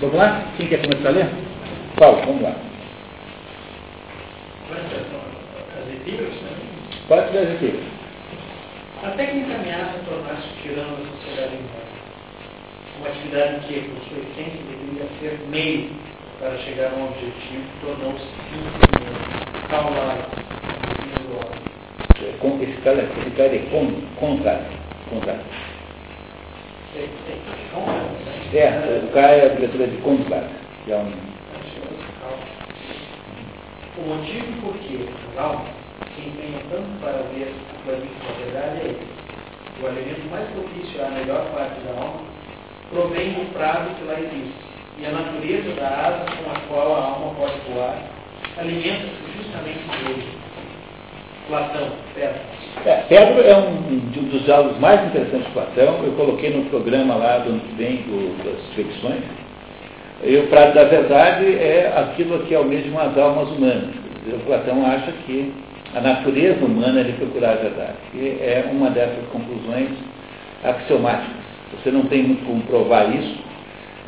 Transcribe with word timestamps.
Vamos 0.00 0.16
lá? 0.16 0.44
Quem 0.56 0.68
quer 0.68 0.82
começar 0.82 1.08
a 1.08 1.12
ler? 1.12 1.26
Paulo, 1.98 2.20
vamos 2.26 2.42
lá. 2.42 2.50
Né? 2.50 2.66
Pode 7.08 7.32
ler 7.32 7.38
as 7.38 7.50
epígrafes. 7.54 7.96
A 9.02 9.10
técnica 9.10 9.54
ameaça 9.54 9.98
tornar-se 10.08 10.48
tirano 10.62 10.96
da 10.96 11.04
sociedade 11.16 11.56
humana. 11.56 11.86
Uma 12.98 13.08
atividade 13.08 13.66
que, 13.66 13.80
por 13.88 14.02
sua 14.08 14.18
essência, 14.18 14.60
deveria 14.68 15.06
ser 15.20 15.38
meio 15.48 15.90
para 16.40 16.58
chegar 16.58 16.92
a 16.92 16.96
um 16.96 17.04
objetivo, 17.06 17.64
tornou-se 17.84 18.24
fim 18.50 18.60
do 18.60 19.70
Calma 19.70 20.14
individual. 20.92 21.50
Com- 22.40 22.62
Esse 22.62 22.80
cara, 22.82 23.02
esse 23.02 23.30
cara 23.36 23.54
é 23.54 23.58
con, 23.70 23.92
contrário. 24.18 24.66
contrário. 25.10 25.40
É, 26.96 27.00
é, 27.00 27.38
calma, 27.72 27.92
né? 27.92 28.45
É, 28.58 29.02
o 29.04 29.12
cara 29.12 29.32
é 29.32 29.46
a 29.46 29.54
diretora 29.54 29.86
de 29.86 29.96
contrário. 29.98 30.48
Que 30.86 30.92
é 30.92 30.96
um, 30.96 31.12
O 33.98 34.08
motivo 34.08 34.62
por 34.62 34.74
que 34.78 35.08
as 35.30 35.38
almas 35.38 35.68
se 36.14 36.22
empenham 36.22 36.60
tanto 36.70 36.88
para 37.00 37.12
ver 37.34 37.52
a 37.52 37.82
planície 37.84 38.16
da 38.16 38.44
verdade 38.44 38.80
é 38.80 38.90
esse. 38.92 39.82
O 39.82 39.86
alimento 39.86 40.30
mais 40.30 40.48
propício 40.52 41.04
à 41.04 41.10
melhor 41.10 41.44
parte 41.52 41.80
da 41.80 42.00
alma 42.00 42.20
provém 42.90 43.34
do 43.34 43.52
prado 43.52 43.94
que 43.98 44.04
lá 44.04 44.18
existe. 44.20 44.54
E 44.98 45.04
a 45.04 45.10
natureza 45.10 45.74
da 45.74 45.88
asa 45.88 46.24
com 46.24 46.50
a 46.50 46.60
qual 46.68 46.96
a 46.96 47.04
alma 47.04 47.34
pode 47.34 47.60
voar 47.68 48.16
alimenta-se 48.56 49.36
justamente 49.36 49.86
dele. 50.02 50.35
Platão, 51.48 51.88
Pedro. 52.14 52.40
É, 52.84 53.04
Pedro 53.08 53.40
é 53.42 53.56
um 53.56 53.86
um 54.26 54.28
dos 54.28 54.44
diálogos 54.44 54.78
mais 54.78 55.04
interessantes 55.06 55.46
de 55.46 55.52
Platão. 55.52 56.04
Eu 56.04 56.12
coloquei 56.16 56.50
no 56.50 56.64
programa 56.70 57.14
lá 57.14 57.38
do 57.38 57.50
ano 57.50 57.60
que 57.60 57.74
vem 57.74 57.96
do, 57.98 58.44
das 58.44 58.74
ficções. 58.74 59.22
E 60.24 60.36
o 60.36 60.46
prato 60.48 60.74
da 60.74 60.84
verdade 60.84 61.44
é 61.44 61.92
aquilo 61.96 62.40
que 62.46 62.54
almejam 62.54 62.98
as 62.98 63.16
almas 63.16 63.48
humanas. 63.50 63.94
O 64.26 64.38
Platão 64.46 64.84
acha 64.84 65.12
que 65.26 65.52
a 65.94 66.00
natureza 66.00 66.64
humana 66.64 67.00
é 67.00 67.04
de 67.04 67.12
procurar 67.12 67.52
a 67.52 67.56
verdade. 67.56 67.96
E 68.14 68.38
é 68.40 68.68
uma 68.72 68.90
dessas 68.90 69.24
conclusões 69.30 69.90
axiomáticas. 70.64 71.36
Você 71.72 71.90
não 71.90 72.02
tem 72.06 72.22
muito 72.22 72.44
como 72.46 72.62
provar 72.62 73.14
isso, 73.14 73.38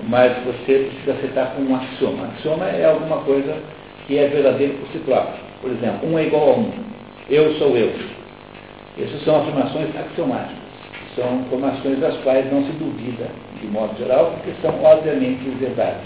mas 0.09 0.33
você 0.45 0.91
precisa 0.91 1.13
aceitar 1.13 1.55
como 1.55 1.71
um 1.71 1.77
axioma. 1.77 2.27
Axioma 2.37 2.67
é 2.67 2.87
alguma 2.87 3.19
coisa 3.19 3.55
que 4.07 4.19
é 4.19 4.27
verdadeira 4.29 4.75
por 4.75 4.89
si 4.89 4.99
próprio. 4.99 5.41
Por 5.61 5.71
exemplo, 5.71 6.09
um 6.09 6.19
é 6.19 6.25
igual 6.25 6.51
a 6.51 6.57
um. 6.57 6.73
Eu 7.29 7.55
sou 7.59 7.77
eu. 7.77 7.93
Essas 8.99 9.23
são 9.25 9.43
afirmações 9.43 9.95
axiomáticas. 9.97 10.59
São 11.15 11.41
informações 11.41 11.99
das 12.01 12.17
quais 12.19 12.51
não 12.53 12.65
se 12.65 12.73
duvida, 12.73 13.29
de 13.61 13.67
modo 13.67 13.97
geral, 13.99 14.33
porque 14.33 14.53
são 14.63 14.75
obviamente 14.83 15.49
verdade. 15.59 16.01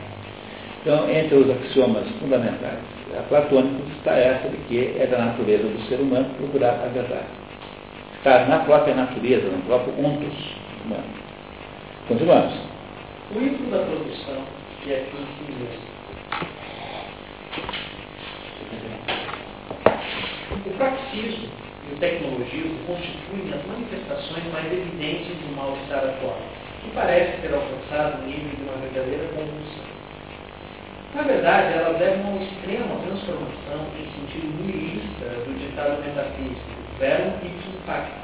Então, 0.80 1.08
entre 1.08 1.36
os 1.36 1.50
axiomas 1.50 2.08
fundamentais 2.20 2.78
platônicos 3.28 3.88
está 3.98 4.12
essa 4.12 4.48
de 4.48 4.56
que 4.68 4.96
é 4.98 5.06
da 5.06 5.18
natureza 5.18 5.64
do 5.64 5.80
ser 5.88 5.96
humano 5.96 6.26
procurar 6.36 6.80
a 6.84 6.88
verdade. 6.88 7.26
Está 8.16 8.46
na 8.46 8.60
própria 8.60 8.94
natureza, 8.94 9.48
no 9.48 9.62
próprio 9.64 9.92
ontos 10.04 10.34
humano. 10.84 11.04
Continuamos. 12.08 12.54
O 13.34 13.40
ídolo 13.40 13.70
da 13.70 13.78
produção, 13.78 14.42
que 14.82 14.92
é 14.92 15.06
fim 15.10 15.22
em 15.22 15.26
si 15.36 15.52
mesmo. 15.52 15.92
O 20.64 20.70
praxismo 20.76 21.48
e 21.90 21.94
o 21.94 21.98
tecnologismo 21.98 22.78
constituem 22.86 23.52
as 23.52 23.66
manifestações 23.66 24.44
mais 24.52 24.72
evidentes 24.72 25.34
do 25.42 25.56
mal-estar 25.56 26.04
atual, 26.04 26.38
que 26.82 26.90
parece 26.94 27.40
ter 27.42 27.52
alcançado 27.52 28.22
o 28.22 28.26
nível 28.26 28.54
de 28.54 28.62
uma 28.62 28.78
verdadeira 28.78 29.26
convulsão. 29.34 29.92
Na 31.14 31.22
verdade, 31.22 31.74
elas 31.74 31.98
levam 31.98 32.32
ao 32.32 32.42
extremo 32.42 32.94
a 32.94 33.04
transformação 33.04 33.90
em 33.98 34.06
sentido 34.14 34.48
nihilista 34.62 35.26
do 35.44 35.58
ditado 35.58 36.00
metafísico, 36.00 36.78
verum 36.98 37.34
ipsum 37.42 37.76
facto. 37.84 38.22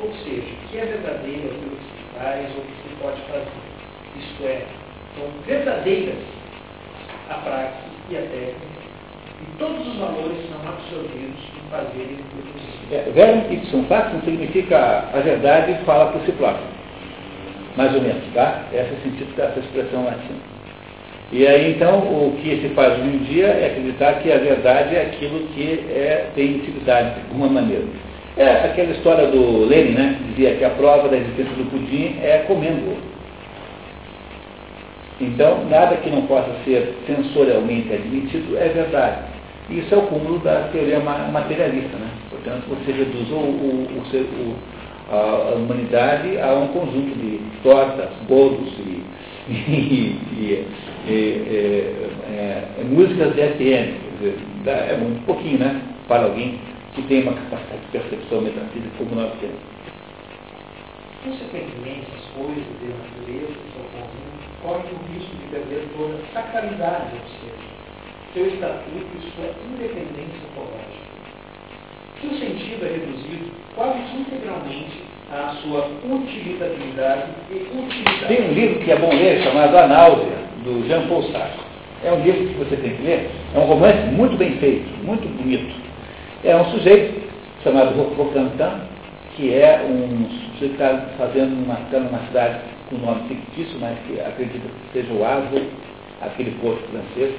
Ou 0.00 0.12
seja, 0.22 0.54
o 0.54 0.68
que 0.68 0.78
é 0.78 0.86
verdadeiro 0.86 1.48
é 1.48 1.50
aquilo 1.50 1.76
que 1.76 1.84
se 1.84 2.04
faz 2.16 2.46
ou 2.56 2.62
que 2.62 2.74
se 2.78 2.94
pode 3.02 3.20
fazer. 3.22 3.74
Isto 4.16 4.44
é, 4.44 4.66
são 5.18 5.28
verdadeiras 5.44 6.22
a 7.28 7.34
praxis 7.34 7.92
e 8.08 8.16
a 8.16 8.20
técnica, 8.20 8.73
e 9.44 9.58
todos 9.58 9.86
os 9.86 9.96
valores 9.98 10.38
são 10.48 10.68
absorvidos 10.68 11.40
em 11.54 11.70
fazer 11.70 12.08
e 12.10 12.22
produzir. 12.32 12.64
É, 12.92 13.10
Verum 13.14 13.52
ipsum 13.52 13.84
factum 13.84 14.20
significa 14.24 15.04
a 15.12 15.20
verdade 15.20 15.76
fala 15.84 16.12
por 16.12 16.22
si 16.22 16.32
próprio. 16.32 16.66
Mais 17.76 17.94
ou 17.94 18.00
menos, 18.00 18.22
tá? 18.32 18.62
Esse 18.72 18.90
é 18.90 18.96
o 18.98 19.02
sentido 19.02 19.36
dessa 19.36 19.58
expressão 19.58 20.04
latina. 20.04 20.54
E 21.32 21.46
aí, 21.46 21.72
então, 21.72 21.98
o 21.98 22.36
que 22.40 22.60
se 22.60 22.68
faz 22.74 22.92
hoje 22.92 23.08
em 23.08 23.18
dia 23.18 23.46
é 23.46 23.66
acreditar 23.66 24.20
que 24.20 24.30
a 24.30 24.38
verdade 24.38 24.94
é 24.94 25.02
aquilo 25.02 25.40
que 25.48 25.84
é, 25.90 26.26
tem 26.34 26.56
utilidade, 26.56 27.14
de 27.14 27.20
alguma 27.22 27.48
maneira. 27.48 27.84
É 28.36 28.50
aquela 28.66 28.92
história 28.92 29.26
do 29.28 29.66
Lenin, 29.66 29.94
né? 29.94 30.16
Que 30.18 30.24
dizia 30.30 30.54
que 30.56 30.64
a 30.64 30.70
prova 30.70 31.08
da 31.08 31.16
existência 31.16 31.52
do 31.54 31.70
pudim 31.70 32.18
é 32.22 32.44
comendo. 32.46 32.96
Então, 35.20 35.64
nada 35.64 35.96
que 35.96 36.10
não 36.10 36.22
possa 36.22 36.50
ser 36.64 36.94
sensorialmente 37.06 37.92
admitido 37.92 38.56
é 38.56 38.68
verdade. 38.68 39.33
Isso 39.70 39.94
é 39.94 39.98
o 39.98 40.02
cúmulo 40.02 40.38
da 40.40 40.68
teoria 40.72 41.00
ma- 41.00 41.28
materialista, 41.32 41.96
né? 41.96 42.10
Portanto, 42.30 42.64
você 42.68 42.92
reduz 42.92 43.30
o, 43.30 43.34
o- 43.36 44.02
o 44.02 44.56
a, 45.10 45.54
humanidade 45.56 46.38
a 46.38 46.54
um 46.54 46.68
conjunto 46.68 47.14
de 47.18 47.40
tortas, 47.62 48.10
bolos 48.28 48.72
e, 48.78 49.02
e- 49.50 50.18
e- 50.32 50.68
e- 51.08 52.10
é, 52.28 52.80
é, 52.80 52.84
músicas 52.84 53.34
de 53.34 53.40
FM. 53.40 54.04
É 54.66 54.96
muito 54.96 55.24
pouquinho, 55.26 55.58
né? 55.58 55.80
Para 56.08 56.24
alguém 56.24 56.58
que 56.94 57.02
tem 57.02 57.22
uma 57.22 57.32
capacidade 57.32 57.80
de 57.82 57.88
percepção 57.98 58.40
metafísica 58.42 58.90
como 58.98 59.14
nós 59.14 59.32
temos. 59.40 59.56
As 61.26 61.40
coisas 62.32 62.64
e 62.82 62.92
a 62.92 62.96
natureza 62.96 63.64
o 64.64 65.12
risco 65.12 65.36
de 65.36 65.48
perder 65.50 65.88
toda 65.96 66.14
a 66.14 66.32
sacralidade 66.32 67.10
do 67.10 67.28
ser, 67.28 67.73
seu 68.34 68.48
estatuto 68.48 69.06
e 69.16 69.30
sua 69.30 69.46
independência 69.64 70.42
ecológica. 70.50 71.04
Se 72.20 72.26
o 72.26 72.38
sentido 72.38 72.84
é 72.84 72.90
reduzido 72.90 73.50
quase 73.76 74.00
integralmente 74.18 75.04
à 75.32 75.54
sua 75.62 75.88
utilitabilidade 76.04 77.30
e 77.50 77.54
utilidade. 77.54 78.26
Tem 78.26 78.50
um 78.50 78.52
livro 78.52 78.80
que 78.80 78.90
é 78.90 78.96
bom 78.96 79.10
ler 79.14 79.40
chamado 79.42 79.76
A 79.76 79.86
Náusea, 79.86 80.36
do 80.64 80.86
Jean 80.88 81.06
Paul 81.06 81.22
Sartre. 81.30 81.60
É 82.04 82.12
um 82.12 82.22
livro 82.22 82.48
que 82.48 82.54
você 82.54 82.76
tem 82.76 82.96
que 82.96 83.02
ler. 83.02 83.30
É 83.54 83.58
um 83.58 83.64
romance 83.64 84.06
muito 84.12 84.36
bem 84.36 84.58
feito, 84.58 84.88
muito 85.04 85.26
bonito. 85.36 85.74
É 86.42 86.56
um 86.56 86.64
sujeito 86.72 87.22
chamado 87.62 87.94
Rocantin, 88.14 88.80
que 89.36 89.54
é 89.54 89.80
um 89.88 90.28
sujeito 90.28 90.58
que 90.58 90.64
está 90.66 91.06
fazendo 91.16 91.54
uma, 91.64 91.74
está 91.74 92.00
numa 92.00 92.18
cidade 92.26 92.60
com 92.90 92.96
nome 92.96 93.28
fictício, 93.28 93.78
mas 93.80 93.96
que 94.06 94.20
acredita 94.20 94.66
que 94.66 94.92
seja 94.92 95.12
o 95.12 95.24
Aslo, 95.24 95.62
aquele 96.20 96.50
porto 96.60 96.82
francês. 96.90 97.34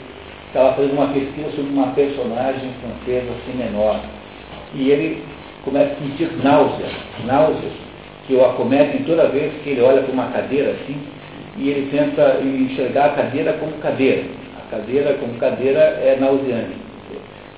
Estava 0.56 0.72
fazendo 0.76 0.94
uma 0.94 1.08
pesquisa 1.08 1.50
sobre 1.54 1.74
uma 1.74 1.88
personagem 1.88 2.72
francesa 2.80 3.28
assim 3.30 3.58
menor. 3.58 4.00
E 4.74 4.90
ele 4.90 5.22
começa 5.66 5.92
a 5.92 5.96
sentir 5.98 6.32
náuseas, 6.42 6.92
náuseas, 7.26 7.74
que 8.26 8.36
o 8.36 8.46
acometem 8.46 9.04
toda 9.04 9.28
vez 9.28 9.52
que 9.62 9.72
ele 9.72 9.82
olha 9.82 10.02
para 10.02 10.14
uma 10.14 10.28
cadeira 10.28 10.72
assim, 10.72 10.98
e 11.58 11.70
ele 11.70 11.90
tenta 11.92 12.40
enxergar 12.42 13.08
a 13.08 13.10
cadeira 13.10 13.52
como 13.60 13.74
cadeira. 13.80 14.24
A 14.58 14.72
cadeira 14.72 15.16
como 15.16 15.34
cadeira 15.34 15.78
é 15.78 16.18
nauseante. 16.22 16.78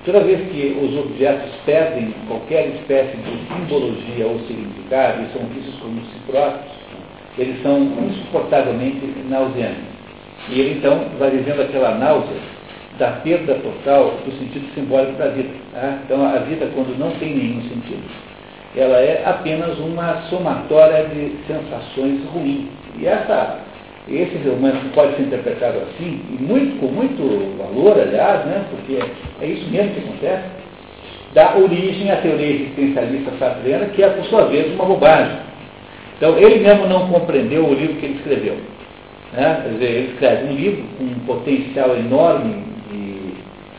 Toda 0.04 0.18
vez 0.18 0.40
que 0.50 0.76
os 0.82 0.98
objetos 0.98 1.54
perdem 1.64 2.12
qualquer 2.26 2.66
espécie 2.66 3.16
de 3.16 3.46
simbologia 3.46 4.26
ou 4.26 4.40
significado 4.40 5.22
e 5.22 5.38
são 5.38 5.46
vistos 5.54 5.78
como 5.80 6.00
si 6.00 6.18
próprios, 6.26 6.72
eles 7.38 7.62
são 7.62 7.80
insuportavelmente 7.80 9.06
nauseantes. 9.28 9.84
E 10.48 10.58
ele 10.58 10.78
então 10.78 11.04
vai 11.16 11.30
vivendo 11.30 11.60
aquela 11.60 11.94
náusea 11.94 12.57
da 12.98 13.12
perda 13.22 13.54
total 13.54 14.18
do 14.24 14.32
sentido 14.38 14.66
simbólico 14.74 15.12
da 15.12 15.28
vida. 15.28 15.50
tá? 15.72 15.98
Então 16.04 16.24
a 16.26 16.38
vida, 16.38 16.68
quando 16.74 16.98
não 16.98 17.12
tem 17.12 17.34
nenhum 17.34 17.62
sentido, 17.62 18.02
ela 18.76 18.98
é 18.98 19.22
apenas 19.24 19.78
uma 19.78 20.22
somatória 20.28 21.04
de 21.04 21.32
sensações 21.46 22.24
ruins. 22.32 22.66
E 22.98 23.06
essa, 23.06 23.60
esse 24.08 24.36
romance 24.48 24.84
pode 24.94 25.16
ser 25.16 25.22
interpretado 25.22 25.78
assim, 25.78 26.20
e 26.30 26.42
muito, 26.42 26.80
com 26.80 26.86
muito 26.86 27.56
valor, 27.56 27.98
aliás, 27.98 28.44
né, 28.46 28.64
porque 28.70 28.98
é 29.40 29.46
isso 29.46 29.70
mesmo 29.70 29.94
que 29.94 30.00
acontece, 30.00 30.44
dá 31.34 31.56
origem 31.56 32.10
à 32.10 32.16
teoria 32.16 32.50
existencialista 32.50 33.30
sartreana, 33.38 33.86
que 33.86 34.02
é, 34.02 34.08
por 34.10 34.24
sua 34.26 34.46
vez, 34.46 34.72
uma 34.74 34.84
bobagem. 34.84 35.38
Então, 36.16 36.36
ele 36.36 36.58
mesmo 36.58 36.86
não 36.88 37.08
compreendeu 37.08 37.64
o 37.64 37.74
livro 37.74 37.96
que 37.96 38.06
ele 38.06 38.14
escreveu. 38.14 38.56
Né? 39.32 39.60
Quer 39.62 39.68
dizer, 39.68 39.84
ele 39.84 40.12
escreve 40.12 40.46
um 40.46 40.56
livro 40.56 40.84
com 40.98 41.04
um 41.04 41.18
potencial 41.26 41.96
enorme 41.96 42.68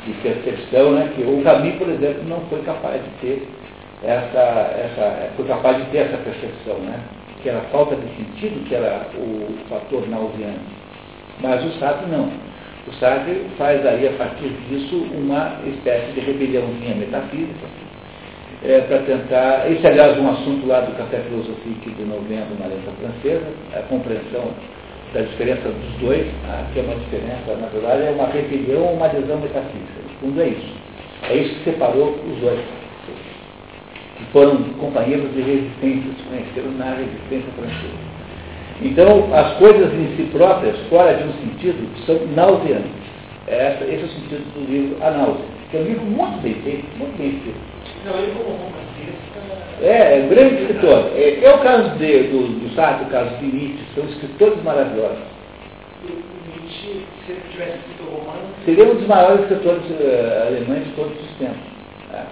de 0.09 0.21
percepção, 0.21 0.91
né? 0.91 1.11
que 1.15 1.21
o 1.21 1.41
Camus, 1.43 1.75
por 1.75 1.89
exemplo, 1.89 2.23
não 2.27 2.41
foi 2.49 2.61
capaz 2.63 3.01
de 3.03 3.09
ter 3.21 3.47
essa, 4.03 4.73
essa, 4.75 5.29
foi 5.35 5.45
capaz 5.45 5.77
de 5.77 5.83
ter 5.91 5.99
essa 5.99 6.17
percepção, 6.17 6.79
né? 6.79 6.99
que 7.41 7.49
era 7.49 7.59
a 7.59 7.69
falta 7.71 7.95
de 7.95 8.07
sentido, 8.15 8.67
que 8.67 8.75
era 8.75 9.07
o 9.15 9.55
fator 9.69 10.07
nauseante. 10.09 10.59
Mas 11.41 11.63
o 11.63 11.79
Sartre 11.79 12.09
não. 12.09 12.29
O 12.87 12.93
Sartre 12.99 13.45
faz 13.57 13.85
aí, 13.85 14.07
a 14.07 14.11
partir 14.13 14.49
disso, 14.67 14.95
uma 15.13 15.59
espécie 15.65 16.11
de 16.13 16.19
rebeliãozinha 16.21 16.95
metafísica, 16.95 17.67
é, 18.63 18.81
para 18.81 18.99
tentar. 18.99 19.71
Esse, 19.71 19.85
aliás, 19.87 20.17
é 20.17 20.19
um 20.19 20.31
assunto 20.31 20.67
lá 20.67 20.81
do 20.81 20.97
Café 20.97 21.19
Filosofia 21.19 21.73
de 21.85 22.03
novembro 22.03 22.57
na 22.59 22.65
letra 22.65 22.91
francesa, 22.99 23.45
a 23.73 23.81
compreensão 23.83 24.51
da 25.13 25.21
diferença 25.21 25.69
dos 25.69 25.99
dois, 25.99 26.27
ah, 26.47 26.65
que 26.71 26.79
é 26.79 26.83
uma 26.83 26.95
diferença, 26.95 27.55
na 27.59 27.67
verdade, 27.67 28.03
é 28.03 28.11
uma 28.11 28.27
rebelião 28.27 28.83
ou 28.83 28.93
uma 28.93 29.05
adesão 29.05 29.37
metafísica. 29.37 30.01
No 30.03 30.09
fundo, 30.19 30.41
é 30.41 30.47
isso. 30.49 30.73
É 31.29 31.35
isso 31.35 31.55
que 31.55 31.63
separou 31.71 32.11
os 32.11 32.39
dois, 32.39 32.59
que 34.17 34.25
foram 34.31 34.63
companheiros 34.79 35.33
de 35.33 35.41
resistência, 35.41 36.11
se 36.17 36.23
conheceram 36.29 36.71
na 36.77 36.95
resistência 36.95 37.51
francesa. 37.57 38.09
Então, 38.81 39.33
as 39.33 39.57
coisas 39.57 39.93
em 39.93 40.15
si 40.15 40.23
próprias, 40.31 40.77
fora 40.89 41.13
de 41.13 41.23
um 41.23 41.33
sentido, 41.33 42.05
são 42.05 42.19
nauseantes. 42.35 42.91
Esse, 43.47 43.83
esse 43.83 44.03
é 44.03 44.05
o 44.05 44.09
sentido 44.09 44.53
do 44.53 44.71
livro 44.71 45.03
A 45.03 45.11
Náusea, 45.11 45.45
que 45.71 45.77
é 45.77 45.79
um 45.79 45.83
livro 45.83 46.05
muito 46.05 46.41
bem 46.41 46.53
feito, 46.53 46.85
muito 46.97 47.17
bem 47.17 47.29
escrito. 47.29 47.59
É, 49.81 50.19
é 50.19 50.27
grande 50.29 50.61
escritor. 50.61 51.11
É, 51.15 51.39
é, 51.41 51.55
o 51.55 51.59
caso 51.59 51.89
de, 51.97 52.23
do, 52.23 52.59
do 52.59 52.75
Sartre, 52.75 53.05
o 53.05 53.09
caso 53.09 53.35
de 53.37 53.45
Nietzsche, 53.45 53.83
são 53.95 54.03
escritores 54.05 54.61
maravilhosos. 54.63 55.19
Nietzsche, 56.03 57.05
se 57.25 57.31
ele 57.31 57.41
tivesse 57.51 57.77
escrito 57.77 58.03
romano... 58.11 58.41
Seria 58.65 58.83
um 58.83 58.95
dos 58.95 59.07
maiores 59.07 59.41
escritores 59.41 59.83
uh, 59.83 60.47
alemães 60.47 60.83
de 60.83 60.91
todos 60.91 61.13
os 61.13 61.37
tempos. 61.37 61.57
É. 62.13 62.23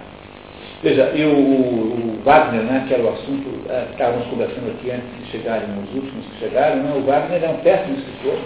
Veja, 0.82 1.10
e 1.14 1.24
o, 1.24 1.36
o, 1.36 2.20
Wagner, 2.24 2.62
né, 2.62 2.84
que 2.86 2.94
era 2.94 3.02
o 3.02 3.08
assunto, 3.08 3.48
é, 3.70 3.86
estávamos 3.90 4.26
conversando 4.26 4.70
aqui 4.70 4.90
antes 4.90 5.08
de 5.18 5.30
chegarem 5.30 5.66
os 5.82 5.94
últimos 5.94 6.26
que 6.26 6.38
chegaram, 6.40 6.76
né, 6.76 6.92
o 6.94 7.00
Wagner 7.00 7.42
é 7.42 7.48
um 7.48 7.56
péssimo 7.58 7.96
escritor. 7.96 8.38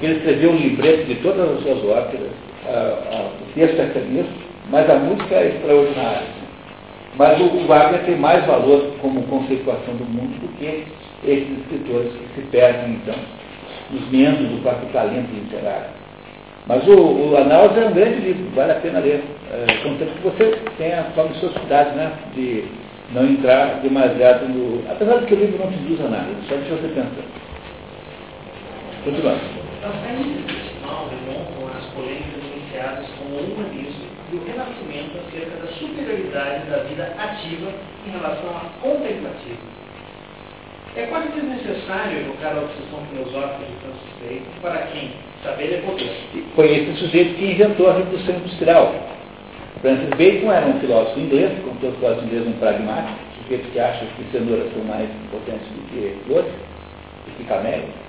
Ele 0.00 0.14
escreveu 0.14 0.50
um 0.52 0.56
libreto 0.56 1.04
de 1.04 1.14
todas 1.16 1.50
as 1.50 1.62
suas 1.62 1.84
óperas, 1.84 2.30
o 2.66 3.54
texto 3.54 3.80
é 3.80 3.86
canista, 3.86 4.32
mas 4.70 4.88
a 4.88 4.94
música 4.94 5.34
é 5.34 5.48
extraordinária. 5.48 6.43
Mas 7.16 7.40
o, 7.40 7.66
Wagner 7.66 8.04
tem 8.04 8.16
mais 8.16 8.44
valor 8.44 8.92
como 9.00 9.22
conceituação 9.24 9.94
do 9.94 10.04
mundo 10.04 10.40
do 10.40 10.48
que 10.58 10.84
esses 11.24 11.58
escritores 11.60 12.12
que 12.12 12.40
se 12.40 12.46
perdem, 12.48 12.94
então, 12.94 13.14
nos 13.90 14.10
meandros 14.10 14.48
do 14.50 14.92
talento 14.92 15.32
literário. 15.32 15.90
Mas 16.66 16.86
o, 16.88 16.92
o 16.92 17.36
é 17.36 17.86
um 17.86 17.92
grande 17.92 18.20
livro, 18.20 18.50
vale 18.54 18.72
a 18.72 18.76
pena 18.76 18.98
ler. 18.98 19.22
É, 19.52 19.66
contanto 19.82 20.12
que 20.14 20.22
você 20.22 20.58
tenha 20.78 21.00
a 21.00 21.12
sua 21.34 21.50
cuidado 21.50 21.94
né, 21.94 22.10
de 22.34 22.64
não 23.12 23.26
entrar 23.26 23.80
demasiado 23.80 24.48
no. 24.48 24.82
Apesar 24.90 25.18
de 25.18 25.26
que 25.26 25.34
o 25.34 25.38
livro 25.38 25.58
não 25.58 25.70
te 25.70 26.02
a 26.02 26.08
nada, 26.08 26.26
só 26.48 26.56
deixa 26.56 26.74
você 26.74 26.88
pensar. 26.88 27.24
Continuando. 29.04 29.40
Então, 29.78 29.90
as 31.76 31.84
polêmicas 31.92 32.42
iniciadas 32.56 33.06
com 33.18 33.24
o 33.26 33.52
humanismo 33.52 34.03
e 34.32 34.36
o 34.36 34.44
renascimento 34.44 35.18
acerca 35.18 35.56
da 35.56 35.72
superioridade 35.72 36.70
da 36.70 36.78
vida 36.78 37.14
ativa 37.18 37.70
em 38.06 38.10
relação 38.10 38.50
à 38.56 38.64
contemplativa. 38.80 39.74
É 40.96 41.06
quase 41.06 41.28
desnecessário 41.28 42.20
evocar 42.20 42.56
a 42.56 42.60
obsessão 42.60 43.04
filosófica 43.10 43.64
de 43.64 43.74
Francis 43.82 44.14
Bacon 44.22 44.60
para 44.62 44.78
quem 44.92 45.10
saber 45.42 45.74
é 45.74 45.76
poder. 45.78 46.44
Foi 46.54 46.72
esse 46.72 46.96
sujeito 47.00 47.34
que 47.34 47.50
inventou 47.50 47.90
a 47.90 47.94
Revolução 47.94 48.36
Industrial. 48.36 48.94
Francis 49.80 50.08
Bacon 50.10 50.52
era 50.52 50.66
um 50.66 50.78
filósofo 50.80 51.18
inglês, 51.18 51.52
como 51.64 51.80
todos 51.80 51.94
os 51.94 52.00
filósofos 52.00 52.24
ingleses, 52.24 52.48
um 52.48 52.58
pragmático, 52.58 53.18
sujeito 53.42 53.70
que 53.72 53.80
acha 53.80 54.06
que 54.06 54.24
cenouras 54.30 54.72
são 54.72 54.84
mais 54.84 55.10
importantes 55.10 55.66
do 55.68 55.82
que 55.90 56.16
flores, 56.26 56.52
do 57.26 57.36
que 57.36 57.44
camélias. 57.44 58.03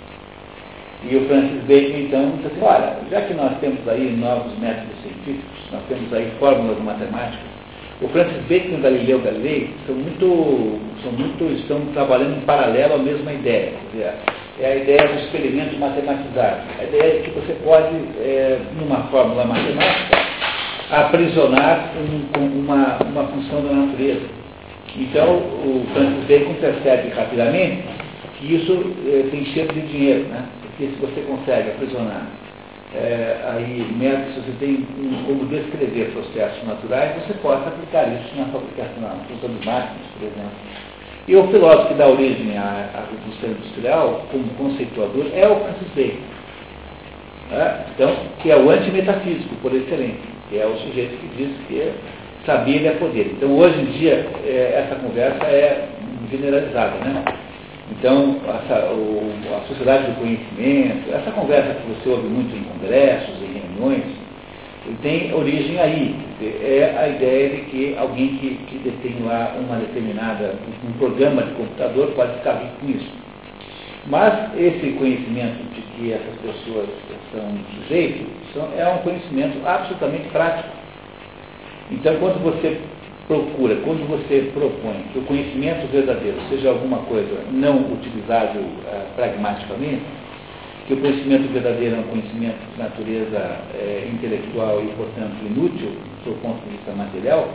E 1.07 1.15
o 1.15 1.27
Francis 1.27 1.61
Bacon, 1.67 1.97
então, 1.99 2.31
disse 2.37 2.47
assim, 2.47 2.61
olha, 2.61 2.97
já 3.11 3.21
que 3.21 3.33
nós 3.35 3.57
temos 3.59 3.87
aí 3.87 4.15
novos 4.17 4.57
métodos 4.57 4.95
científicos, 5.03 5.71
nós 5.71 5.81
temos 5.87 6.11
aí 6.13 6.31
fórmulas 6.39 6.79
matemáticas, 6.79 7.55
o 8.01 8.07
Francis 8.09 8.41
Bacon 8.49 8.69
e 8.69 8.75
o 8.75 8.81
Galileu 8.81 9.21
Galilei 9.21 9.69
são 9.85 9.95
muito, 9.95 10.81
são 11.01 11.11
muito, 11.13 11.45
estão 11.53 11.79
trabalhando 11.93 12.37
em 12.37 12.41
paralelo 12.41 12.95
à 12.95 12.97
mesma 12.97 13.31
ideia. 13.31 13.71
É 14.59 14.65
a 14.65 14.75
ideia 14.75 15.07
do 15.07 15.19
experimento 15.19 15.77
matematizado. 15.77 16.61
A 16.79 16.83
ideia 16.83 17.21
de 17.21 17.29
que 17.29 17.39
você 17.39 17.53
pode, 17.63 17.95
é, 18.19 18.59
numa 18.79 19.03
fórmula 19.03 19.45
matemática, 19.45 20.17
aprisionar 20.91 21.91
um, 21.97 22.59
uma, 22.59 22.97
uma 23.03 23.23
função 23.27 23.61
da 23.61 23.73
natureza. 23.73 24.25
Então, 24.97 25.37
o 25.37 25.85
Francis 25.93 26.25
Bacon 26.25 26.53
percebe 26.55 27.09
rapidamente 27.09 27.83
que 28.39 28.55
isso 28.55 28.93
é, 29.07 29.29
tem 29.29 29.45
cheiro 29.45 29.73
de 29.73 29.81
dinheiro, 29.81 30.25
né? 30.29 30.43
Porque 30.75 30.87
se 30.87 30.99
você 30.99 31.21
consegue 31.21 31.69
aprisionar 31.69 32.27
é, 32.93 33.37
aí 33.49 33.85
métodos, 33.97 34.35
você 34.35 34.51
tem 34.59 34.85
como 35.25 35.45
descrever 35.45 36.11
processos 36.11 36.67
naturais, 36.67 37.15
você 37.25 37.33
pode 37.35 37.65
aplicar 37.65 38.07
isso 38.13 38.35
na 38.35 38.45
fabricação, 38.45 39.01
na 39.01 39.09
função 39.27 39.49
de 39.49 39.65
máquinas, 39.65 40.07
por 40.17 40.27
exemplo. 40.27 40.51
E 41.27 41.35
o 41.35 41.47
filósofo 41.47 41.87
que 41.87 41.93
dá 41.95 42.07
origem 42.07 42.57
à, 42.57 42.89
à 42.93 43.05
Revolução 43.09 43.49
Industrial, 43.49 44.25
como 44.31 44.43
conceituador, 44.57 45.25
é 45.33 45.47
o 45.47 45.55
Francis 45.61 45.87
Bacon. 45.95 46.35
É? 47.51 47.75
Então, 47.93 48.15
que 48.41 48.51
é 48.51 48.57
o 48.57 48.69
antimetafísico, 48.69 49.55
por 49.61 49.73
excelência, 49.73 50.29
que 50.49 50.59
é 50.59 50.65
o 50.65 50.77
sujeito 50.77 51.17
que 51.17 51.27
diz 51.37 51.49
que 51.67 51.91
saber 52.45 52.85
é 52.85 52.91
poder. 52.91 53.31
Então, 53.31 53.55
hoje 53.57 53.79
em 53.79 53.85
dia, 53.85 54.25
é, 54.45 54.85
essa 54.85 54.99
conversa 54.99 55.45
é 55.45 55.87
generalizada, 56.29 56.97
né? 57.03 57.23
Então, 57.91 58.41
essa, 58.47 58.91
o, 58.91 59.31
a 59.55 59.67
sociedade 59.67 60.11
do 60.11 60.19
conhecimento, 60.19 61.13
essa 61.13 61.31
conversa 61.31 61.75
que 61.75 61.87
você 61.87 62.09
ouve 62.09 62.27
muito 62.27 62.55
em 62.55 62.63
congressos, 62.63 63.35
em 63.41 63.59
reuniões, 63.59 64.03
tem 65.01 65.33
origem 65.33 65.79
aí. 65.79 66.15
É 66.41 66.95
a 66.97 67.07
ideia 67.07 67.49
de 67.49 67.61
que 67.65 67.95
alguém 67.97 68.37
que, 68.37 68.55
que 68.67 68.77
detém 68.79 69.23
lá 69.23 69.55
uma 69.59 69.77
determinada, 69.77 70.55
um 70.83 70.93
programa 70.93 71.43
de 71.43 71.51
computador 71.53 72.07
pode 72.15 72.33
ficar 72.37 72.53
rico 72.53 72.75
com 72.81 72.89
isso. 72.89 73.11
Mas 74.07 74.55
esse 74.55 74.91
conhecimento 74.97 75.63
de 75.73 75.81
que 75.81 76.13
essas 76.13 76.35
pessoas 76.41 76.87
são 77.31 77.43
sujeitos 77.75 78.27
é 78.77 78.87
um 78.87 78.99
conhecimento 78.99 79.57
absolutamente 79.65 80.27
prático. 80.29 80.69
Então, 81.91 82.15
quando 82.19 82.41
você 82.43 82.79
procura, 83.27 83.75
quando 83.83 84.07
você 84.07 84.51
propõe 84.53 85.03
que 85.11 85.19
o 85.19 85.23
conhecimento 85.23 85.91
verdadeiro 85.91 86.37
seja 86.49 86.69
alguma 86.69 86.99
coisa 86.99 87.43
não 87.51 87.91
utilizável 87.93 88.61
uh, 88.61 89.15
pragmaticamente, 89.15 90.03
que 90.87 90.93
o 90.93 90.97
conhecimento 90.97 91.51
verdadeiro 91.51 91.95
é 91.95 91.99
um 91.99 92.03
conhecimento 92.03 92.59
de 92.73 92.79
natureza 92.79 93.39
é, 93.73 94.07
intelectual 94.13 94.81
e, 94.83 94.87
portanto, 94.95 95.33
inútil 95.43 95.89
do 95.89 96.23
seu 96.23 96.33
ponto 96.33 96.63
de 96.63 96.77
vista 96.77 96.91
material, 96.91 97.49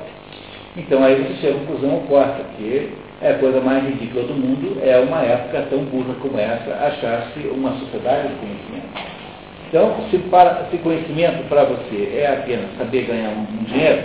então 0.76 1.02
aí 1.02 1.14
você 1.16 1.34
chega 1.40 1.56
à 1.56 1.58
conclusão 1.60 1.96
oposta, 1.98 2.44
que 2.56 2.90
é 3.22 3.30
a 3.30 3.38
coisa 3.38 3.60
mais 3.60 3.84
ridícula 3.84 4.24
do 4.24 4.34
mundo, 4.34 4.80
é 4.82 4.98
uma 4.98 5.20
época 5.22 5.66
tão 5.70 5.84
burra 5.84 6.14
como 6.20 6.38
essa, 6.38 6.72
achar-se 6.72 7.40
uma 7.48 7.72
sociedade 7.78 8.28
de 8.28 8.34
conhecimento. 8.34 9.20
Então, 9.68 9.94
se, 10.10 10.18
para, 10.30 10.66
se 10.70 10.78
conhecimento 10.78 11.48
para 11.48 11.64
você 11.64 12.18
é 12.18 12.26
apenas 12.26 12.76
saber 12.76 13.02
ganhar 13.02 13.30
um, 13.30 13.42
um 13.42 13.64
dinheiro, 13.64 14.02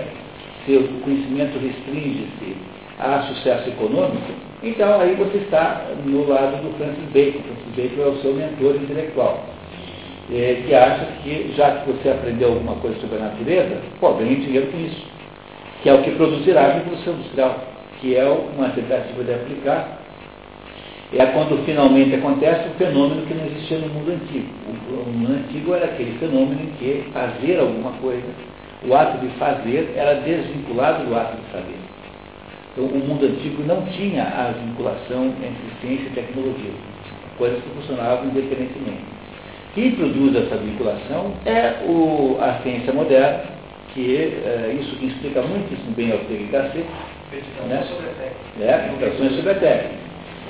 se 0.65 0.75
o 0.75 0.87
conhecimento 1.01 1.59
restringe-se 1.59 2.55
a 2.99 3.21
sucesso 3.23 3.69
econômico, 3.69 4.31
então 4.63 4.99
aí 4.99 5.15
você 5.15 5.37
está 5.37 5.85
no 6.03 6.27
lado 6.27 6.61
do 6.63 6.75
Francis 6.77 7.05
Bacon. 7.13 7.39
Francis 7.43 7.75
Bacon 7.75 8.01
é 8.01 8.07
o 8.07 8.21
seu 8.21 8.33
mentor 8.33 8.75
intelectual, 8.75 9.45
é, 10.31 10.63
que 10.65 10.73
acha 10.73 11.05
que 11.23 11.53
já 11.55 11.71
que 11.71 11.91
você 11.91 12.09
aprendeu 12.09 12.49
alguma 12.49 12.75
coisa 12.75 12.99
sobre 12.99 13.17
a 13.17 13.25
natureza, 13.25 13.81
pô, 13.99 14.13
ganhe 14.13 14.35
dinheiro 14.37 14.67
com 14.71 14.79
isso, 14.79 15.05
que 15.83 15.89
é 15.89 15.93
o 15.93 16.01
que 16.01 16.11
produzirá 16.11 16.61
a 16.61 16.73
revolução 16.73 17.13
industrial, 17.13 17.59
que 18.01 18.15
é 18.15 18.25
uma 18.25 18.69
tentativa 18.69 19.23
de 19.23 19.33
aplicar. 19.33 20.01
É 21.13 21.25
quando 21.27 21.63
finalmente 21.65 22.15
acontece 22.15 22.67
o 22.67 22.73
fenômeno 22.73 23.25
que 23.25 23.33
não 23.33 23.45
existia 23.45 23.77
no 23.77 23.87
mundo 23.87 24.11
antigo. 24.11 24.49
O 24.89 25.09
mundo 25.09 25.33
antigo 25.33 25.73
era 25.73 25.85
aquele 25.85 26.17
fenômeno 26.17 26.59
em 26.61 26.71
que 26.77 27.05
fazer 27.13 27.59
alguma 27.59 27.91
coisa 28.01 28.25
o 28.87 28.95
ato 28.95 29.17
de 29.19 29.27
fazer 29.35 29.93
era 29.95 30.15
desvinculado 30.15 31.05
do 31.05 31.15
ato 31.15 31.37
de 31.37 31.51
saber. 31.51 31.79
Então, 32.71 32.85
o 32.85 33.07
mundo 33.07 33.25
antigo 33.25 33.63
não 33.63 33.85
tinha 33.85 34.23
a 34.23 34.51
vinculação 34.51 35.33
entre 35.41 35.63
ciência 35.81 36.07
e 36.07 36.13
tecnologia, 36.13 36.71
coisas 37.37 37.61
que 37.63 37.69
funcionavam 37.69 38.25
independentemente. 38.25 39.15
Quem 39.73 39.91
produz 39.91 40.35
essa 40.35 40.57
vinculação 40.57 41.33
é 41.45 41.83
o, 41.85 42.37
a 42.39 42.59
ciência 42.63 42.93
moderna, 42.93 43.43
que 43.93 44.15
é, 44.15 44.75
isso 44.79 44.95
que 44.97 45.07
explica 45.07 45.41
muitíssimo 45.41 45.91
bem 45.95 46.11
ao 46.11 46.19
Gasset, 46.51 46.85
né? 47.67 47.83
sobre 47.89 48.07
a 48.07 48.13
técnica. 48.13 48.35
É, 48.61 48.89
meditações 48.89 49.35
sobre 49.35 49.51
a 49.51 49.55
técnica. 49.55 50.05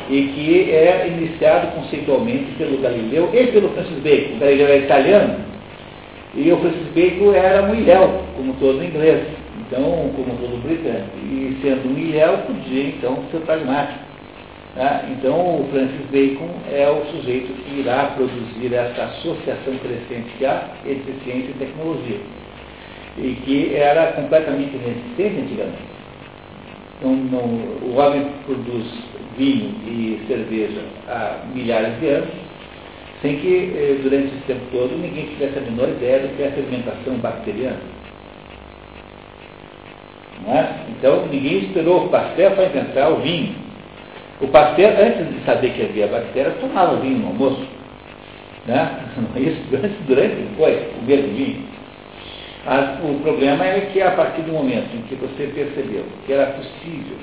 E 0.10 0.22
que 0.28 0.72
é 0.72 1.08
iniciado 1.08 1.68
conceitualmente 1.76 2.52
pelo 2.58 2.78
Galileu 2.80 3.30
e 3.34 3.48
pelo 3.48 3.70
Francis 3.70 3.98
Bacon. 4.00 4.36
O 4.36 4.40
Galileu 4.40 4.68
é 4.68 4.78
italiano, 4.80 5.36
e 6.36 6.52
o 6.52 6.58
Bacon 6.58 7.34
era 7.34 7.64
um 7.64 7.74
ilhéu, 7.74 8.22
como 8.36 8.54
todo 8.56 8.84
inglês, 8.84 9.26
então, 9.62 10.12
como 10.16 10.36
todo 10.38 10.62
britânico. 10.64 11.18
E 11.24 11.58
sendo 11.62 11.94
um 11.94 11.98
ilhéu, 11.98 12.40
podia 12.40 12.90
então 12.90 13.24
ser 13.32 13.40
pragmático. 13.40 14.00
Né? 14.76 15.16
Então, 15.18 15.62
o 15.62 15.70
Francis 15.72 16.06
Bacon 16.12 16.50
é 16.72 16.90
o 16.90 17.06
sujeito 17.06 17.54
que 17.64 17.80
irá 17.80 18.12
produzir 18.16 18.74
essa 18.74 19.04
associação 19.04 19.78
crescente 19.78 20.30
que 20.38 20.46
há 20.46 20.72
entre 20.86 21.14
ciência 21.24 21.52
e 21.52 21.56
tecnologia, 21.58 22.20
e 23.18 23.36
que 23.46 23.74
era 23.74 24.12
completamente 24.12 24.76
resistente 24.76 25.42
antigamente. 25.42 25.96
Então, 27.00 27.16
não, 27.16 27.90
o 27.90 27.96
homem 27.98 28.28
produz 28.46 28.86
vinho 29.38 29.74
e 29.88 30.20
cerveja 30.28 30.82
há 31.08 31.46
milhares 31.54 31.98
de 32.00 32.08
anos, 32.08 32.30
sem 33.22 33.38
que, 33.38 33.74
eh, 33.76 34.00
durante 34.02 34.28
esse 34.28 34.44
tempo 34.48 34.62
todo, 34.72 34.98
ninguém 34.98 35.26
tivesse 35.28 35.58
a 35.58 35.62
menor 35.62 35.90
ideia 35.90 36.20
do 36.20 36.36
que 36.36 36.44
é 36.44 36.48
a 36.48 36.52
fermentação 36.52 37.16
bacteriana. 37.16 37.80
É? 40.48 40.66
Então, 40.90 41.26
ninguém 41.28 41.66
esperou 41.66 42.06
o 42.06 42.10
pastel 42.10 42.52
para 42.52 42.66
inventar 42.66 43.12
o 43.12 43.18
vinho. 43.18 43.56
O 44.42 44.48
pastel, 44.48 44.92
antes 44.92 45.34
de 45.34 45.46
saber 45.46 45.72
que 45.72 45.82
havia 45.82 46.08
bactéria, 46.08 46.52
tomava 46.60 46.98
vinho 46.98 47.20
no 47.20 47.28
almoço. 47.28 47.66
Né? 48.68 49.00
Isso 49.38 49.62
durante, 49.70 49.96
durante 50.06 50.36
foi 50.58 50.90
o 51.02 51.06
mesmo 51.06 51.34
vinho. 51.36 51.64
Mas 52.66 53.00
o 53.04 53.20
problema 53.22 53.66
é 53.66 53.90
que 53.94 54.02
a 54.02 54.12
partir 54.12 54.42
do 54.42 54.52
momento 54.52 54.96
em 54.96 55.02
que 55.04 55.16
você 55.16 55.48
percebeu 55.48 56.04
que 56.26 56.34
era 56.34 56.48
possível 56.48 57.18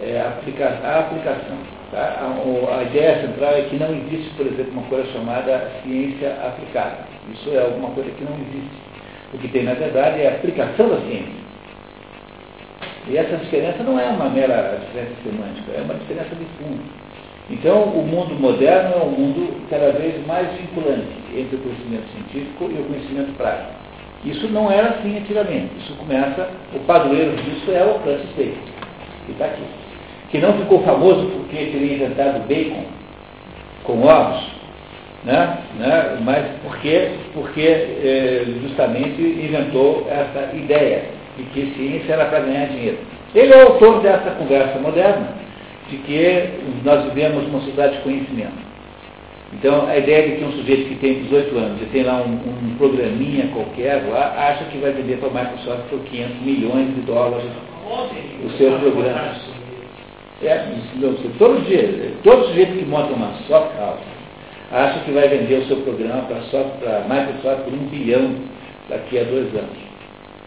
é, 0.00 0.20
aplicar, 0.20 0.80
a 0.84 1.00
aplicação, 1.00 1.58
tá? 1.90 2.18
a, 2.20 2.78
a, 2.78 2.82
ideia 2.84 3.20
central 3.20 3.52
é 3.52 3.62
que 3.62 3.76
não 3.76 3.90
existe, 3.90 4.30
por 4.36 4.46
exemplo, 4.46 4.72
uma 4.72 4.88
coisa 4.88 5.12
chamada 5.12 5.70
ciência 5.82 6.30
aplicada. 6.44 6.98
Isso 7.32 7.50
é 7.50 7.60
alguma 7.60 7.90
coisa 7.90 8.10
que 8.10 8.24
não 8.24 8.34
existe. 8.34 8.92
O 9.34 9.38
que 9.38 9.48
tem, 9.48 9.64
na 9.64 9.74
verdade, 9.74 10.20
é 10.20 10.28
a 10.28 10.34
aplicação 10.36 10.88
da 10.88 11.00
ciência. 11.02 11.42
E 13.08 13.16
essa 13.16 13.36
diferença 13.36 13.82
não 13.82 13.98
é 13.98 14.06
uma 14.06 14.28
mera 14.28 14.78
diferença 14.80 15.12
semântica, 15.24 15.72
é 15.76 15.82
uma 15.82 15.94
diferença 15.94 16.34
de 16.36 16.44
fundo. 16.56 16.82
Então, 17.50 17.82
o 17.82 18.06
mundo 18.06 18.34
moderno 18.38 18.94
é 18.94 19.04
um 19.04 19.10
mundo 19.10 19.60
cada 19.68 19.90
vez 19.92 20.24
mais 20.26 20.48
vinculante 20.56 21.08
entre 21.34 21.56
o 21.56 21.58
conhecimento 21.58 22.06
científico 22.12 22.70
e 22.70 22.80
o 22.80 22.84
conhecimento 22.84 23.36
prático. 23.36 23.72
Isso 24.24 24.46
não 24.48 24.70
era 24.70 24.90
assim 24.90 25.18
antigamente. 25.18 25.70
Isso 25.78 25.94
começa, 25.94 26.48
o 26.72 26.78
padroeiro 26.80 27.36
disso 27.36 27.70
é 27.72 27.84
o 27.84 27.98
Francis 28.00 28.30
Bacon, 28.36 28.72
que 29.26 29.32
está 29.32 29.46
aqui. 29.46 29.81
Que 30.32 30.38
não 30.38 30.54
ficou 30.54 30.82
famoso 30.82 31.26
porque 31.26 31.56
teria 31.66 31.94
inventado 31.94 32.48
bacon 32.48 32.84
com 33.84 34.02
ovos, 34.02 34.42
né? 35.24 35.58
Né? 35.78 36.18
mas 36.22 36.46
porque, 36.64 37.10
porque 37.34 37.60
eh, 37.60 38.44
justamente 38.62 39.20
inventou 39.20 40.08
essa 40.10 40.56
ideia 40.56 41.04
de 41.36 41.44
que 41.44 41.74
ciência 41.76 42.14
era 42.14 42.24
para 42.26 42.40
ganhar 42.40 42.66
dinheiro. 42.66 42.98
Ele 43.34 43.52
é 43.52 43.64
o 43.64 43.68
autor 43.72 44.00
dessa 44.00 44.30
conversa 44.32 44.78
moderna, 44.78 45.28
de 45.88 45.96
que 45.98 46.48
nós 46.84 47.04
vivemos 47.04 47.44
numa 47.44 47.60
sociedade 47.60 47.96
de 47.96 48.02
conhecimento. 48.02 48.72
Então, 49.52 49.86
a 49.86 49.96
ideia 49.98 50.28
de 50.28 50.36
que 50.36 50.44
um 50.44 50.52
sujeito 50.52 50.88
que 50.88 50.94
tem 50.96 51.22
18 51.24 51.58
anos 51.58 51.82
e 51.82 51.86
tem 51.86 52.04
lá 52.04 52.22
um, 52.22 52.32
um 52.32 52.74
programinha 52.78 53.48
qualquer 53.48 54.02
lá, 54.08 54.34
acha 54.38 54.64
que 54.64 54.78
vai 54.78 54.92
vender 54.92 55.18
para 55.18 55.28
a 55.28 55.44
Microsoft 55.44 55.88
por 55.90 56.00
500 56.00 56.40
milhões 56.40 56.94
de 56.94 57.02
dólares 57.02 57.44
o 58.46 58.50
seu 58.56 58.78
programa. 58.78 59.51
É, 60.42 60.64
todo 61.38 61.64
dia, 61.66 62.12
todo 62.24 62.46
sujeito 62.48 62.78
que 62.78 62.84
monta 62.84 63.12
uma 63.12 63.32
soft 63.46 63.76
house 63.78 64.00
acha 64.72 65.00
que 65.00 65.12
vai 65.12 65.28
vender 65.28 65.56
o 65.56 65.66
seu 65.66 65.76
programa 65.78 66.22
para 66.22 66.36
a 66.36 67.00
Microsoft 67.08 67.64
por 67.64 67.72
um 67.72 67.86
bilhão 67.88 68.34
daqui 68.88 69.18
a 69.18 69.24
dois 69.24 69.54
anos. 69.54 69.78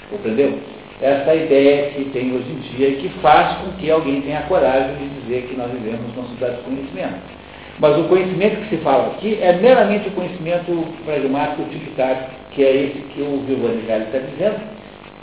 Compreendeu? 0.09 0.59
essa 1.01 1.35
ideia 1.35 1.89
que 1.91 2.05
tem 2.05 2.33
hoje 2.33 2.49
em 2.49 2.77
dia 2.77 2.89
e 2.89 2.95
que 2.95 3.09
faz 3.19 3.57
com 3.57 3.71
que 3.73 3.91
alguém 3.91 4.21
tenha 4.21 4.41
coragem 4.43 4.95
de 4.95 5.21
dizer 5.21 5.47
que 5.47 5.55
nós 5.55 5.69
vivemos 5.71 5.99
numa 6.15 6.27
sociedade 6.27 6.57
de 6.57 6.63
conhecimento. 6.63 7.35
Mas 7.79 7.97
o 7.97 8.03
conhecimento 8.05 8.61
que 8.61 8.77
se 8.77 8.81
fala 8.81 9.07
aqui 9.07 9.37
é 9.41 9.53
meramente 9.57 10.07
o 10.07 10.11
conhecimento 10.11 10.87
pragmático 11.03 11.63
utilitário, 11.63 12.23
que 12.51 12.63
é 12.63 12.75
esse 12.75 12.99
que 13.13 13.21
o 13.21 13.43
Giovanni 13.45 13.81
Galli 13.85 14.05
está 14.05 14.19
dizendo, 14.19 14.61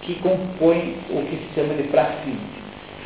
que 0.02 0.14
compõe 0.16 0.96
o 1.08 1.22
que 1.22 1.36
se 1.36 1.54
chama 1.54 1.74
de 1.74 1.84
praxismo. 1.84 2.51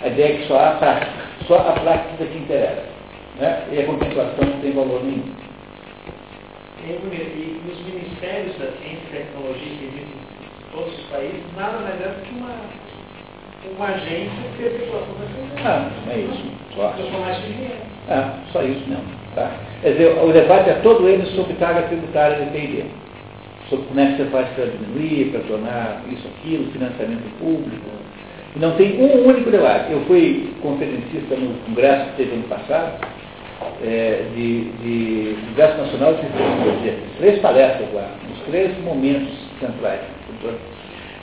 A 0.07 0.09
ideia 0.09 0.35
é 0.35 0.37
que 0.39 0.47
só 0.47 0.57
há 0.57 0.71
prática, 0.75 1.13
só 1.49 1.59
a 1.59 1.73
prática 1.73 2.25
que 2.25 2.39
interessa. 2.39 2.85
Né? 3.41 3.65
E 3.73 3.81
a 3.81 3.87
contemplação 3.87 4.45
não 4.47 4.61
tem 4.61 4.71
valor 4.71 5.03
nenhum. 5.03 5.35
E 6.87 7.61
nos 7.67 7.81
ministérios 7.93 8.57
da 8.57 8.71
ciência 8.79 9.03
e 9.03 9.17
tecnologia 9.17 9.67
que 9.67 9.85
existem 9.85 10.21
todos 10.73 10.97
os 10.97 11.05
países, 11.07 11.43
nada 11.57 11.79
mais 11.79 12.01
é 12.01 12.07
do 12.07 12.23
que 12.23 12.39
uma, 12.39 12.55
uma 13.77 13.87
agência 13.87 14.31
de 14.31 14.57
perpetuação 14.57 15.15
da 15.19 15.27
ciência. 15.27 15.69
Ah, 15.69 15.91
é 16.09 16.19
isso. 16.19 16.53
Só. 16.77 16.95
Ah, 18.09 18.39
só 18.53 18.63
isso 18.63 18.89
mesmo. 18.89 19.05
Tá? 19.35 19.51
Quer 19.83 19.91
dizer, 19.91 20.23
o 20.23 20.33
debate 20.33 20.71
é 20.71 20.75
todo 20.85 21.09
ele 21.09 21.27
sobre 21.35 21.55
carga 21.55 21.83
tributária 21.83 22.45
de 22.45 22.53
P&D. 22.53 22.85
Sobre 23.69 23.87
como 23.87 23.99
é 23.99 24.07
que 24.07 24.19
você 24.19 24.25
faz 24.27 24.49
para 24.51 24.67
diminuir, 24.67 25.33
para 25.33 25.41
tornar 25.41 26.03
isso, 26.09 26.29
aquilo, 26.29 26.71
financiamento 26.71 27.29
público. 27.41 28.06
Não 28.61 28.73
tem 28.77 28.99
um 29.01 29.27
único 29.27 29.51
debate. 29.51 29.93
Eu 29.93 30.01
fui 30.07 30.51
conferencista 30.63 31.37
no 31.37 31.55
congresso 31.67 32.11
que 32.11 32.17
teve 32.17 32.35
ano 32.37 32.49
passado, 32.49 33.07
é, 33.85 34.23
de, 34.35 34.65
de 34.83 35.37
Congresso 35.49 35.79
Nacional 35.79 36.15
de 36.15 36.23
Tecnologia. 36.23 36.95
Três 37.19 37.39
palestras 37.41 37.93
lá, 37.93 38.11
nos 38.29 38.41
três 38.47 38.79
momentos 38.83 39.35
centrais. 39.61 40.01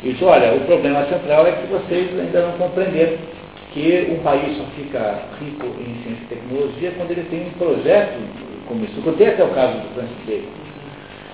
Disse, 0.04 0.24
olha, 0.24 0.54
o 0.54 0.60
problema 0.62 1.06
central 1.06 1.48
é 1.48 1.54
que 1.54 1.68
vocês 1.68 2.20
ainda 2.20 2.42
não 2.42 2.52
compreenderam 2.58 3.18
que 3.74 4.08
um 4.12 4.22
país 4.22 4.58
só 4.58 4.66
fica 4.76 5.20
rico 5.40 5.66
em 5.66 6.04
ciência 6.04 6.24
e 6.24 6.28
tecnologia 6.28 6.92
quando 6.98 7.12
ele 7.12 7.26
tem 7.30 7.48
um 7.48 7.52
projeto 7.52 8.20
como 8.68 8.86
isso. 8.86 8.94
Eu 8.98 9.04
contei 9.04 9.28
até 9.28 9.44
o 9.44 9.50
caso 9.50 9.80
do 9.80 9.94
Francis 9.96 10.18
Bacon, 10.28 10.52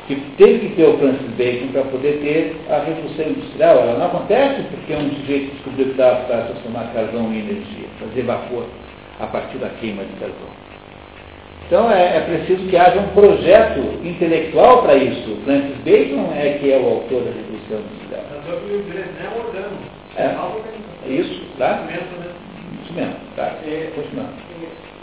que 0.10 0.16
teve 0.38 0.70
que 0.70 0.76
ter 0.76 0.86
o 0.86 0.98
Francis 0.98 1.30
Bacon 1.38 1.68
para 1.68 1.84
poder 1.84 2.14
ter 2.24 2.56
a 2.74 2.80
revolução 2.80 3.28
industrial. 3.28 3.78
Ela 3.78 4.00
não 4.00 4.08
acontece 4.08 4.64
porque 4.64 4.96
um 4.96 5.12
sujeito 5.18 5.54
descobriu 5.54 5.86
que 5.86 5.94
dava 5.94 6.26
para 6.26 6.42
transformar 6.46 6.92
carvão 6.96 7.32
em 7.32 7.42
energia, 7.42 7.88
fazer 8.00 8.24
vapor 8.24 8.66
a 9.20 9.28
partir 9.28 9.60
da 9.60 9.70
queima 9.70 10.04
de 10.04 10.14
carvão. 10.14 10.50
Então 11.68 11.92
é, 11.92 12.18
é, 12.18 12.22
preciso 12.22 12.68
que 12.68 12.76
haja 12.76 13.00
um 13.00 13.10
projeto 13.10 13.80
intelectual 14.04 14.82
para 14.82 14.96
isso. 14.96 15.38
Francis 15.46 15.78
Bacon 15.86 16.34
é 16.36 16.58
que 16.60 16.72
é 16.74 16.78
o 16.80 16.86
autor 16.88 17.22
da 17.26 17.30
Revolução 17.30 17.78
Industrial. 17.78 18.24
É, 20.18 20.34
isso, 21.08 21.42
tá? 21.60 21.86
Isso 22.84 22.94
mesmo, 22.94 23.14
tá? 23.36 23.54
É. 23.64 23.92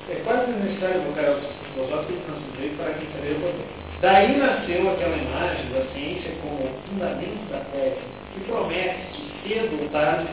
É, 0.09 0.13
é 0.13 0.21
quase 0.25 0.51
necessário 0.51 1.01
invocar 1.01 1.31
os 1.31 1.47
filosóficos 1.75 2.17
que 2.17 2.23
Francis 2.27 2.51
Bacon 2.59 2.83
para 2.83 2.93
que 2.95 3.07
saber 3.13 3.31
o 3.31 3.41
poder. 3.41 3.86
Daí 4.07 4.39
nasceu 4.39 4.89
aquela 4.89 5.17
imagem 5.17 5.67
da 5.75 5.83
ciência 5.93 6.31
como 6.41 6.63
fundamento 6.87 7.51
da 7.51 7.59
técnica, 7.73 8.07
que 8.33 8.41
promete 8.47 9.21
que 9.43 9.49
cedo 9.49 9.83
ou 9.83 9.89
tarde 9.89 10.29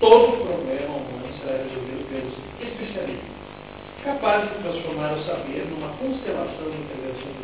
todo 0.00 0.44
problema 0.44 0.96
humano 0.96 1.30
será 1.38 1.58
resolvido 1.58 2.02
pelos 2.10 2.34
especialistas 2.60 3.30
capazes 4.02 4.50
de 4.50 4.56
transformar 4.64 5.12
o 5.12 5.22
saber 5.22 5.64
numa 5.70 5.90
constelação 5.98 6.64
de 6.64 6.76
intervenções 6.82 7.36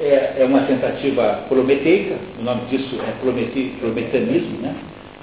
é, 0.00 0.34
é 0.40 0.44
uma 0.44 0.62
tentativa 0.62 1.44
prometeica, 1.48 2.16
o 2.40 2.42
nome 2.42 2.62
disso 2.62 2.98
é 3.00 3.12
prometi, 3.20 3.76
prometanismo, 3.78 4.58
né? 4.58 4.74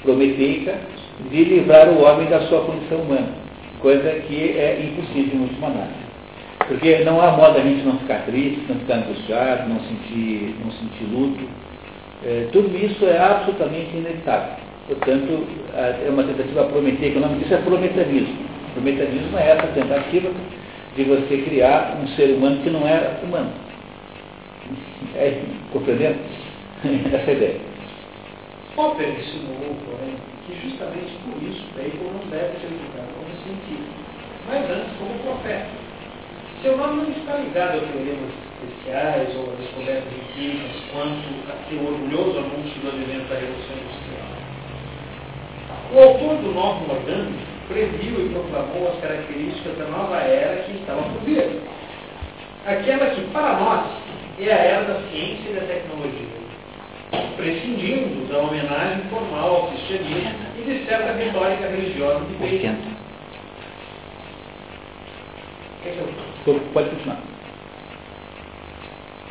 prometeica, 0.01 0.75
de 1.29 1.43
livrar 1.43 1.89
o 1.89 2.03
homem 2.03 2.29
da 2.29 2.39
sua 2.47 2.61
condição 2.61 2.99
humana, 2.99 3.33
coisa 3.81 4.11
que 4.29 4.57
é 4.57 4.79
impossível 4.81 5.39
em 5.39 5.41
última 5.41 5.67
análise. 5.67 6.08
Porque 6.69 6.99
não 6.99 7.19
há 7.19 7.31
modo 7.31 7.57
a 7.57 7.61
gente 7.61 7.83
não 7.83 7.97
ficar 7.97 8.25
triste, 8.27 8.63
não 8.69 8.75
ficar 8.75 8.97
angustiado, 8.97 9.67
não 9.67 9.79
sentir, 9.79 10.55
não 10.63 10.71
sentir 10.71 11.03
luto. 11.11 11.43
É, 12.23 12.47
tudo 12.51 12.77
isso 12.77 13.03
é 13.05 13.17
absolutamente 13.17 13.97
inevitável. 13.97 14.53
Portanto, 14.87 15.47
é 15.73 16.07
uma 16.09 16.23
tentativa 16.23 16.65
prometeica, 16.65 17.17
o 17.17 17.21
nome 17.21 17.39
disso 17.39 17.55
é 17.55 17.57
prometanismo. 17.57 18.37
O 18.77 18.81
mecanismo 18.81 19.35
é 19.39 19.49
essa 19.49 19.67
tentativa 19.73 20.29
de 20.95 21.03
você 21.05 21.37
criar 21.37 21.97
um 21.99 22.07
ser 22.09 22.35
humano 22.35 22.61
que 22.61 22.69
não 22.69 22.87
era 22.87 23.19
humano. 23.23 23.49
É, 25.15 25.41
compreendendo? 25.73 26.19
essa 27.13 27.31
é 27.31 27.33
ideia. 27.33 27.61
Popper 28.75 29.09
insinuou, 29.09 29.75
porém, 29.85 30.13
que 30.45 30.69
justamente 30.69 31.17
por 31.25 31.41
isso 31.41 31.65
Bacon 31.75 32.13
não 32.13 32.29
deve 32.29 32.59
ser 32.59 32.69
julgado 32.69 33.09
como 33.17 33.43
científico, 33.43 33.89
mas 34.47 34.69
antes 34.69 34.97
como 34.99 35.17
profeta. 35.23 35.88
Seu 36.61 36.75
nome 36.75 37.03
não 37.03 37.11
está 37.11 37.37
ligado 37.37 37.77
a 37.77 37.87
teoremas 37.87 38.31
especiais 38.59 39.33
ou 39.37 39.53
a 39.53 39.55
descobertas 39.55 40.11
empíricas 40.11 40.75
quanto 40.91 41.23
a 41.47 41.69
seu 41.69 41.79
orgulhoso 41.87 42.37
anúncio 42.37 42.81
do 42.81 42.89
advento 42.89 43.29
da 43.29 43.35
Revolução 43.35 43.77
Industrial. 43.79 44.27
O 45.93 45.99
autor 45.99 46.35
do 46.43 46.53
Novo 46.53 46.85
Moderno 46.85 47.31
previu 47.69 48.25
e 48.25 48.29
proclamou 48.33 48.89
as 48.89 48.99
características 48.99 49.77
da 49.77 49.85
nova 49.85 50.17
era 50.17 50.63
que 50.63 50.75
estava 50.75 51.01
por 51.03 51.21
vir. 51.21 51.61
Aquela 52.65 53.09
que, 53.11 53.21
para 53.31 53.53
nós, 53.57 53.87
é 54.41 54.51
a 54.51 54.57
era 54.57 54.83
da 54.83 54.99
ciência 55.09 55.51
e 55.51 55.53
da 55.53 55.61
tecnologia, 55.61 56.27
prescindindo 57.37 58.27
da 58.27 58.39
homenagem 58.39 59.05
formal 59.09 59.55
ao 59.55 59.67
cristianismo 59.67 60.35
e 60.57 60.61
de 60.63 60.85
certa 60.85 61.13
retórica 61.13 61.69
religiosa 61.69 62.19
de 62.25 62.33
Bacon. 62.33 62.98
Pode 66.73 66.89
continuar. 66.89 67.21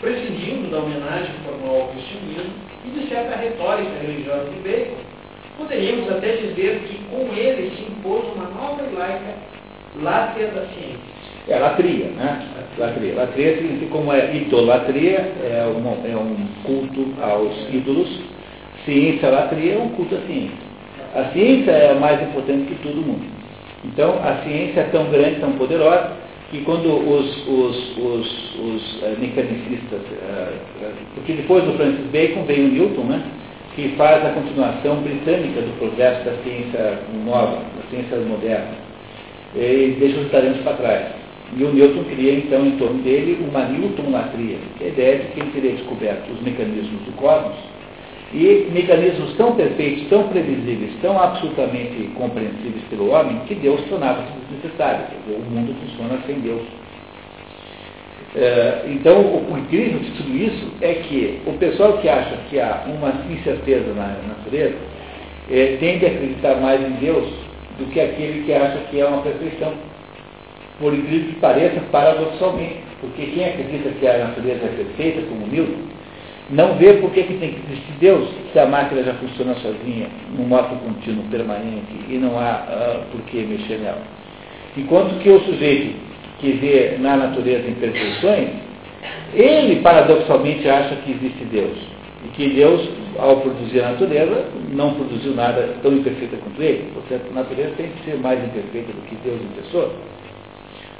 Prescindindo 0.00 0.71
da 0.71 0.78
homenagem 0.78 1.35
formal 1.45 1.83
ao 1.83 1.88
cristianismo 1.88 2.52
e 2.87 2.90
de 2.90 3.09
certa 3.09 3.37
retórica 3.37 3.90
religiosa 4.00 4.49
de 4.50 4.61
Bacon, 4.61 4.97
poderíamos 5.59 6.11
até 6.11 6.37
dizer 6.37 6.81
que 6.88 6.99
com 7.11 7.35
ele 7.35 7.76
se 7.76 7.83
impôs 7.83 8.25
uma 8.35 8.49
nova 8.49 8.83
e 8.83 8.95
laica 8.95 9.35
látria 10.00 10.47
da 10.49 10.62
ciência. 10.69 11.19
É 11.49 11.59
latria, 11.59 12.07
né? 12.07 12.47
Latria. 12.78 13.14
Latria 13.14 13.57
significa 13.57 13.90
como 13.90 14.12
é 14.12 14.37
idolatria, 14.37 15.19
é, 15.43 15.64
é 15.67 16.17
um 16.17 16.47
culto 16.62 17.14
aos 17.21 17.75
ídolos. 17.75 18.09
Ciência, 18.85 19.28
latria 19.28 19.75
é 19.75 19.78
um 19.78 19.88
culto 19.90 20.14
à 20.14 20.21
ciência. 20.21 20.57
A 21.14 21.25
ciência 21.33 21.73
é 21.73 21.90
a 21.90 21.95
mais 21.95 22.23
importante 22.23 22.67
que 22.67 22.83
todo 22.83 23.05
mundo. 23.05 23.26
Então, 23.85 24.19
a 24.23 24.43
ciência 24.45 24.81
é 24.81 24.85
tão 24.85 25.11
grande, 25.11 25.40
tão 25.40 25.52
poderosa, 25.52 26.27
que 26.50 26.62
quando 26.62 26.88
os, 26.88 27.47
os, 27.47 27.97
os, 27.99 28.55
os 28.57 29.02
uh, 29.02 29.17
mecanicistas, 29.19 30.00
uh, 30.00 30.93
porque 31.14 31.35
depois 31.35 31.64
do 31.64 31.73
Francis 31.75 32.07
Bacon 32.11 32.45
veio 32.45 32.67
o 32.67 32.71
Newton, 32.71 33.05
né, 33.05 33.23
que 33.75 33.90
faz 33.97 34.25
a 34.25 34.31
continuação 34.31 34.97
britânica 35.02 35.61
do 35.61 35.78
progresso 35.78 36.25
da 36.25 36.33
ciência 36.43 37.00
nova, 37.25 37.57
da 37.57 37.90
ciência 37.90 38.17
moderna, 38.19 38.73
e 39.55 39.97
deixa 40.00 40.19
os 40.21 40.26
italianos 40.26 40.61
para 40.62 40.73
trás. 40.75 41.07
E 41.57 41.64
o 41.64 41.73
Newton 41.73 42.05
cria, 42.05 42.35
então, 42.35 42.67
em 42.67 42.73
torno 42.73 43.02
dele, 43.02 43.38
uma 43.49 43.64
Newtonlatria, 43.67 44.59
que 44.76 44.85
é 44.85 44.87
a 44.87 44.90
ideia 44.90 45.19
de 45.19 45.26
que 45.28 45.40
ele 45.40 45.50
teria 45.52 45.73
descoberto 45.73 46.31
os 46.31 46.43
mecanismos 46.43 47.00
do 47.02 47.12
cosmos, 47.12 47.57
e 48.32 48.68
mecanismos 48.73 49.35
tão 49.37 49.52
perfeitos, 49.52 50.06
tão 50.08 50.28
previsíveis, 50.28 50.92
tão 51.00 51.20
absolutamente 51.20 52.11
compreensíveis 52.14 52.82
pelo 52.90 53.11
homem, 53.11 53.40
que 53.47 53.54
Deus 53.54 53.80
tornava-se 53.88 54.32
desnecessário. 54.50 55.06
o 55.28 55.50
mundo 55.50 55.75
funciona 55.80 56.20
sem 56.26 56.40
Deus. 56.40 56.62
É, 58.37 58.82
então, 58.87 59.20
o, 59.20 59.58
incrível 59.58 59.99
de 60.00 60.11
tudo 60.11 60.37
isso 60.37 60.70
é 60.82 60.94
que 60.94 61.40
o 61.47 61.52
pessoal 61.54 61.94
que 61.99 62.08
acha 62.08 62.37
que 62.50 62.61
há 62.61 62.85
uma 62.87 63.12
incerteza 63.32 63.94
na 63.94 64.18
natureza 64.28 64.76
é, 65.50 65.76
tende 65.80 66.04
a 66.04 66.11
acreditar 66.11 66.56
mais 66.56 66.80
em 66.87 66.92
Deus 67.00 67.26
do 67.78 67.87
que 67.87 67.99
aquele 67.99 68.44
que 68.44 68.52
acha 68.52 68.78
que 68.90 69.00
é 69.00 69.06
uma 69.06 69.23
perfeição. 69.23 69.73
Por 70.78 70.94
incrível 70.94 71.28
que 71.28 71.40
pareça, 71.40 71.80
paradoxalmente, 71.90 72.76
porque 73.00 73.26
quem 73.26 73.47
acredita 73.47 73.88
que 73.99 74.06
a 74.06 74.18
natureza 74.18 74.66
é 74.66 74.75
perfeita, 74.76 75.23
como 75.28 75.47
Newton, 75.47 75.88
não 76.50 76.76
vê 76.76 76.95
por 76.95 77.11
que, 77.11 77.23
tem 77.25 77.37
que 77.37 77.61
existir 77.71 77.93
Deus 78.00 78.28
se 78.52 78.59
a 78.59 78.64
máquina 78.64 79.02
já 79.02 79.12
funciona 79.14 79.55
sozinha, 79.57 80.09
num 80.35 80.45
modo 80.45 80.76
contínuo 80.83 81.25
permanente, 81.31 81.93
e 82.09 82.17
não 82.17 82.38
há 82.38 82.64
uh, 82.64 83.12
por 83.12 83.21
que 83.26 83.38
mexer 83.38 83.78
nela. 83.78 84.02
Enquanto 84.76 85.19
que 85.19 85.28
o 85.28 85.40
sujeito 85.40 85.95
que 86.38 86.52
vê 86.52 86.97
na 86.99 87.17
natureza 87.17 87.69
imperfeições, 87.69 88.49
ele 89.35 89.76
paradoxalmente 89.83 90.67
acha 90.69 90.97
que 90.97 91.12
existe 91.12 91.45
Deus. 91.47 91.76
E 92.25 92.28
que 92.28 92.49
Deus, 92.49 92.88
ao 93.19 93.40
produzir 93.40 93.81
a 93.81 93.90
natureza, 93.90 94.47
não 94.71 94.95
produziu 94.95 95.35
nada 95.35 95.75
tão 95.83 95.93
imperfeita 95.93 96.37
quanto 96.38 96.62
ele. 96.62 96.90
Portanto, 96.95 97.26
a 97.31 97.35
natureza 97.35 97.75
tem 97.76 97.90
que 97.90 98.05
ser 98.05 98.17
mais 98.17 98.43
imperfeita 98.43 98.93
do 98.93 99.02
que 99.02 99.17
Deus 99.17 99.38
em 99.43 99.62
pessoa. 99.62 99.93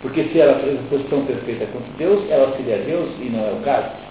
Porque 0.03 0.25
se 0.25 0.41
ela 0.41 0.61
fosse 0.91 1.05
tão 1.05 1.25
perfeita 1.25 1.67
quanto 1.73 1.91
Deus, 1.97 2.23
ela 2.31 2.55
seria 2.57 2.77
Deus 2.79 3.09
e 3.21 3.31
não 3.31 3.49
é 3.49 3.53
o 3.53 3.65
caso. 3.65 4.08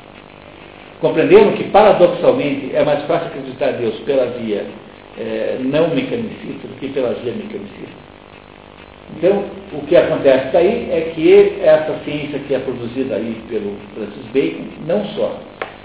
Compreendendo 1.00 1.56
que, 1.56 1.66
paradoxalmente, 1.66 2.76
é 2.76 2.84
mais 2.84 3.04
fácil 3.04 3.28
acreditar 3.28 3.72
em 3.72 3.78
Deus 3.78 4.00
pela 4.00 4.26
via 4.32 4.66
é, 5.18 5.58
não 5.60 5.90
mecanicista 5.90 6.68
do 6.68 6.80
que 6.80 6.90
pela 6.90 7.14
via 7.14 7.34
mecanicista. 7.34 8.08
Então, 9.16 9.44
o 9.74 9.86
que 9.86 9.96
acontece 9.96 10.52
daí 10.52 10.90
é 10.92 11.12
que 11.16 11.62
essa 11.62 11.98
ciência 12.04 12.40
que 12.40 12.54
é 12.54 12.60
produzida 12.60 13.16
aí 13.16 13.42
pelo 13.48 13.76
Francis 13.96 14.26
Bacon, 14.34 14.66
não 14.86 15.06
só 15.16 15.40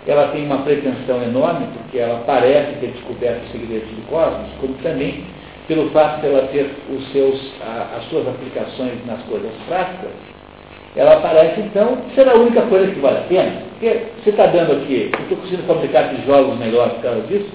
ela 0.07 0.29
tem 0.29 0.45
uma 0.45 0.59
pretensão 0.59 1.23
enorme, 1.23 1.67
porque 1.75 1.99
ela 1.99 2.25
parece 2.27 2.73
ter 2.81 2.89
descoberto 2.89 3.45
os 3.45 3.53
segredos 3.53 3.89
do 3.91 4.03
cosmos, 4.09 4.51
como 4.61 4.75
também 4.83 5.25
pelo 5.69 5.91
fato 5.91 6.21
de 6.21 6.27
ela 6.27 6.49
ter 6.49 6.71
os 6.91 7.13
seus, 7.13 7.53
a, 7.61 7.99
as 7.99 8.05
suas 8.09 8.27
aplicações 8.27 8.95
nas 9.07 9.23
coisas 9.23 9.53
práticas, 9.69 10.11
ela 10.95 11.21
parece 11.21 11.61
então 11.61 11.99
ser 12.15 12.29
a 12.29 12.35
única 12.35 12.63
coisa 12.63 12.93
que 12.93 13.01
vale 13.01 13.19
a 13.19 13.23
pena. 13.23 13.63
Porque 13.71 14.03
você 14.23 14.31
está 14.31 14.47
dando 14.47 14.73
aqui, 14.73 15.11
eu 15.13 15.23
estou 15.23 15.39
conseguindo 15.39 15.63
fabricar 15.65 16.15
tijolos 16.15 16.59
melhores 16.59 16.93
por 16.95 17.03
causa 17.03 17.21
disso. 17.23 17.51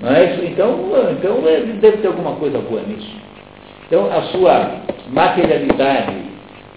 Não 0.00 0.10
é 0.10 0.32
isso? 0.32 0.44
Então, 0.44 0.92
então 1.12 1.40
deve 1.80 1.98
ter 1.98 2.06
alguma 2.06 2.32
coisa 2.36 2.58
boa 2.58 2.82
nisso. 2.82 3.16
Então, 3.86 4.10
a 4.10 4.22
sua 4.22 4.70
materialidade 5.08 6.16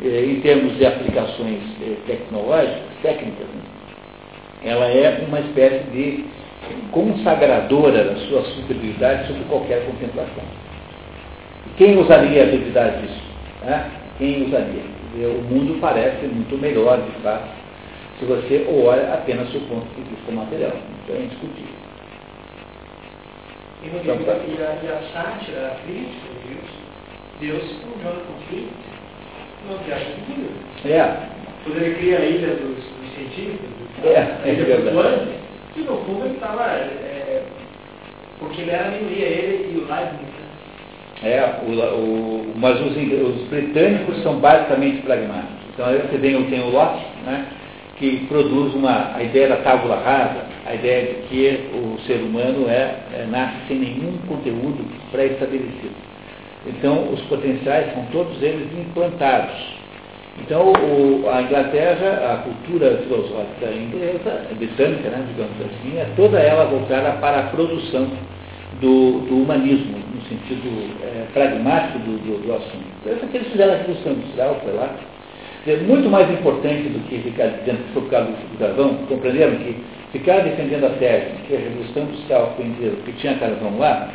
eh, 0.04 0.26
em 0.26 0.42
termos 0.42 0.78
de 0.78 0.86
aplicações 0.86 1.62
eh, 1.82 1.96
tecnológicas, 2.06 2.80
técnicas, 3.02 3.48
né? 3.48 3.62
ela 4.64 4.86
é 4.86 5.26
uma 5.28 5.40
espécie 5.40 5.84
de 5.92 6.26
consagradora 6.92 8.04
da 8.04 8.16
sua 8.28 8.44
superioridade 8.44 9.28
sobre 9.28 9.44
qualquer 9.46 9.86
contemplação. 9.86 10.44
Quem 11.78 11.98
usaria 11.98 12.44
a 12.44 12.46
duvidar 12.46 12.92
disso? 12.92 13.22
Né? 13.66 13.92
Quem 14.18 14.46
usaria? 14.46 14.99
O 15.18 15.42
mundo 15.44 15.80
parece 15.82 16.26
muito 16.26 16.58
melhor, 16.58 17.02
de 17.02 17.12
fato, 17.22 17.50
se 18.20 18.26
você 18.26 18.66
olha 18.86 19.14
apenas 19.14 19.50
do 19.50 19.60
ponto 19.68 19.88
de 19.96 20.02
vista 20.10 20.32
material. 20.32 20.74
Então 21.04 21.16
é 21.16 21.20
indiscutível. 21.20 21.80
E, 23.82 23.88
então, 23.88 24.18
tá. 24.18 24.34
e, 24.34 24.62
a, 24.62 24.98
a 24.98 25.02
sátira, 25.14 25.68
a 25.68 25.76
crítica 25.86 26.28
de 26.44 26.54
Deus, 26.54 26.70
Deus 27.40 27.64
se 27.64 27.76
funciona 27.86 28.20
com 28.20 28.34
conflito 28.34 29.00
não 29.68 29.78
viagem 29.80 30.16
de 30.16 30.34
vida. 30.34 30.50
É. 30.86 31.30
Quando 31.64 31.78
ele 31.78 31.96
cria 31.96 32.18
a 32.20 32.26
ilha 32.26 32.56
dos, 32.56 32.76
dos 32.76 33.14
científicos, 33.16 33.70
é, 34.04 34.50
é 34.50 34.54
verdade. 34.54 35.32
que 35.74 35.82
no 35.82 35.98
fundo 36.06 36.26
ele 36.26 36.36
estava. 36.36 36.64
É, 36.64 37.44
porque 38.40 38.62
ele 38.62 38.72
era 38.72 38.88
a 38.88 38.92
minoria, 38.92 39.26
ele 39.26 39.74
e 39.74 39.78
o 39.78 39.82
Leibniz 39.82 40.39
é, 41.24 41.60
o, 41.68 41.72
o, 41.72 42.54
mas 42.56 42.80
os, 42.80 42.96
os, 42.96 43.48
britânicos 43.50 44.22
são 44.24 44.40
basicamente 44.40 45.02
pragmáticos. 45.02 45.58
Então 45.74 45.86
aí 45.86 45.98
você 45.98 46.18
tem, 46.18 46.42
tem 46.46 46.62
o 46.62 46.70
Locke, 46.70 47.04
né, 47.26 47.46
que 47.98 48.26
produz 48.28 48.74
uma, 48.74 49.16
a 49.16 49.22
ideia 49.22 49.50
da 49.50 49.58
tábula 49.58 49.98
rasa, 49.98 50.46
a 50.66 50.76
ideia 50.76 51.08
de 51.08 51.14
que 51.28 51.70
o 51.74 52.00
ser 52.08 52.22
humano 52.22 52.70
é, 52.70 52.96
é 53.14 53.28
nasce 53.30 53.56
sem 53.68 53.80
nenhum 53.80 54.18
conteúdo 54.28 54.86
pré-estabelecido. 55.12 55.96
Então 56.66 57.12
os 57.12 57.22
potenciais 57.24 57.94
são 57.94 58.06
todos 58.12 58.42
eles 58.42 58.68
implantados. 58.80 59.56
Então 60.40 60.72
o, 60.72 61.30
a 61.30 61.42
Inglaterra, 61.42 62.34
a 62.34 62.38
cultura 62.44 62.98
filosófica 63.04 63.66
inglesa, 63.74 64.46
britânica, 64.58 65.10
né, 65.10 65.26
digamos 65.28 65.56
assim, 65.60 65.98
é 65.98 66.08
toda 66.16 66.40
ela 66.40 66.66
voltada 66.66 67.12
para 67.20 67.40
a 67.40 67.44
produção 67.44 68.08
do, 68.80 69.20
do 69.28 69.44
humanismo, 69.44 69.98
sentido 70.30 70.70
é, 71.04 71.26
pragmático 71.34 72.00
do, 72.00 72.18
do, 72.20 72.46
do 72.46 72.54
assunto. 72.54 72.86
Então, 73.02 73.14
isso 73.14 73.28
que 73.28 73.38
eles 73.38 73.52
fizeram 73.52 73.74
a 73.74 73.78
Revolução 73.78 74.14
Industrial, 74.14 74.60
foi 74.64 74.74
lá. 74.74 74.96
É 75.68 75.76
muito 75.78 76.10
mais 76.10 76.32
importante 76.32 76.88
do 76.90 77.00
que 77.10 77.18
ficar 77.20 77.48
dizendo 77.48 77.86
que 77.86 77.94
foi 77.94 78.02
por 78.04 78.12
causa 78.12 78.28
do 78.32 78.58
carvão, 78.58 78.96
compreenderam 79.10 79.58
que 79.58 79.76
ficar 80.12 80.40
defendendo 80.40 80.86
a 80.86 80.90
tese 80.92 81.32
que 81.48 81.56
a 81.56 81.60
Revolução 81.60 82.04
Industrial 82.04 82.54
foi 82.56 82.66
inteira 82.66 82.96
porque 82.96 83.12
tinha 83.14 83.36
carvão 83.36 83.78
lá, 83.78 84.10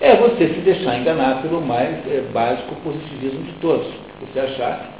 é 0.00 0.14
você 0.16 0.48
se 0.48 0.60
deixar 0.60 0.98
enganar 0.98 1.40
pelo 1.40 1.62
mais 1.62 1.96
é, 2.06 2.22
básico 2.32 2.74
positivismo 2.84 3.42
de 3.44 3.52
todos. 3.60 3.86
Você 4.20 4.40
achar 4.40 4.90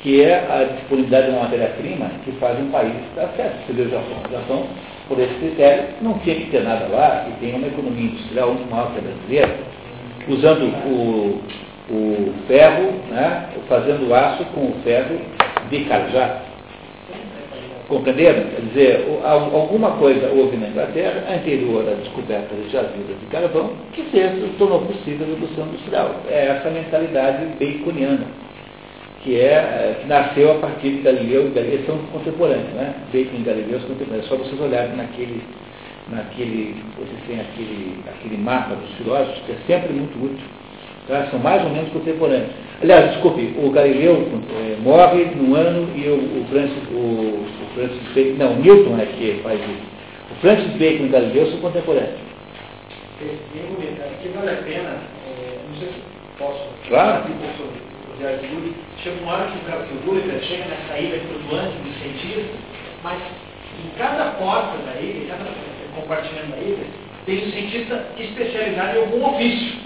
que 0.00 0.22
é 0.22 0.34
a 0.34 0.64
disponibilidade 0.74 1.30
de 1.30 1.38
matéria-prima 1.38 2.10
que 2.24 2.32
faz 2.32 2.58
um 2.58 2.70
país 2.70 2.94
dar 3.14 3.28
certo. 3.36 3.66
Você 3.66 3.72
vê 3.72 3.82
o 3.82 3.90
Japão. 3.90 4.16
O 4.24 4.32
Japão 4.32 4.66
por 5.08 5.18
esse 5.18 5.34
critério, 5.34 5.84
não 6.00 6.18
tinha 6.20 6.36
que 6.36 6.50
ter 6.50 6.62
nada 6.62 6.86
lá, 6.86 7.26
e 7.28 7.32
tem 7.40 7.54
uma 7.54 7.66
economia 7.66 8.06
industrial 8.06 8.54
muito 8.54 8.70
maior 8.70 8.92
que 8.92 8.98
a 8.98 9.02
brasileira, 9.02 9.56
usando 10.28 10.64
o, 10.86 11.40
o 11.90 12.34
ferro, 12.46 12.92
né, 13.10 13.48
fazendo 13.68 14.14
aço 14.14 14.44
com 14.46 14.66
o 14.66 14.74
ferro 14.84 15.18
de 15.70 15.84
carjá. 15.84 16.42
Compreenderam? 17.88 18.44
Quer 18.44 18.60
dizer, 18.62 19.06
alguma 19.22 19.90
coisa 19.92 20.30
houve 20.34 20.56
na 20.56 20.68
Inglaterra, 20.68 21.24
anterior 21.30 21.86
à 21.86 21.94
descoberta 21.94 22.54
de 22.54 22.70
jazidas 22.70 23.20
de 23.20 23.26
carvão, 23.26 23.72
que 23.92 24.02
fez, 24.04 24.32
tornou 24.56 24.80
possível 24.80 25.26
a 25.26 25.30
revolução 25.30 25.66
industrial. 25.66 26.14
É 26.30 26.46
essa 26.46 26.70
mentalidade 26.70 27.44
baconiana 27.60 28.26
que, 29.22 29.38
é, 29.38 29.54
é, 29.54 29.98
que 30.00 30.08
nasceu 30.08 30.52
a 30.52 30.54
partir 30.56 30.90
de 30.90 31.02
Galileu 31.02 31.46
e 31.46 31.50
Galileu, 31.50 31.80
são 31.86 31.98
contemporâneos, 32.12 32.70
né? 32.70 32.94
Bacon 33.12 33.36
e 33.36 33.42
Galileu 33.42 33.80
são 33.80 33.88
contemporâneos. 33.90 34.26
É 34.26 34.28
só 34.28 34.36
vocês 34.36 34.60
olharem 34.60 34.96
naquele, 34.96 35.42
naquele, 36.08 36.82
vocês 36.96 37.20
têm 37.26 37.40
aquele, 37.40 38.00
aquele 38.08 38.36
mapa 38.36 38.74
dos 38.74 38.90
filósofos, 38.96 39.38
que 39.46 39.52
é 39.52 39.56
sempre 39.66 39.92
muito 39.92 40.14
útil. 40.24 40.46
Tá? 41.08 41.26
São 41.30 41.38
mais 41.38 41.62
ou 41.64 41.70
menos 41.70 41.90
contemporâneos. 41.92 42.50
Aliás, 42.82 43.12
desculpe, 43.12 43.54
o 43.58 43.70
Galileu 43.70 44.26
é, 44.50 44.76
morre 44.82 45.24
no 45.36 45.54
ano 45.54 45.88
e 45.96 46.08
o, 46.08 46.14
o, 46.14 46.46
Francis, 46.50 46.82
o, 46.90 47.44
o 47.44 47.66
Francis 47.74 48.02
Bacon, 48.14 48.36
não, 48.38 48.56
Newton 48.56 48.98
é 48.98 49.06
que 49.06 49.40
faz 49.42 49.60
isso. 49.60 49.92
O 50.30 50.34
Francis 50.40 50.72
Bacon 50.72 51.04
e 51.04 51.08
Galileu 51.08 51.46
são 51.46 51.60
contemporâneos. 51.60 52.20
Aqui 53.20 54.28
vale 54.34 54.50
a 54.50 54.62
pena, 54.62 54.98
é, 55.28 55.58
não 55.68 55.78
sei 55.78 55.88
se 55.88 56.02
posso 56.38 56.68
claro 56.88 57.22
chega 59.02 59.20
uma 59.22 59.32
hora 59.32 59.50
que 59.50 59.58
o, 59.58 59.86
que 59.86 59.94
o 59.94 60.06
Gulliver 60.06 60.40
chega 60.42 60.64
nessa 60.66 60.98
ilha 60.98 61.20
flutuante 61.20 61.76
dos 61.78 61.98
cientistas, 61.98 62.56
mas 63.02 63.18
em 63.84 63.98
cada 63.98 64.30
porta 64.32 64.78
da 64.86 65.00
ilha, 65.00 65.24
em 65.24 65.26
cada 65.26 65.44
compartimento 66.00 66.50
da 66.50 66.56
ilha, 66.58 66.86
tem 67.26 67.46
um 67.46 67.50
cientista 67.52 68.06
especializado 68.18 68.98
em 68.98 69.00
algum 69.02 69.34
ofício. 69.34 69.76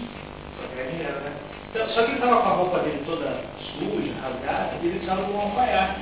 Né? 0.75 1.33
Então, 1.71 1.89
só 1.89 2.03
que 2.03 2.11
ele 2.11 2.15
estava 2.15 2.41
com 2.41 2.49
a 2.49 2.53
roupa 2.53 2.79
dele 2.79 3.03
toda 3.05 3.27
suja, 3.79 4.13
rasgada, 4.23 4.73
e 4.83 4.87
ele 4.87 4.99
precisava 4.99 5.25
de 5.25 5.33
um 5.33 5.41
alfaiate. 5.41 6.01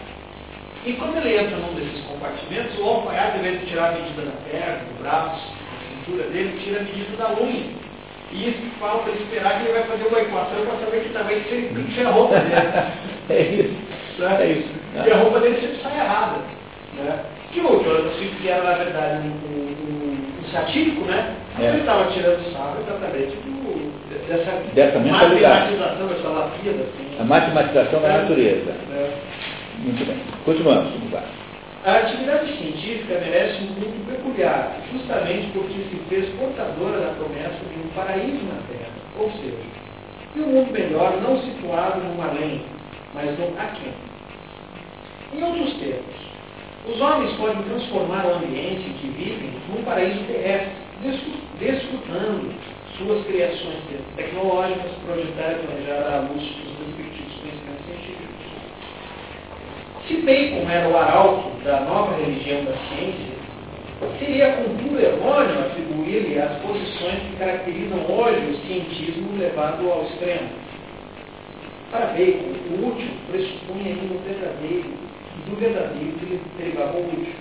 E 0.87 0.93
quando 0.93 1.17
ele 1.17 1.37
entra 1.37 1.57
num 1.57 1.75
desses 1.75 2.05
compartimentos, 2.05 2.79
o 2.79 2.85
alfaiate, 2.85 3.33
ao 3.33 3.39
invés 3.39 3.61
de 3.61 3.67
tirar 3.67 3.89
a 3.89 3.93
medida 3.93 4.23
da 4.23 4.33
perna, 4.49 4.85
do 4.85 5.03
braço, 5.03 5.47
da 5.49 5.89
cintura 5.89 6.29
dele, 6.29 6.61
tira 6.63 6.81
a 6.81 6.85
medida 6.85 7.17
da 7.17 7.43
unha. 7.43 7.85
E 8.31 8.49
isso 8.49 8.79
fala 8.79 9.03
para 9.03 9.13
esperar 9.13 9.59
que 9.59 9.65
ele 9.65 9.79
vai 9.79 9.85
fazer 9.85 10.05
uma 10.07 10.21
equação 10.21 10.67
para 10.67 10.85
saber 10.85 11.05
que 11.05 11.13
também 11.13 11.43
se 11.45 11.49
ele 11.49 11.75
tem 11.75 11.85
que 11.85 11.95
ser 11.95 12.07
a 12.07 12.11
roupa 12.11 12.39
dele. 12.39 12.55
é 13.31 13.43
isso. 13.43 13.75
Né? 14.19 14.37
É 14.41 14.53
isso. 14.53 14.69
E 15.07 15.13
a 15.13 15.17
roupa 15.17 15.41
dele 15.41 15.61
sempre 15.61 15.83
sai 15.83 15.97
errada. 15.97 16.37
Né? 16.95 17.25
Que 17.55 17.61
o 17.61 17.85
Jonathan 17.85 18.11
Swift, 18.17 18.37
que 18.43 18.49
era 18.49 18.65
na 18.65 18.75
verdade 18.75 19.29
um, 19.29 19.31
um, 19.31 20.51
satírico, 20.51 21.05
né? 21.05 21.37
É. 21.61 21.69
Ele 21.69 21.79
estava 21.79 22.11
tirando 22.11 22.53
sarro 22.53 22.81
exatamente 22.83 23.37
do, 23.37 23.93
dessa, 24.27 24.51
dessa 24.75 24.99
matematização, 24.99 26.09
dessa 26.09 26.29
lapida. 26.29 26.83
Assim. 26.83 27.17
A 27.21 27.25
matematização 27.25 28.03
da 28.03 28.09
é. 28.09 28.23
natureza. 28.23 28.71
É. 28.93 29.11
Muito 29.79 30.05
bem. 30.05 30.17
Continuamos, 30.45 30.93
vamos 30.95 31.13
lá. 31.13 31.23
A 31.85 31.99
atividade 31.99 32.51
científica 32.57 33.21
merece 33.21 33.63
um 33.63 33.75
grupo 33.75 34.11
peculiar, 34.11 34.75
justamente 34.91 35.53
porque 35.53 35.75
se 35.75 35.97
fez 36.09 36.29
portadora 36.31 36.99
da 36.99 37.13
promessa 37.13 37.61
de 37.71 37.79
um 37.79 37.89
paraíso 37.95 38.43
na 38.47 38.59
Terra, 38.67 38.91
ou 39.19 39.31
seja, 39.31 39.63
de 40.35 40.41
um 40.41 40.47
mundo 40.47 40.73
melhor 40.73 41.21
não 41.23 41.41
situado 41.41 42.01
no 42.01 42.21
além, 42.21 42.63
mas 43.15 43.39
no 43.39 43.47
aquém. 43.61 43.93
Em 45.35 45.45
outros 45.45 45.75
termos, 45.75 46.34
os 46.87 47.01
homens 47.01 47.33
podem 47.37 47.63
transformar 47.63 48.27
o 48.27 48.35
ambiente 48.35 48.89
em 48.89 48.93
que 48.95 49.09
vivem 49.09 49.51
num 49.71 49.83
paraíso 49.85 50.23
terrestre, 50.25 50.73
desfrutando 51.59 52.53
suas 52.99 53.25
criações 53.27 53.79
tecnológicas, 54.17 54.93
projetar 55.07 55.53
e 55.53 55.67
planejar 55.67 56.15
à 56.15 56.19
luz 56.21 56.43
dos 56.43 56.79
respectivos 56.87 57.35
conhecimentos 57.41 57.87
científicos. 57.87 58.35
Se 60.07 60.15
Bacon 60.23 60.71
era 60.71 60.89
o 60.89 60.97
arauto 60.97 61.65
da 61.65 61.81
nova 61.81 62.17
religião 62.17 62.65
da 62.65 62.73
ciência, 62.73 63.35
seria 64.19 64.53
com 64.53 64.77
puro 64.77 65.01
errôneo 65.01 65.61
atribuir-lhe 65.61 66.39
as 66.39 66.61
posições 66.61 67.23
que 67.23 67.37
caracterizam 67.39 67.99
hoje 68.11 68.45
o 68.47 68.67
cientismo 68.67 69.39
levado 69.39 69.91
ao 69.91 70.03
extremo. 70.03 70.51
Para 71.91 72.07
Bacon, 72.07 72.53
o 72.71 72.89
útil 72.89 73.09
pressupunha 73.31 73.87
ainda 73.87 74.15
o 74.15 74.19
verdadeiro, 74.19 74.93
do 75.47 75.57
verdadeiro 75.57 76.13
que 76.19 76.27
útil. 77.01 77.35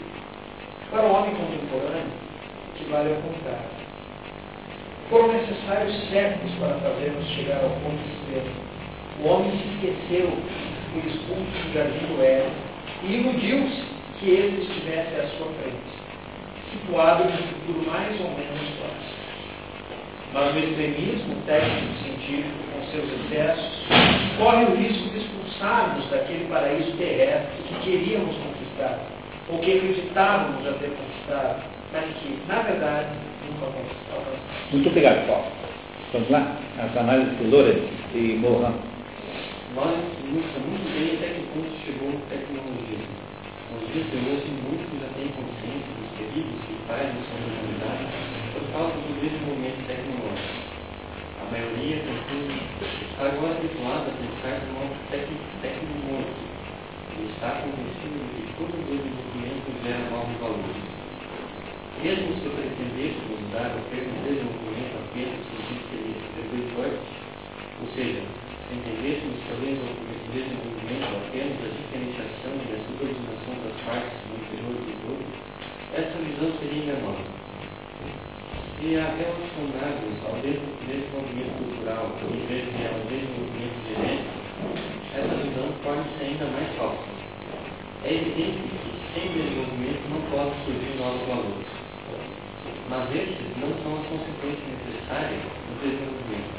Para 0.91 1.03
o 1.03 1.13
homem 1.13 1.35
contemporâneo, 1.35 2.13
que 2.75 2.83
vale 2.85 3.09
ao 3.09 3.21
contrário. 3.21 3.83
Foram 5.09 5.33
necessários 5.33 6.09
séculos 6.09 6.53
para 6.59 6.75
fazermos 6.75 7.25
chegar 7.29 7.63
ao 7.63 7.69
ponto 7.69 8.01
extremo. 8.07 8.63
O 9.23 9.27
homem 9.27 9.51
se 9.51 9.67
esqueceu 9.69 10.31
foi 10.93 11.09
expulso 11.09 11.41
do 11.41 11.73
jardim 11.73 12.05
do 12.05 12.21
Éden 12.21 12.51
e 13.03 13.13
iludiu-se 13.15 13.83
que 14.19 14.29
ele 14.29 14.61
estivesse 14.61 15.15
à 15.15 15.27
sua 15.37 15.47
frente, 15.47 15.93
situado 16.71 17.23
no 17.23 17.31
futuro 17.31 17.91
mais 17.91 18.19
ou 18.21 18.29
menos 18.29 18.69
próximo. 18.77 19.23
Mas 20.33 20.55
o 20.55 20.59
extremismo 20.59 21.35
técnico-científico, 21.45 22.57
com 22.71 22.91
seus 22.91 23.09
excessos, 23.11 24.22
corre 24.37 24.65
o 24.65 24.75
risco 24.75 25.09
de 25.09 25.19
expulsarmos 25.19 26.09
daquele 26.09 26.45
paraíso 26.45 26.91
terrestre 26.97 27.63
que 27.67 27.91
queríamos 27.91 28.35
conquistar, 28.35 28.99
ou 29.49 29.59
que 29.59 29.77
acreditávamos 29.77 30.63
já 30.63 30.73
ter 30.73 30.89
conquistado, 30.89 31.63
mas 31.91 32.05
que, 32.05 32.39
na 32.47 32.61
verdade, 32.61 33.09
nunca 33.45 33.65
conquistamos. 33.67 34.39
Muito 34.71 34.89
obrigado, 34.89 35.27
Paulo. 35.27 35.45
Vamos 36.13 36.29
lá? 36.29 36.57
As 36.79 36.97
análises 36.97 37.37
de 37.37 37.43
Lorenz 37.45 37.89
e 38.13 38.37
Mohan 38.39 38.73
nós 39.75 39.89
ilustra 39.89 40.59
muito 40.69 40.85
bem 40.93 41.17
até 41.17 41.33
que 41.33 41.41
ponto 41.49 41.73
chegou 41.81 42.09
a 42.13 42.29
tecnologia. 42.29 43.01
Nos 43.73 43.81
dias 43.89 44.05
de 44.05 44.17
hoje, 44.29 44.45
muitos 44.69 45.01
já 45.01 45.09
têm 45.17 45.33
consciência 45.33 45.89
dos 45.97 46.09
perigos 46.13 46.61
que 46.61 46.77
fazem 46.85 47.17
sobre 47.25 47.49
a 47.49 47.57
humanidade 47.57 48.05
por 48.53 48.61
causa 48.69 48.93
do 48.93 49.19
desenvolvimento 49.19 49.81
tecnológico. 49.87 50.62
A 51.53 51.55
maioria, 51.55 52.01
contudo, 52.01 52.49
está 52.81 53.29
agora 53.29 53.53
habituada 53.53 54.09
a 54.09 54.17
pensar 54.17 54.57
de 54.57 54.73
modo 54.73 54.89
tecnológico 55.61 56.49
e 57.13 57.29
está 57.29 57.61
convencido 57.61 58.25
de 58.33 58.41
que 58.41 58.53
todo 58.57 58.73
desenvolvimento 58.73 59.69
gera 59.85 60.01
novos 60.09 60.33
valores. 60.41 60.81
Mesmo 62.01 62.41
se 62.41 62.45
eu 62.49 62.57
pretendêssemos 62.57 63.37
dar 63.53 63.69
o 63.69 63.85
termo 63.93 64.17
desenvolvimento 64.25 64.97
apenas 64.97 65.45
no 65.45 65.61
que 65.61 65.77
seria 65.93 66.17
ou 66.73 67.87
seja, 67.93 68.25
entendêssemos 68.73 69.37
talvez 69.45 69.77
o 69.77 69.93
desenvolvimento 70.33 71.05
apenas 71.21 71.53
da 71.61 71.69
diferenciação 71.69 72.53
e 72.57 72.65
da 72.65 72.81
subordinação 72.81 73.53
das 73.61 73.77
partes 73.85 74.17
no 74.25 74.41
interior 74.41 74.73
do 74.73 74.89
todo, 75.05 75.21
essa 76.01 76.17
visão 76.17 76.49
seria 76.57 76.81
enganosa. 76.81 77.42
Se 78.83 78.99
a 78.99 79.15
relacionarmos 79.15 80.19
ao 80.27 80.35
desenvolvimento 80.43 81.55
cultural 81.55 82.03
em 82.19 82.43
vez 82.51 82.67
de 82.67 82.83
ao 82.83 82.99
desenvolvimento 83.07 83.79
genético, 83.87 84.43
essa 85.15 85.35
visão 85.39 85.71
torna-se 85.87 86.19
ainda 86.19 86.51
mais 86.51 86.67
falsa. 86.75 87.07
É 88.03 88.11
evidente 88.11 88.59
que 88.59 88.91
sem 89.15 89.31
desenvolvimento 89.31 90.03
não 90.11 90.19
podem 90.27 90.51
surgir 90.67 90.99
novos 90.99 91.23
valores. 91.31 91.71
Mas 92.91 93.07
esses 93.15 93.55
não 93.55 93.71
são 93.87 94.03
as 94.03 94.05
consequências 94.11 94.67
necessárias 94.67 95.39
do 95.47 95.79
desenvolvimento 95.79 96.51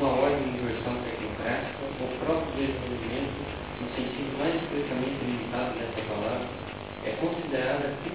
uma 0.00 0.16
ordem 0.16 0.48
universal 0.48 0.96
tecnocrática, 1.04 1.84
o 1.84 2.08
próprio 2.24 2.56
desenvolvimento, 2.56 3.36
no 3.84 3.88
sentido 3.92 4.32
mais 4.40 4.56
estritamente 4.64 5.20
limitado 5.20 5.76
dessa 5.76 6.00
palavra, 6.08 6.48
é 7.04 7.12
considerada 7.20 7.92
a 7.92 8.14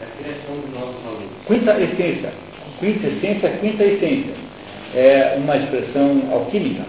da 0.00 0.06
criação 0.18 0.60
de 0.60 0.68
novos 0.78 1.02
valores. 1.02 1.28
Quinta 1.46 1.80
essência. 1.80 2.32
Quintessência, 2.80 3.50
quinta 3.60 3.84
essência. 3.84 4.34
É 4.94 5.34
uma 5.38 5.56
expressão 5.56 6.22
alquímica. 6.32 6.84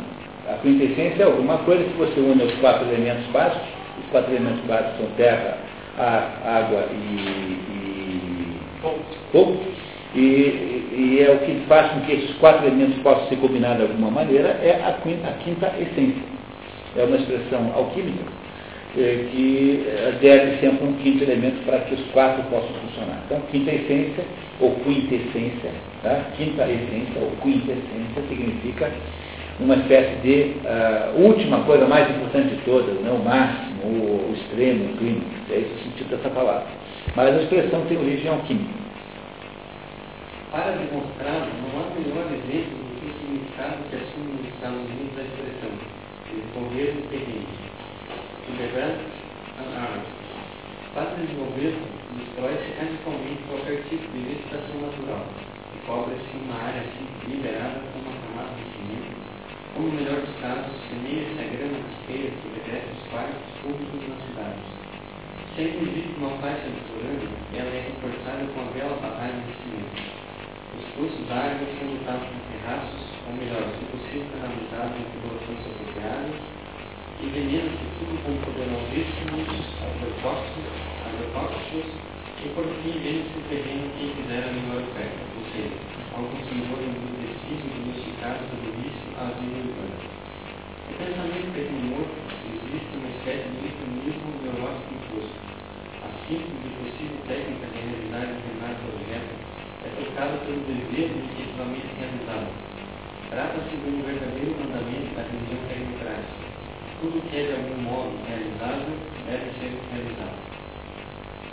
A 0.49 0.53
quintessência 0.61 1.23
é 1.23 1.25
alguma 1.25 1.57
coisa 1.59 1.83
que 1.83 1.97
você 1.97 2.19
une 2.19 2.43
os 2.43 2.53
quatro 2.55 2.87
elementos 2.87 3.25
básicos. 3.27 3.67
Os 3.99 4.11
quatro 4.11 4.31
elementos 4.31 4.63
básicos 4.65 4.97
são 4.97 5.07
terra, 5.17 5.57
ar, 5.97 6.41
água 6.45 6.85
e, 6.91 7.57
fogo 9.31 9.57
e, 10.15 10.19
e, 10.19 11.25
é 11.25 11.31
o 11.31 11.39
que 11.39 11.65
faz 11.67 11.91
com 11.91 12.01
que 12.01 12.13
esses 12.13 12.35
quatro 12.37 12.65
elementos 12.65 12.97
possam 13.01 13.27
ser 13.27 13.35
combinados 13.37 13.77
de 13.77 13.91
alguma 13.91 14.11
maneira, 14.11 14.49
é 14.63 14.81
a 14.85 14.93
quinta, 15.01 15.27
a 15.27 15.33
quinta 15.43 15.73
essência. 15.79 16.23
É 16.95 17.03
uma 17.03 17.17
expressão 17.17 17.71
alquímica 17.75 18.23
que 18.93 19.85
deve 20.21 20.57
sempre 20.59 20.87
um 20.87 20.93
quinto 20.93 21.23
elemento 21.23 21.63
para 21.65 21.79
que 21.79 21.93
os 21.93 22.01
quatro 22.11 22.43
possam 22.43 22.69
funcionar. 22.81 23.21
Então, 23.25 23.41
quinta 23.51 23.71
essência 23.71 24.25
ou 24.59 24.75
quintessência, 24.75 25.71
tá? 26.01 26.25
quinta 26.35 26.63
essência 26.63 27.21
ou 27.21 27.31
quintessência 27.41 28.23
significa 28.27 28.91
uma 29.59 29.75
espécie 29.75 30.15
de 30.21 30.51
uh, 30.65 31.21
última 31.21 31.63
coisa 31.63 31.87
mais 31.87 32.09
importante 32.09 32.55
de 32.55 32.61
todas, 32.61 32.93
né? 33.01 33.11
o 33.11 33.23
máximo, 33.23 33.83
o, 33.83 34.29
o 34.29 34.33
extremo, 34.35 34.85
o 34.85 34.97
clínico. 34.97 35.25
É 35.49 35.57
esse 35.57 35.73
o 35.73 35.83
sentido 35.83 36.09
dessa 36.09 36.29
palavra. 36.29 36.67
Mas 37.15 37.35
a 37.35 37.41
expressão 37.41 37.81
tem 37.87 37.97
origem 37.97 38.29
alquímica. 38.29 38.73
Para 40.51 40.71
demonstrar, 40.71 41.47
não 41.61 41.81
há 41.81 41.99
melhor 41.99 42.25
exemplo 42.33 42.77
do 42.77 42.99
que 42.99 43.05
o 43.05 43.13
significado 43.19 43.77
que 43.89 43.95
assume 43.95 44.31
nos 44.37 44.53
Estados 44.53 44.77
Unidos 44.77 45.17
a 45.17 45.21
expressão. 45.21 45.47
Develop 48.57 48.97
an 49.61 49.69
art. 49.77 50.01
Para 50.97 51.13
desenvolver, 51.13 51.77
destrói-se 52.17 52.73
radicalmente 52.73 53.45
qualquer 53.45 53.85
tipo 53.85 54.01
de 54.09 54.17
vegetação 54.17 54.81
natural 54.81 55.29
e 55.29 55.85
cobre-se 55.85 56.33
uma 56.41 56.57
área 56.57 56.81
assim 56.81 57.05
liberada 57.29 57.85
com 57.85 58.01
uma 58.01 58.17
camada 58.17 58.57
de 58.57 58.65
cimento, 58.73 59.13
ou 59.77 59.81
no 59.85 59.93
melhor 59.93 60.25
dos 60.25 60.33
casos, 60.41 60.73
semeia-se 60.89 61.37
a 61.37 61.45
grama 61.53 61.85
das 61.85 62.01
feiras 62.09 62.33
que 62.33 62.49
reveste 62.57 62.97
os 62.97 63.05
parques 63.13 63.45
públicos 63.61 64.01
nas 64.09 64.21
cidades. 64.25 64.65
Sempre 65.53 65.77
existe 65.93 66.17
uma 66.17 66.33
faixa 66.41 66.65
de 66.65 66.81
florando, 66.89 67.29
ela 67.53 67.73
é 67.77 67.81
reforçada 67.93 68.41
com 68.41 68.57
a 68.57 68.69
bela 68.73 68.97
barragem 69.05 69.45
de 69.45 69.53
cimento. 69.53 70.01
Os 70.81 70.85
cursos 70.97 71.29
áreas 71.29 71.61
são 71.77 71.93
dotados 71.93 72.25
com 72.25 72.41
terraços, 72.49 73.05
ou 73.21 73.37
melhor, 73.37 73.69
se 73.69 73.85
possível, 73.85 74.25
canalizados 74.33 74.97
em 74.97 75.05
tubulações 75.13 75.61
apropriadas, 75.61 76.56
e 77.17 77.25
veneno-se 77.33 77.85
tudo 77.97 78.13
com 78.21 78.33
poderosíssimos 78.45 79.49
agrotóxicos, 79.81 80.69
agrotóxicos 81.01 81.89
e 82.37 82.47
por 82.53 82.69
fim 82.85 82.93
vende-se 83.01 83.33
o 83.33 83.43
terreno 83.49 83.89
quem 83.97 84.13
quiser 84.13 84.45
a 84.45 84.53
melhor 84.53 84.85
oferta, 84.85 85.17
ou 85.33 85.43
seja, 85.49 85.73
ao 86.13 86.29
consumidor 86.29 86.77
embrutecido 86.77 87.65
e 87.65 87.73
domesticado 87.73 88.45
do 88.53 88.69
vício 88.77 89.09
à 89.17 89.33
vida 89.33 89.57
urbana. 89.65 89.97
pensamento 90.93 91.49
tecnomorfo 91.57 92.21
existe 92.53 92.93
uma 93.01 93.09
espécie 93.09 93.49
de 93.49 93.57
mecanismo 93.65 94.29
neurótico 94.45 94.93
imposto. 94.93 95.37
A 95.97 96.09
simples 96.29 96.61
e 96.61 96.71
possível 96.77 97.17
técnica 97.25 97.65
de 97.73 97.77
realizar 97.81 98.29
determinado 98.29 98.77
projeto 98.85 99.33
é 99.81 99.89
trocada 99.97 100.37
pelo 100.45 100.61
dever 100.69 101.09
de 101.09 101.19
efetivamente 101.33 101.89
realizado. 101.97 102.53
Trata-se 103.33 103.73
de 103.73 103.89
um 103.89 104.05
verdadeiro 104.05 104.53
mandamento 104.61 105.09
da 105.17 105.25
religião. 105.25 105.76
Tudo 106.97 107.21
que 107.29 107.37
é 107.37 107.43
de 107.45 107.53
algum 107.53 107.77
modo 107.85 108.17
realizável 108.25 108.89
deve 109.29 109.53
ser 109.61 109.69
realizado. 109.93 110.33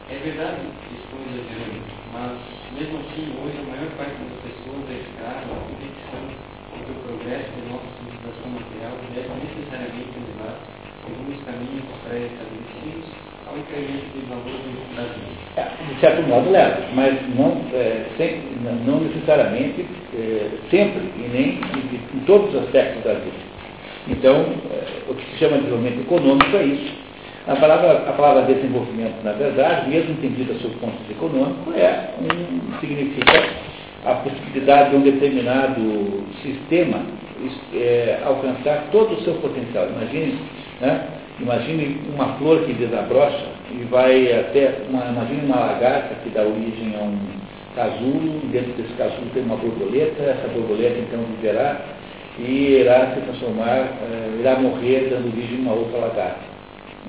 É 0.08 0.16
verdade 0.24 0.56
que 0.88 0.96
estou 1.04 1.20
exagerando, 1.20 1.84
mas 2.16 2.32
mesmo 2.72 2.96
assim 3.04 3.28
hoje 3.44 3.60
a 3.60 3.68
maior 3.68 3.92
parte 4.00 4.16
das 4.24 4.40
pessoas 4.40 4.88
é 4.88 5.04
escrava 5.04 5.44
da 5.44 5.56
convicção 5.68 6.24
de 6.24 6.78
que 6.80 6.92
o 6.92 7.00
progresso 7.04 7.52
de 7.60 7.62
nossa 7.68 7.88
civilização 7.92 8.48
material 8.56 8.96
deve 9.12 9.32
necessariamente 9.36 10.16
levar 10.16 10.56
alguns 11.04 11.38
caminhos 11.44 11.84
pré-estabelecidos 12.08 13.06
ao 13.44 13.54
incremento 13.60 14.08
de 14.16 14.24
valor 14.24 14.58
da 14.96 15.04
vida. 15.12 15.44
É, 15.60 15.64
de 15.92 16.00
certo 16.00 16.22
modo 16.24 16.50
leva, 16.50 16.80
mas 16.96 17.20
não, 17.36 17.60
é, 17.76 18.08
sempre, 18.16 18.48
não 18.64 19.00
necessariamente 19.00 19.84
é, 20.16 20.48
sempre 20.70 21.04
e 21.20 21.28
nem 21.28 21.60
em, 21.60 22.16
em, 22.16 22.20
todos 22.24 22.48
os 22.48 22.64
aspectos 22.64 23.04
da 23.04 23.14
vida. 23.14 23.53
Então, 24.08 24.46
é, 24.70 25.10
o 25.10 25.14
que 25.14 25.24
se 25.32 25.38
chama 25.38 25.56
de 25.56 25.64
desenvolvimento 25.64 26.00
econômico 26.00 26.56
é 26.56 26.62
isso. 26.64 27.04
A 27.46 27.56
palavra, 27.56 27.92
a 28.08 28.12
palavra 28.12 28.42
desenvolvimento, 28.54 29.22
na 29.22 29.32
verdade, 29.32 29.90
mesmo 29.90 30.12
entendida 30.12 30.54
sob 30.54 30.74
o 30.74 30.78
ponto 30.78 30.96
de 31.06 31.12
econômico, 31.12 31.72
é 31.74 32.10
um, 32.20 32.80
significa 32.80 33.44
a 34.04 34.14
possibilidade 34.14 34.90
de 34.90 34.96
um 34.96 35.00
determinado 35.00 36.24
sistema 36.42 37.00
é, 37.74 38.18
alcançar 38.24 38.86
todo 38.92 39.14
o 39.14 39.22
seu 39.22 39.34
potencial. 39.34 39.88
Imagine, 39.88 40.38
né, 40.80 41.06
imagine 41.40 42.00
uma 42.14 42.34
flor 42.38 42.60
que 42.64 42.72
desabrocha 42.72 43.46
e 43.70 43.84
vai 43.90 44.32
até, 44.32 44.82
uma, 44.88 45.04
imagine 45.06 45.46
uma 45.46 45.60
lagarta 45.60 46.14
que 46.22 46.30
dá 46.30 46.42
origem 46.42 46.94
a 46.98 47.04
um 47.04 47.18
casulo, 47.74 48.40
dentro 48.52 48.72
desse 48.72 48.94
casulo 48.94 49.30
tem 49.34 49.42
uma 49.42 49.56
borboleta, 49.56 50.22
essa 50.22 50.48
borboleta 50.48 50.98
então 50.98 51.20
viverá 51.36 51.80
e 52.38 52.80
irá 52.80 53.12
se 53.14 53.20
transformar, 53.20 53.80
uh, 53.80 54.40
irá 54.40 54.58
morrer 54.58 55.08
dando 55.10 55.32
origem 55.32 55.58
a 55.58 55.60
uma 55.62 55.72
outra 55.74 55.98
lagarta. 55.98 56.54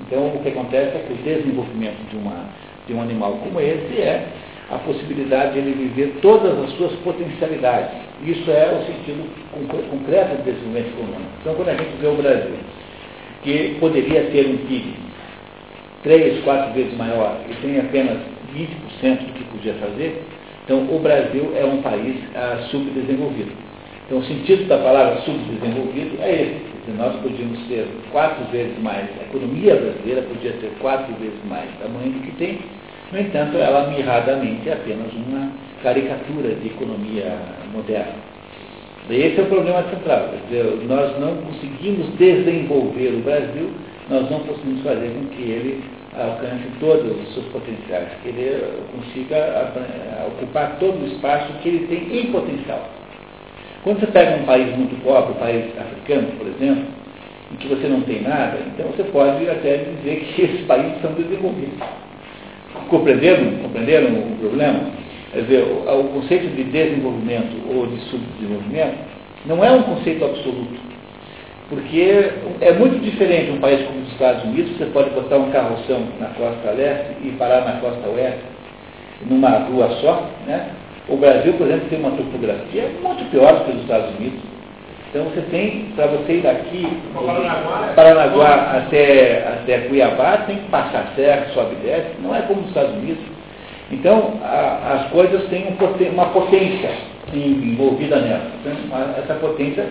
Então 0.00 0.28
o 0.28 0.40
que 0.42 0.48
acontece 0.48 0.96
é 0.96 1.04
que 1.06 1.12
o 1.12 1.16
desenvolvimento 1.16 2.08
de, 2.10 2.16
uma, 2.16 2.46
de 2.86 2.94
um 2.94 3.02
animal 3.02 3.32
como 3.42 3.60
esse 3.60 4.00
é 4.00 4.26
a 4.70 4.78
possibilidade 4.78 5.54
de 5.54 5.58
ele 5.60 5.72
viver 5.72 6.18
todas 6.20 6.58
as 6.64 6.70
suas 6.72 6.92
potencialidades. 7.00 7.90
Isso 8.24 8.50
é 8.50 8.72
o 8.72 8.86
sentido 8.86 9.28
concreto 9.90 10.36
do 10.36 10.44
desenvolvimento 10.44 10.88
econômico. 10.88 11.30
Então 11.40 11.54
quando 11.54 11.68
a 11.68 11.74
gente 11.74 11.96
vê 12.00 12.06
o 12.06 12.14
Brasil, 12.14 12.56
que 13.42 13.76
poderia 13.80 14.24
ter 14.24 14.46
um 14.46 14.56
PIB 14.66 14.94
três, 16.02 16.42
quatro 16.44 16.72
vezes 16.72 16.96
maior 16.96 17.40
e 17.50 17.54
tem 17.54 17.80
apenas 17.80 18.18
20% 18.54 19.26
do 19.26 19.32
que 19.32 19.44
podia 19.44 19.74
fazer, 19.74 20.22
então 20.64 20.78
o 20.90 20.98
Brasil 21.00 21.52
é 21.56 21.64
um 21.64 21.82
país 21.82 22.16
ah, 22.34 22.66
subdesenvolvido. 22.70 23.65
Então 24.06 24.18
o 24.18 24.24
sentido 24.24 24.68
da 24.68 24.78
palavra 24.78 25.20
subdesenvolvido 25.22 26.16
é 26.22 26.42
esse. 26.42 26.76
Se 26.86 26.92
nós 26.92 27.14
podíamos 27.16 27.58
ser 27.66 27.86
quatro 28.12 28.44
vezes 28.52 28.78
mais, 28.80 29.08
a 29.20 29.24
economia 29.24 29.74
brasileira 29.74 30.22
podia 30.22 30.52
ter 30.52 30.70
quatro 30.80 31.12
vezes 31.16 31.38
mais 31.48 31.68
tamanho 31.82 32.12
do 32.12 32.20
que 32.20 32.30
tem, 32.36 32.58
no 33.12 33.20
entanto, 33.20 33.56
ela 33.56 33.88
mirradamente 33.88 34.68
é 34.68 34.72
apenas 34.72 35.12
uma 35.12 35.50
caricatura 35.82 36.54
de 36.54 36.66
economia 36.66 37.36
moderna. 37.72 38.14
Esse 39.08 39.38
é 39.38 39.42
o 39.44 39.46
problema 39.46 39.84
central. 39.84 40.30
Nós 40.88 41.20
não 41.20 41.36
conseguimos 41.36 42.08
desenvolver 42.16 43.08
o 43.14 43.22
Brasil, 43.22 43.70
nós 44.10 44.28
não 44.28 44.40
conseguimos 44.40 44.82
fazer 44.82 45.08
com 45.10 45.26
que 45.36 45.42
ele 45.42 45.84
alcance 46.18 46.64
todos 46.80 47.12
os 47.22 47.34
seus 47.34 47.46
potenciais, 47.46 48.08
que 48.22 48.28
ele 48.28 48.60
consiga 48.92 49.72
ocupar 50.26 50.76
todo 50.80 51.00
o 51.00 51.06
espaço 51.06 51.52
que 51.62 51.68
ele 51.68 51.86
tem 51.86 52.20
em 52.20 52.32
potencial. 52.32 52.88
Quando 53.86 54.00
você 54.00 54.06
pega 54.08 54.42
um 54.42 54.44
país 54.44 54.76
muito 54.76 55.00
pobre, 55.04 55.30
um 55.30 55.34
país 55.36 55.64
africano, 55.78 56.26
por 56.36 56.48
exemplo, 56.48 56.86
em 57.52 57.56
que 57.56 57.68
você 57.68 57.86
não 57.86 58.00
tem 58.00 58.20
nada, 58.20 58.58
então 58.66 58.84
você 58.86 59.04
pode 59.04 59.48
até 59.48 59.76
dizer 59.76 60.24
que 60.24 60.42
esses 60.42 60.66
países 60.66 61.00
são 61.00 61.12
desenvolvidos. 61.12 61.78
Compreenderam, 62.90 63.58
compreenderam 63.62 64.08
o 64.08 64.38
problema? 64.40 64.80
Quer 65.32 65.42
dizer, 65.42 65.62
o, 65.62 66.04
conceito 66.12 66.48
de 66.56 66.64
desenvolvimento 66.64 67.76
ou 67.76 67.86
de 67.86 68.00
subdesenvolvimento 68.10 68.96
não 69.46 69.64
é 69.64 69.70
um 69.70 69.84
conceito 69.84 70.24
absoluto. 70.24 70.80
Porque 71.68 72.32
é 72.62 72.72
muito 72.72 73.00
diferente 73.00 73.52
um 73.52 73.60
país 73.60 73.86
como 73.86 74.00
os 74.00 74.10
Estados 74.10 74.42
Unidos, 74.42 74.76
você 74.76 74.86
pode 74.86 75.10
botar 75.10 75.36
um 75.36 75.52
carroção 75.52 76.02
na 76.18 76.26
costa 76.30 76.72
leste 76.72 77.12
e 77.22 77.30
parar 77.38 77.64
na 77.64 77.80
costa 77.80 78.08
oeste, 78.08 78.42
numa 79.30 79.50
rua 79.50 79.90
só. 80.00 80.28
Né? 80.44 80.70
O 81.08 81.16
Brasil, 81.16 81.52
por 81.54 81.66
exemplo, 81.66 81.88
tem 81.88 82.00
uma 82.00 82.10
topografia 82.10 82.90
muito 83.02 83.30
pior 83.30 83.52
do 83.54 83.64
que 83.64 83.76
os 83.76 83.82
Estados 83.82 84.14
Unidos. 84.16 84.40
Então 85.10 85.24
você 85.24 85.40
tem, 85.50 85.92
para 85.94 86.06
você 86.08 86.32
ir 86.34 86.42
daqui, 86.42 86.78
de 86.78 87.94
Paranaguá 87.94 88.76
até, 88.76 89.46
até 89.46 89.78
Cuiabá, 89.88 90.38
tem 90.46 90.58
que 90.58 90.68
passar 90.68 91.12
serra, 91.14 91.46
sobe 91.54 91.76
e 91.76 91.86
desce, 91.86 92.10
não 92.20 92.34
é 92.34 92.42
como 92.42 92.60
nos 92.60 92.68
Estados 92.68 92.94
Unidos. 92.96 93.24
Então 93.90 94.34
a, 94.42 94.94
as 94.94 95.10
coisas 95.10 95.48
têm 95.48 95.68
um, 95.68 96.12
uma 96.12 96.26
potência 96.26 96.90
envolvida 97.32 98.16
nela. 98.16 98.42
Então, 98.60 98.98
essa 99.16 99.34
potência, 99.34 99.86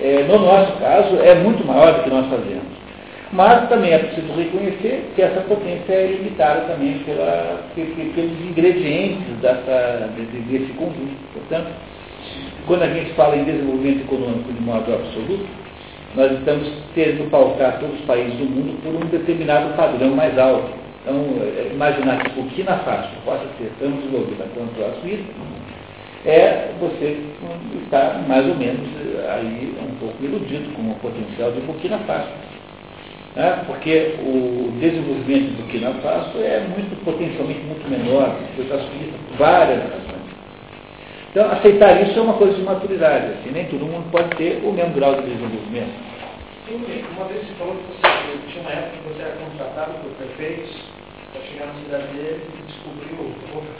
é, 0.00 0.24
no 0.28 0.38
nosso 0.38 0.72
caso, 0.74 1.18
é 1.22 1.34
muito 1.34 1.66
maior 1.66 1.94
do 1.94 2.02
que 2.04 2.10
nós 2.10 2.26
fazemos. 2.28 2.77
Mas 3.32 3.68
também 3.68 3.92
é 3.92 3.98
preciso 3.98 4.32
reconhecer 4.32 5.12
que 5.14 5.20
essa 5.20 5.40
potência 5.42 5.92
é 5.92 6.06
limitada 6.12 6.62
também 6.62 6.98
pela, 7.00 7.62
pelos 7.74 8.40
ingredientes 8.40 9.36
dessa, 9.42 10.08
desse 10.16 10.72
conjunto. 10.72 11.14
Portanto, 11.34 11.68
quando 12.66 12.82
a 12.82 12.88
gente 12.88 13.12
fala 13.12 13.36
em 13.36 13.44
desenvolvimento 13.44 14.00
econômico 14.00 14.52
de 14.52 14.62
modo 14.62 14.94
absoluto, 14.94 15.46
nós 16.14 16.32
estamos 16.32 16.68
tendo 16.94 17.30
pautar 17.30 17.78
todos 17.80 18.00
os 18.00 18.06
países 18.06 18.34
do 18.38 18.44
mundo 18.44 18.82
por 18.82 18.94
um 18.94 19.08
determinado 19.08 19.76
padrão 19.76 20.16
mais 20.16 20.38
alto. 20.38 20.70
Então, 21.02 21.14
é, 21.40 21.70
imaginar 21.72 22.22
que 22.22 22.30
Burkina 22.30 22.76
Faso 22.78 23.10
possa 23.24 23.44
ser 23.58 23.70
tão 23.78 23.90
desenvolvida 23.90 24.44
quanto 24.54 24.84
a 24.84 25.00
Suíça, 25.00 25.24
é 26.26 26.70
você 26.80 27.16
estar 27.84 28.26
mais 28.26 28.46
ou 28.46 28.56
menos 28.56 28.88
aí 29.30 29.74
um 29.80 29.94
pouco 30.00 30.22
iludido 30.22 30.74
com 30.74 30.82
o 30.82 30.94
potencial 30.96 31.52
de 31.52 31.60
Burkina 31.60 31.98
Faso. 31.98 32.28
Né? 33.38 33.62
Porque 33.68 34.16
o 34.18 34.72
desenvolvimento 34.80 35.54
do 35.54 35.62
Burkina 35.62 35.94
Faso 36.02 36.42
é 36.42 36.58
muito 36.74 36.90
potencialmente 37.04 37.60
muito 37.60 37.88
menor 37.88 38.34
que 38.56 38.62
a 38.62 38.78
Suíça, 38.82 39.14
por 39.28 39.36
várias 39.38 39.78
razões. 39.78 40.26
Então, 41.30 41.48
aceitar 41.52 42.02
isso 42.02 42.18
é 42.18 42.22
uma 42.22 42.34
coisa 42.34 42.54
de 42.54 42.62
maturidade. 42.62 43.26
Assim, 43.38 43.52
nem 43.52 43.66
todo 43.66 43.86
mundo 43.86 44.10
pode 44.10 44.28
ter 44.34 44.60
o 44.64 44.72
mesmo 44.72 44.92
grau 44.94 45.14
de 45.14 45.22
desenvolvimento. 45.22 45.94
Sim, 46.66 46.82
uma 47.14 47.26
vez 47.28 47.46
você 47.46 47.54
falou 47.54 47.76
que 47.76 48.02
você 48.02 48.50
tinha 48.50 48.60
uma 48.60 48.72
época 48.72 48.90
que 48.90 49.14
você 49.14 49.22
era 49.22 49.36
contratado 49.38 49.92
por 50.02 50.10
prefeitos 50.18 50.74
para 51.30 51.42
chegar 51.42 51.66
na 51.66 51.74
cidade 51.74 52.06
dele 52.18 52.42
e 52.42 52.62
descobriu 52.66 53.22
o 53.22 53.78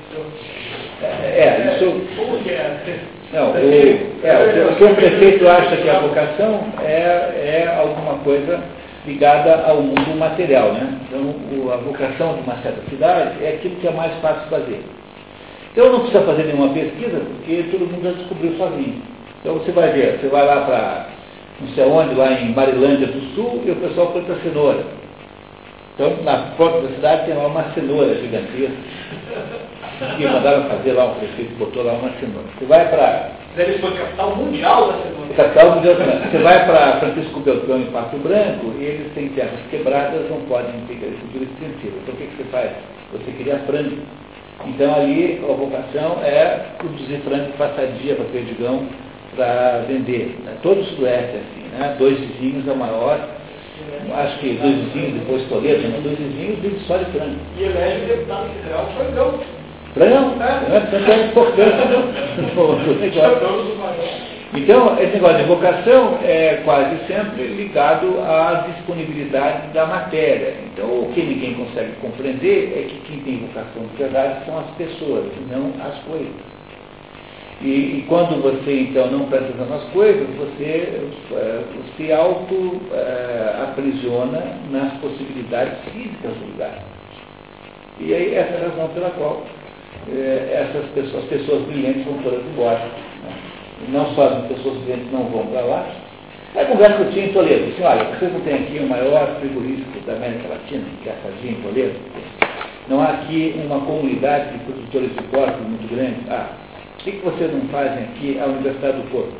é, 1.02 1.06
é, 1.06 1.74
isso. 1.74 2.16
Como 2.16 2.38
que 2.44 2.50
é? 2.50 3.00
Não, 3.32 3.50
o, 3.50 3.56
é, 3.56 4.66
o 4.70 4.76
que 4.76 4.84
o 4.84 4.94
prefeito 4.94 5.48
acha 5.48 5.76
que 5.76 5.88
é 5.88 5.96
a 5.96 6.00
vocação 6.00 6.64
é, 6.80 7.64
é 7.66 7.76
alguma 7.76 8.18
coisa 8.18 8.77
ligada 9.08 9.64
ao 9.66 9.82
mundo 9.82 10.18
material. 10.18 10.72
Né? 10.72 10.98
Então, 11.06 11.72
a 11.72 11.76
vocação 11.78 12.34
de 12.34 12.42
uma 12.42 12.56
certa 12.62 12.82
cidade 12.90 13.42
é 13.42 13.54
aquilo 13.54 13.76
que 13.76 13.88
é 13.88 13.92
mais 13.92 14.14
fácil 14.20 14.48
fazer. 14.48 14.84
Então 15.72 15.92
não 15.92 16.00
precisa 16.00 16.24
fazer 16.24 16.44
nenhuma 16.44 16.74
pesquisa, 16.74 17.20
porque 17.20 17.62
todo 17.70 17.86
mundo 17.86 18.02
já 18.02 18.10
descobriu 18.10 18.56
sozinho. 18.56 19.02
Então 19.40 19.54
você 19.54 19.70
vai 19.70 19.92
ver, 19.92 20.18
você 20.18 20.28
vai 20.28 20.44
lá 20.44 20.62
para 20.62 21.06
não 21.60 21.68
sei 21.74 21.84
onde, 21.84 22.14
lá 22.14 22.32
em 22.32 22.52
Marilândia 22.52 23.06
do 23.08 23.20
Sul, 23.34 23.62
e 23.64 23.70
o 23.70 23.76
pessoal 23.76 24.08
planta 24.08 24.34
cenoura. 24.42 24.84
Então, 25.94 26.16
na 26.22 26.52
porta 26.56 26.82
da 26.82 26.94
cidade 26.94 27.26
tem 27.26 27.34
lá 27.34 27.46
uma 27.46 27.64
cenoura 27.74 28.14
gigantesca. 28.14 28.76
Que 30.16 30.26
mandaram 30.26 30.64
fazer 30.64 30.92
lá, 30.92 31.06
um 31.06 31.14
prefeito 31.14 31.58
botou 31.58 31.82
lá 31.82 31.92
uma 31.92 32.10
cenoura. 32.20 32.46
Você 32.58 32.64
vai 32.66 32.88
para. 32.88 33.30
Deve 33.56 33.78
ser 33.78 33.98
capital 33.98 34.36
mundial 34.36 34.92
da 34.92 34.98
cenoura. 35.02 35.34
Capital 35.34 35.74
mundial 35.74 35.94
da 35.94 36.04
cenoura. 36.04 36.30
Você 36.30 36.38
vai 36.38 36.66
para 36.66 37.00
Francisco 37.00 37.40
Beltrão 37.40 37.78
em 37.78 37.86
Pato 37.86 38.16
Branco, 38.18 38.74
e 38.78 38.84
eles 38.84 39.12
têm 39.14 39.28
terras 39.30 39.60
quebradas, 39.70 40.30
não 40.30 40.40
podem 40.42 40.72
ter 40.86 40.94
agricultura 40.94 41.44
extensiva. 41.44 41.96
Então 42.02 42.14
o 42.14 42.16
que, 42.16 42.26
que 42.26 42.36
você 42.36 42.44
faz? 42.50 42.70
Você 43.12 43.32
cria 43.32 43.58
frango 43.66 43.96
então 44.66 44.92
ali 44.94 45.40
a 45.44 45.52
vocação 45.52 46.20
é 46.22 46.74
produzir 46.78 47.18
frango 47.18 47.52
passadia 47.56 48.16
para 48.16 48.24
Perdigão 48.26 48.86
para 49.36 49.84
vender. 49.86 50.36
Né? 50.44 50.56
Todo 50.62 50.80
o 50.80 50.84
sudoeste 50.84 51.36
é 51.36 51.40
assim, 51.40 51.68
né? 51.78 51.96
Dois 51.98 52.18
vizinhos 52.18 52.66
é 52.66 52.72
o 52.72 52.76
maior, 52.76 53.20
acho 54.14 54.38
que 54.40 54.58
dois 54.60 54.76
vizinhos, 54.76 55.20
depois 55.20 55.48
Toledo, 55.48 56.02
dois 56.02 56.18
vizinhos 56.18 56.58
vivem 56.58 56.80
só 56.80 56.96
de 56.96 57.04
frango. 57.06 57.36
E 57.56 57.62
elege 57.62 58.04
o 58.04 58.08
deputado 58.08 58.48
federal 58.54 58.86
frangão. 58.96 59.57
Frangão, 59.98 60.36
né? 60.36 60.62
É 60.70 60.80
negócio. 62.40 62.96
Então, 64.54 64.98
esse 64.98 65.12
negócio 65.12 65.36
de 65.38 65.44
vocação 65.44 66.18
é 66.22 66.62
quase 66.64 66.96
sempre 67.06 67.48
ligado 67.48 68.18
à 68.20 68.66
disponibilidade 68.72 69.68
da 69.74 69.84
matéria. 69.84 70.54
Então, 70.72 70.86
o 70.86 71.12
que 71.12 71.20
ninguém 71.20 71.52
consegue 71.54 71.92
compreender 72.00 72.72
é 72.74 72.84
que 72.88 72.98
quem 73.06 73.20
tem 73.20 73.46
vocação 73.46 73.82
de 73.90 73.96
verdade 73.98 74.46
são 74.46 74.58
as 74.58 74.70
pessoas, 74.76 75.26
não 75.50 75.74
as 75.84 75.98
coisas. 76.04 76.32
E, 77.60 77.68
e, 77.68 78.04
quando 78.08 78.40
você 78.40 78.82
então 78.82 79.10
não 79.10 79.26
presta 79.26 79.48
atenção 79.48 79.66
nas 79.66 79.82
coisas, 79.90 80.28
você 80.36 81.10
é, 81.32 81.64
se 81.96 82.12
auto-aprisiona 82.12 84.38
é, 84.38 84.54
nas 84.70 84.92
possibilidades 84.98 85.76
físicas 85.92 86.34
do 86.34 86.46
lugar. 86.52 86.78
E 87.98 88.14
aí 88.14 88.32
essa 88.32 88.52
é 88.52 88.64
a 88.64 88.68
razão 88.68 88.86
pela 88.94 89.10
qual 89.10 89.42
é, 90.12 90.68
essas 90.68 90.90
pessoas, 90.90 91.24
as 91.24 91.30
pessoas 91.30 91.62
brilhantes 91.62 92.04
vão 92.04 92.18
todas 92.18 92.40
embora. 92.46 92.78
Né? 92.78 93.32
Não 93.88 94.14
só 94.14 94.28
as 94.28 94.46
pessoas 94.46 94.78
brilhantes 94.78 95.12
não 95.12 95.24
vão 95.24 95.46
para 95.46 95.60
lá. 95.62 95.86
Aí 96.54 96.64
conversa 96.66 96.96
que 96.96 97.02
eu 97.02 97.12
tinha 97.12 97.26
em 97.26 97.32
Toledo, 97.32 97.64
assim, 97.72 97.82
olha, 97.82 98.04
vocês 98.04 98.32
não 98.32 98.40
têm 98.40 98.54
aqui 98.54 98.78
o 98.78 98.88
maior 98.88 99.36
frigorífico 99.38 100.00
da 100.06 100.14
América 100.14 100.48
Latina, 100.48 100.84
que 101.02 101.08
é 101.08 101.12
a 101.12 101.16
Sarginha 101.22 101.52
em 101.52 101.62
Toledo? 101.62 101.94
Não 102.88 103.02
há 103.02 103.08
aqui 103.08 103.54
uma 103.64 103.80
comunidade 103.80 104.52
de 104.52 104.64
produtores 104.64 105.14
de 105.14 105.22
porcos 105.24 105.60
muito 105.60 105.94
grande? 105.94 106.16
Ah, 106.30 106.48
por 106.96 107.04
que, 107.04 107.12
que 107.12 107.24
vocês 107.24 107.52
não 107.52 107.68
fazem 107.68 108.04
aqui 108.04 108.40
a 108.40 108.46
Universidade 108.46 108.96
do 108.96 109.10
Porto? 109.10 109.34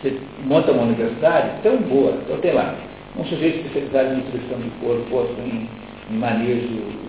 Você 0.00 0.16
monta 0.44 0.70
uma 0.70 0.84
universidade 0.84 1.60
tão 1.64 1.76
boa, 1.78 2.12
então 2.24 2.38
tem 2.38 2.52
lá 2.52 2.76
um 3.18 3.24
sujeito 3.24 3.66
especializado 3.66 4.14
em 4.14 4.16
nutrição 4.18 4.58
de 4.58 4.70
porco, 4.80 5.16
outro 5.16 5.34
em 5.42 5.68
manejo 6.16 7.07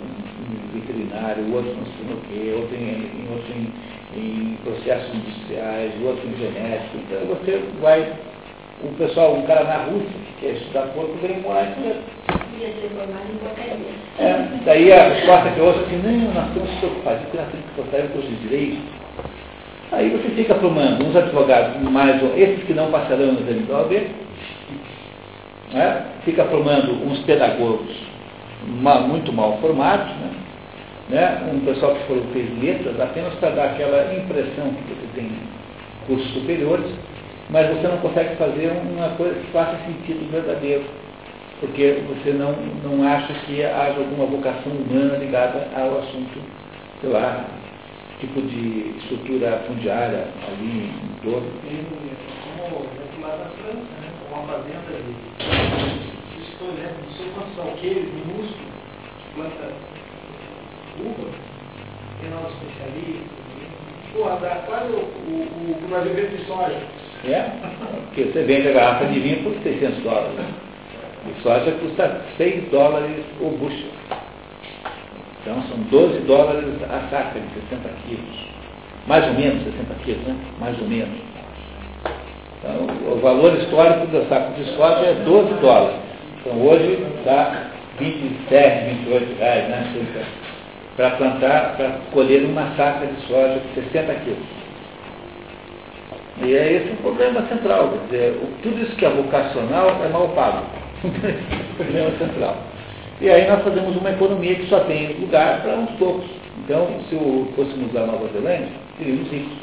veterinário, 0.74 1.54
outro 1.54 1.76
não 1.76 1.86
sei 1.86 2.06
no 2.10 2.22
quê, 2.28 2.54
outro 2.56 2.76
em, 2.76 3.28
outro 3.32 3.54
em, 3.54 3.74
em 4.20 4.58
processos 4.64 5.14
industriais, 5.16 5.92
outro 6.04 6.28
em 6.28 6.38
genética. 6.38 6.98
Então 6.98 7.28
você 7.28 7.62
vai, 7.82 8.14
o 8.84 8.88
pessoal, 8.98 9.36
um 9.36 9.44
cara 9.44 9.64
na 9.64 9.78
Rússia 9.84 10.10
que 10.10 10.46
quer 10.46 10.54
estudar 10.54 10.88
porco, 10.94 11.18
vem 11.22 11.42
morar 11.42 11.64
em 11.64 11.74
Toledo. 11.74 12.04
É, 14.20 14.48
daí 14.66 14.92
a 14.92 15.10
resposta 15.10 15.50
que 15.52 15.60
eu 15.60 15.66
ouço 15.66 15.80
é 15.80 15.84
assim, 15.84 15.98
não, 15.98 16.34
nós 16.34 16.54
temos 16.54 16.70
que 16.70 16.78
preocupar, 16.78 17.18
porque 17.20 17.38
nós 17.38 17.48
temos 17.48 17.66
que 17.66 17.74
preocupar 17.74 18.08
com 18.10 18.20
os 18.20 18.42
direitos. 18.42 18.80
Aí 19.92 20.10
você 20.10 20.30
fica 20.36 20.54
aprumando 20.54 21.04
uns 21.04 21.16
advogados 21.16 21.82
mais, 21.82 22.22
esses 22.38 22.64
que 22.66 22.74
não 22.74 22.92
passarão 22.92 23.32
no 23.32 23.42
exame 23.42 23.62
da 23.62 23.78
OAB, 23.78 23.92
né? 25.74 26.06
fica 26.26 26.44
aprumando 26.44 26.92
uns 27.08 27.20
pedagogos 27.20 27.96
muito 29.08 29.32
mal 29.34 29.58
formados, 29.62 30.08
né? 30.18 30.30
Né? 31.10 31.50
um 31.52 31.60
pessoal 31.62 31.96
que 31.96 32.04
for, 32.06 32.22
fez 32.34 32.48
letras 32.62 33.00
apenas 33.00 33.34
para 33.36 33.50
dar 33.50 33.66
aquela 33.72 34.14
impressão 34.14 34.72
que 34.74 34.94
você 34.94 35.08
tem 35.16 35.32
cursos 36.06 36.32
superiores, 36.34 36.86
mas 37.50 37.68
você 37.76 37.88
não 37.88 37.98
consegue 37.98 38.36
fazer 38.36 38.72
uma 38.96 39.10
coisa 39.16 39.34
que 39.40 39.52
faça 39.52 39.76
sentido 39.88 40.32
verdadeiro 40.32 40.84
porque 41.60 42.02
você 42.08 42.32
não, 42.32 42.54
não 42.84 43.06
acha 43.06 43.34
que 43.46 43.64
haja 43.64 44.00
alguma 44.00 44.26
vocação 44.26 44.72
humana 44.72 45.18
ligada 45.18 45.68
ao 45.76 46.00
assunto, 46.00 46.40
sei 47.02 47.10
lá, 47.10 47.46
tipo 48.20 48.42
de 48.42 48.96
estrutura 49.00 49.64
fundiária 49.68 50.28
ali 50.48 50.90
em 50.90 51.22
torno. 51.22 51.52
Como 52.56 52.86
lá 53.22 53.52
França, 53.58 53.78
né? 53.78 54.10
uma 54.32 54.48
fazenda 54.48 54.92
de, 55.04 55.12
estou, 56.50 56.70
né? 56.70 56.94
não 57.04 57.18
sei 57.18 57.28
quantos 57.36 57.60
alqueires 57.60 58.06
minúsculos, 58.14 58.70
uva, 61.02 61.30
tem 62.22 62.30
novos 62.30 62.54
especialistas, 62.54 63.40
Pô, 64.14 64.24
dá 64.42 64.64
quase 64.66 64.92
o, 64.92 64.98
o, 64.98 65.78
o 65.84 66.38
de 66.38 66.46
soja. 66.46 66.82
É, 67.26 67.52
porque 68.06 68.24
você 68.24 68.44
vende 68.44 68.70
a 68.70 68.72
garrafa 68.72 69.06
de 69.06 69.20
vinho 69.20 69.44
por 69.44 69.54
600 69.62 70.04
dólares. 70.04 70.32
Né? 70.34 70.46
E 71.28 71.42
soja 71.44 71.72
custa 71.80 72.22
6 72.38 72.70
dólares 72.72 73.24
o 73.40 73.50
bushel. 73.52 73.90
Então 75.42 75.62
são 75.70 75.78
12 75.92 76.20
dólares 76.22 76.66
a 76.84 77.10
saca 77.10 77.40
de 77.40 77.54
60 77.70 77.90
quilos. 78.08 78.50
Mais 79.08 79.26
ou 79.28 79.34
menos 79.34 79.64
60 79.64 79.94
quilos, 80.04 80.24
né? 80.24 80.36
Mais 80.60 80.80
ou 80.82 80.88
menos. 80.88 81.20
Então 82.60 83.14
o 83.14 83.20
valor 83.22 83.54
histórico 83.60 84.08
da 84.08 84.26
saca 84.26 84.54
de 84.54 84.66
soja 84.76 85.06
é 85.06 85.14
12 85.24 85.54
dólares. 85.62 85.98
Então 86.40 86.62
hoje 86.62 87.06
dá 87.26 87.70
27, 88.00 88.96
28 89.06 89.40
reais, 89.40 89.70
né? 89.70 89.94
Para 91.00 91.12
plantar, 91.12 91.78
para 91.78 91.92
colher 92.12 92.44
uma 92.44 92.76
saca 92.76 93.08
de 93.08 93.22
soja 93.26 93.62
de 93.74 93.84
60 93.84 94.14
quilos. 94.16 94.38
E 96.44 96.54
é 96.54 96.74
esse 96.74 96.92
o 96.92 96.98
problema 96.98 97.42
central. 97.48 97.88
Quer 97.88 98.18
dizer, 98.18 98.40
tudo 98.62 98.84
isso 98.84 98.98
que 98.98 99.06
é 99.06 99.10
vocacional 99.10 99.96
é 100.04 100.10
mal 100.10 100.28
pago. 100.36 100.66
problema 101.78 102.12
central. 102.18 102.58
E 103.22 103.30
aí 103.30 103.48
nós 103.48 103.64
fazemos 103.64 103.96
uma 103.96 104.10
economia 104.10 104.56
que 104.56 104.68
só 104.68 104.82
tem 104.82 105.14
lugar 105.22 105.62
para 105.62 105.78
uns 105.78 105.92
poucos. 105.92 106.30
Então, 106.66 106.86
se 107.10 107.16
fôssemos 107.56 107.96
a 107.96 108.06
Nova 108.06 108.28
Zelândia, 108.34 108.68
seríamos 108.98 109.32
ricos. 109.32 109.58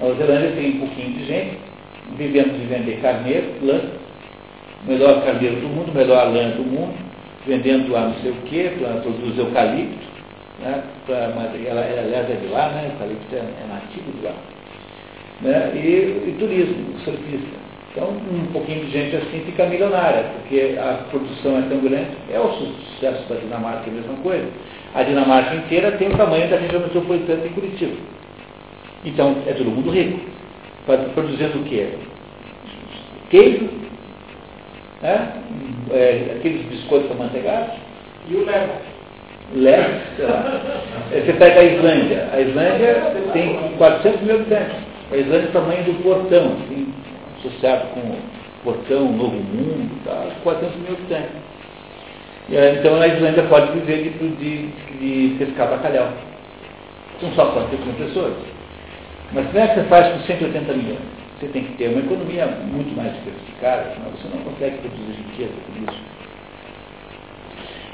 A 0.00 0.06
Nova 0.06 0.16
Zelândia 0.16 0.50
tem 0.56 0.70
um 0.70 0.78
pouquinho 0.80 1.18
de 1.18 1.24
gente, 1.24 1.58
vivendo 2.16 2.58
de 2.58 2.66
vender 2.66 3.00
carneiro, 3.00 3.46
lã, 3.62 3.80
melhor 4.88 5.24
carneiro 5.24 5.54
do 5.60 5.68
mundo, 5.68 5.94
melhor 5.94 6.32
lã 6.32 6.50
do 6.50 6.64
mundo, 6.64 6.96
vendendo 7.46 7.92
lá 7.92 8.08
não 8.08 8.14
sei 8.14 8.32
o 8.32 8.36
quê, 8.46 8.72
para 8.76 9.00
produzir 9.02 9.38
eucalipto, 9.38 10.07
né, 10.60 10.82
pra, 11.06 11.16
ela, 11.16 11.80
ela, 11.80 12.00
aliás 12.00 12.30
é 12.30 12.34
de 12.34 12.46
lá, 12.48 12.68
né, 12.70 12.90
eucalipto 12.92 13.34
é, 13.34 13.38
é 13.38 13.66
nativo 13.68 14.12
de 14.12 14.24
lá. 14.24 14.34
Né, 15.40 15.72
e, 15.74 16.28
e 16.28 16.36
turismo, 16.38 16.98
surfista. 17.04 17.68
Então, 17.92 18.10
um 18.10 18.52
pouquinho 18.52 18.84
de 18.84 18.90
gente 18.92 19.16
assim 19.16 19.42
fica 19.44 19.66
milionária, 19.66 20.24
porque 20.36 20.76
a 20.78 21.04
produção 21.10 21.58
é 21.58 21.62
tão 21.62 21.78
grande. 21.80 22.10
É 22.30 22.38
o 22.38 22.52
sucesso 22.52 23.28
da 23.28 23.36
Dinamarca, 23.36 23.88
é 23.88 23.90
a 23.90 23.94
mesma 23.94 24.14
coisa. 24.22 24.46
A 24.94 25.02
Dinamarca 25.02 25.54
inteira 25.54 25.92
tem 25.92 26.08
o 26.08 26.16
tamanho 26.16 26.48
da 26.48 26.58
região 26.58 26.82
metropolitana 26.82 27.42
de 27.42 27.48
Curitiba. 27.48 27.96
Então, 29.04 29.36
é 29.46 29.52
todo 29.52 29.70
mundo 29.70 29.90
rico. 29.90 30.20
Produzindo 31.14 31.58
o 31.58 31.64
quê? 31.64 31.88
Queijo, 33.30 33.68
né? 35.02 35.32
é, 35.90 36.36
aqueles 36.36 36.66
biscoitos 36.66 37.10
amanteigados. 37.10 37.74
E 38.28 38.34
o 38.34 38.44
leva. 38.44 38.97
Leva, 39.54 40.00
sei 40.16 40.26
lá. 40.26 40.60
É, 41.12 41.20
você 41.20 41.32
pega 41.32 41.60
a 41.60 41.64
Islândia. 41.64 42.28
A 42.32 42.40
Islândia 42.40 42.94
tem 43.32 43.56
400 43.78 44.20
mil 44.22 44.34
habitantes. 44.36 44.76
A 45.10 45.16
Islândia 45.16 45.46
é 45.46 45.48
o 45.48 45.52
tamanho 45.52 45.84
do 45.84 46.02
portão, 46.02 46.52
assim, 46.52 46.92
associado 47.38 47.86
com 47.94 48.00
o 48.00 48.18
Portão, 48.62 49.12
Novo 49.12 49.36
Mundo, 49.36 50.04
tá, 50.04 50.26
400 50.42 50.76
mil 50.76 50.92
habitantes. 50.92 51.48
Então 52.50 53.00
a 53.00 53.08
Islândia 53.08 53.42
pode 53.44 53.72
viver 53.72 54.02
de, 54.04 54.28
de, 54.36 54.66
de 54.98 55.38
pescar 55.38 55.68
bacalhau. 55.68 56.12
São 57.20 57.30
só 57.32 57.46
400 57.52 57.86
mil 57.86 57.94
pessoas. 58.06 58.34
Mas 59.32 59.46
como 59.46 59.58
é 59.58 59.68
que 59.68 59.74
você 59.74 59.84
faz 59.84 60.12
com 60.12 60.20
180 60.20 60.72
milhões? 60.72 60.98
Você 61.38 61.46
tem 61.48 61.64
que 61.64 61.72
ter 61.74 61.88
uma 61.88 62.00
economia 62.00 62.46
muito 62.46 62.96
mais 62.96 63.12
diversificada, 63.14 63.92
senão 63.94 64.10
você 64.10 64.28
não 64.34 64.42
consegue 64.44 64.78
produzir 64.78 65.12
riqueza 65.12 65.52
com 65.66 65.92
isso. 65.92 66.17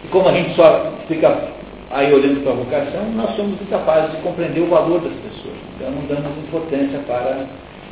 E 0.05 0.09
como 0.09 0.29
a 0.29 0.33
gente 0.33 0.55
só 0.55 0.93
fica 1.09 1.49
aí 1.91 2.13
olhando 2.13 2.43
para 2.43 2.53
a 2.53 2.57
vocação, 2.57 3.11
nós 3.13 3.35
somos 3.37 3.61
incapazes 3.61 4.11
de 4.13 4.23
compreender 4.23 4.61
o 4.61 4.69
valor 4.69 5.01
das 5.01 5.13
pessoas. 5.15 5.57
Então 5.77 5.91
não 5.91 6.07
damos 6.07 6.37
importância 6.39 6.99
para, 7.07 7.47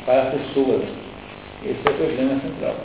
para 0.05 0.21
as 0.23 0.29
pessoas. 0.33 0.83
Esse 1.65 1.79
é 1.85 1.89
o 1.89 1.93
problema 1.93 2.39
central. 2.41 2.75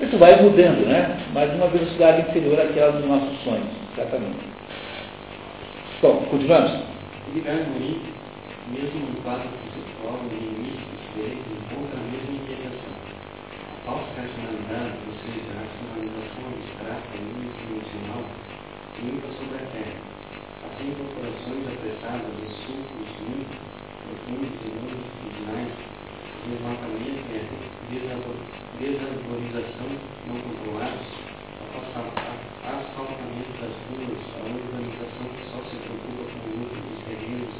Isso 0.00 0.16
vai 0.16 0.40
mudando, 0.40 0.86
né? 0.86 1.18
Mas 1.34 1.52
numa 1.52 1.66
velocidade 1.66 2.22
inferior 2.22 2.58
àquela 2.58 2.92
dos 2.92 3.04
nossos 3.06 3.38
sonhos, 3.44 3.68
certamente. 3.94 4.48
Bom, 6.00 6.24
continuamos? 6.30 6.72
Mesmo 8.70 9.00
no 9.04 9.20
quadro 9.20 9.44
conceitual 9.50 10.16
e 10.30 10.40
início 10.40 10.80
dos 10.88 11.02
direitos, 11.12 11.44
encontra 11.52 12.00
a 12.00 12.04
mesma 12.08 12.32
integração. 12.40 12.96
A 12.96 13.84
falsa 13.84 14.08
racionalidade, 14.16 14.96
ou 15.04 15.14
seja, 15.20 15.50
a 15.52 15.60
racionalização 15.60 16.48
abstrata 16.48 17.12
e 17.12 17.20
unidimensional, 17.20 18.24
limpa 19.04 19.28
sobre 19.36 19.60
a 19.60 19.66
terra. 19.68 20.00
Assim, 20.64 20.92
incorporações 20.96 21.64
apressadas 21.66 22.32
dos 22.40 22.52
sulcos 22.64 23.10
muito 23.20 23.52
profundos 24.00 24.56
e 24.64 24.72
longitudinais, 24.80 25.76
deslocamento 26.48 27.20
e 27.20 28.00
desarborização 28.80 29.90
não 30.24 30.36
controlados, 30.40 31.08
asfaltamento 32.64 33.52
das 33.60 33.74
ruas, 33.88 34.20
a 34.36 34.46
urbanização 34.46 35.26
que 35.32 35.44
só 35.52 35.58
se 35.68 35.76
preocupa 35.84 36.22
com 36.28 36.40
o 36.44 36.60
lucro 36.60 36.80
dos 36.80 37.00
terrenos, 37.04 37.54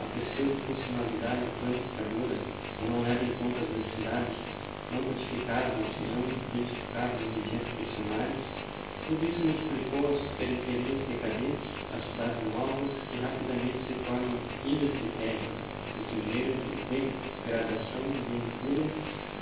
a 0.00 0.04
pseudo-funcionalidade 0.16 1.44
planificadora, 1.60 2.36
que 2.80 2.84
não 2.88 3.00
leva 3.04 3.24
em 3.24 3.32
conta 3.36 3.60
as 3.60 3.70
necessidades 3.72 4.36
e 5.40 6.04
não 6.10 6.24
identificadas 6.26 7.20
nos 7.20 7.34
direitos 7.40 7.72
funcionários, 7.76 8.46
tudo 9.06 9.22
isso 9.24 9.40
multiplicou 9.40 10.06
as 10.10 10.20
periferias 10.36 11.00
decadentes, 11.08 11.70
as 11.96 12.02
cidades 12.04 12.42
novas, 12.52 12.90
que 13.10 13.16
rapidamente 13.18 13.78
se 13.86 13.94
tornam 14.06 14.36
ilhas 14.64 14.94
de 14.94 15.08
terra, 15.18 15.50
de 15.90 16.02
sujeira, 16.08 16.52
de 16.54 16.78
degradação 16.90 18.00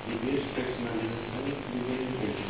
dever 0.08 0.40
de 0.40 0.48
personalização 0.56 1.44
e 1.44 1.52
de 1.52 2.14
tempo. 2.16 2.40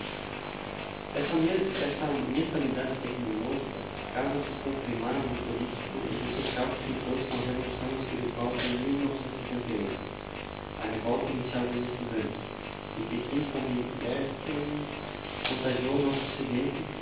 Essa, 1.19 1.35
essa 1.35 2.07
mentalidade 2.07 2.95
tecnológica 3.03 3.83
acaba 4.15 4.39
se 4.39 4.55
confirmando 4.63 5.27
no 5.27 5.43
político 5.43 5.99
e 6.07 6.23
social 6.39 6.71
que 6.79 6.95
impôs 6.95 7.27
com 7.27 7.35
a 7.35 7.51
Revolução 7.51 7.91
Espiritual 7.99 8.51
de 8.55 8.69
1978, 8.79 9.99
a 10.79 10.87
revolta 10.87 11.27
inicial 11.33 11.67
dos 11.67 11.83
estudantes, 11.83 12.58
e 13.11 13.17
como 13.53 13.67
o 15.91 16.07
nosso 16.07 16.43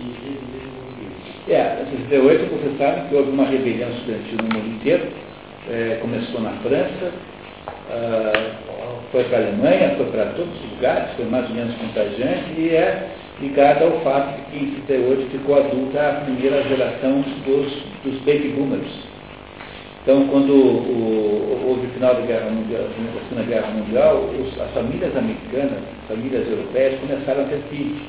em 0.00 0.12
via 0.12 0.30
de 0.30 0.46
desenvolvimento. 0.46 1.16
É, 1.48 1.82
em 1.82 1.96
68 2.08 2.46
você 2.46 2.78
sabe 2.78 3.08
que 3.08 3.14
houve 3.14 3.30
uma 3.30 3.46
rebelião 3.46 3.90
estudantil 3.90 4.38
no 4.38 4.54
mundo 4.54 4.76
inteiro, 4.76 5.08
é, 5.68 5.98
começou 6.00 6.40
na 6.40 6.52
França, 6.62 7.12
uh, 7.90 8.66
foi 9.10 9.24
para 9.24 9.38
a 9.38 9.40
Alemanha, 9.42 9.94
foi 9.96 10.06
para 10.06 10.26
todos 10.26 10.54
os 10.54 10.70
lugares, 10.72 11.14
foi 11.16 11.24
mais 11.26 11.48
ou 11.48 11.54
menos 11.54 11.74
contagiante 11.76 12.52
e 12.58 12.68
é 12.70 13.08
ligada 13.40 13.84
ao 13.84 14.00
fato 14.00 14.36
de 14.36 14.42
que 14.50 14.64
em 14.64 14.70
38 14.86 15.30
ficou 15.30 15.56
adulta 15.56 16.00
a 16.00 16.20
primeira 16.24 16.62
geração 16.64 17.22
dos, 17.44 17.72
dos 18.04 18.20
baby 18.20 18.54
boomers. 18.56 19.05
Então, 20.06 20.24
quando 20.28 20.52
o, 20.52 21.66
houve 21.66 21.88
o 21.88 21.90
final 21.90 22.14
da 22.14 22.20
Guerra 22.20 22.48
Mundial, 22.48 22.82
da 22.82 23.28
Segunda 23.28 23.42
Guerra 23.42 23.72
Mundial, 23.72 24.30
os, 24.38 24.60
as 24.60 24.70
famílias 24.70 25.16
americanas, 25.16 25.82
as 26.02 26.08
famílias 26.16 26.48
europeias 26.48 27.00
começaram 27.00 27.42
a 27.42 27.46
ter 27.46 27.58
filhos. 27.70 28.02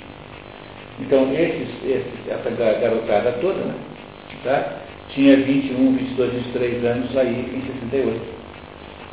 Então, 1.00 1.34
esses, 1.34 1.68
esses, 1.84 2.28
essa 2.30 2.52
garotada 2.52 3.32
toda, 3.41 3.58
né, 3.66 3.74
tá, 4.43 4.76
tinha 5.10 5.38
21, 5.38 5.95
22, 5.95 6.34
23 6.34 6.86
anos 6.86 7.18
aí 7.18 7.34
em 7.34 7.62
68. 7.89 8.22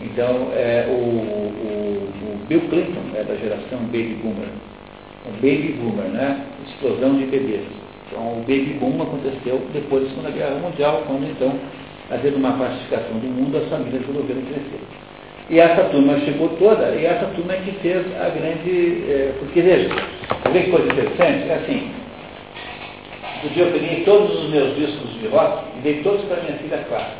Então, 0.00 0.50
é, 0.52 0.84
o, 0.86 0.92
o, 0.92 2.12
o 2.20 2.46
Bill 2.48 2.68
Clinton 2.68 3.16
é 3.16 3.24
da 3.24 3.34
geração 3.36 3.78
Baby 3.84 4.18
Boomer. 4.22 4.48
O 5.24 5.32
Baby 5.36 5.74
Boomer, 5.80 6.10
né? 6.10 6.44
Explosão 6.66 7.16
de 7.16 7.24
bebês. 7.24 7.64
Então, 8.08 8.20
o 8.20 8.40
Baby 8.40 8.76
Boom 8.78 9.00
aconteceu 9.00 9.62
depois 9.72 10.04
da 10.04 10.10
Segunda 10.10 10.30
Guerra 10.32 10.56
Mundial, 10.56 11.02
quando 11.06 11.30
então, 11.30 11.58
havendo 12.10 12.36
uma 12.36 12.52
pacificação 12.52 13.18
do 13.18 13.26
mundo, 13.26 13.56
as 13.56 13.68
famílias 13.68 14.06
resolveram 14.06 14.42
crescer. 14.42 14.80
E 15.50 15.58
essa 15.58 15.84
turma 15.84 16.18
chegou 16.20 16.48
toda, 16.58 16.94
e 16.94 17.04
essa 17.04 17.26
turma 17.26 17.52
é 17.52 17.56
que 17.58 17.72
fez 17.80 18.04
a 18.16 18.28
grande. 18.30 19.04
É, 19.08 19.34
porque 19.38 19.60
veja, 19.60 19.88
vê 20.52 20.62
que 20.62 20.70
coisa 20.70 20.92
interessante? 20.92 21.48
É 21.48 21.54
assim, 21.54 21.90
um 23.44 23.48
dia 23.48 23.64
eu 23.64 23.72
peguei 23.72 24.04
todos 24.04 24.42
os 24.42 24.50
meus 24.50 24.74
discos 24.74 25.20
de 25.20 25.26
rock 25.28 25.64
e 25.76 25.80
dei 25.82 26.02
todos 26.02 26.24
para 26.24 26.40
minha 26.42 26.56
filha 26.56 26.78
Clara. 26.88 27.12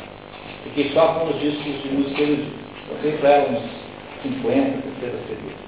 Fiquei 0.63 0.89
só 0.91 1.07
com 1.09 1.29
os 1.29 1.39
discos 1.39 1.83
de 1.83 1.89
música 1.89 2.21
erudita. 2.21 2.65
Eu 2.89 2.97
dei 3.03 3.11
para 3.17 3.29
ela 3.29 3.49
uns 3.49 3.61
50, 4.23 4.43
60 5.01 5.17
CDs. 5.27 5.65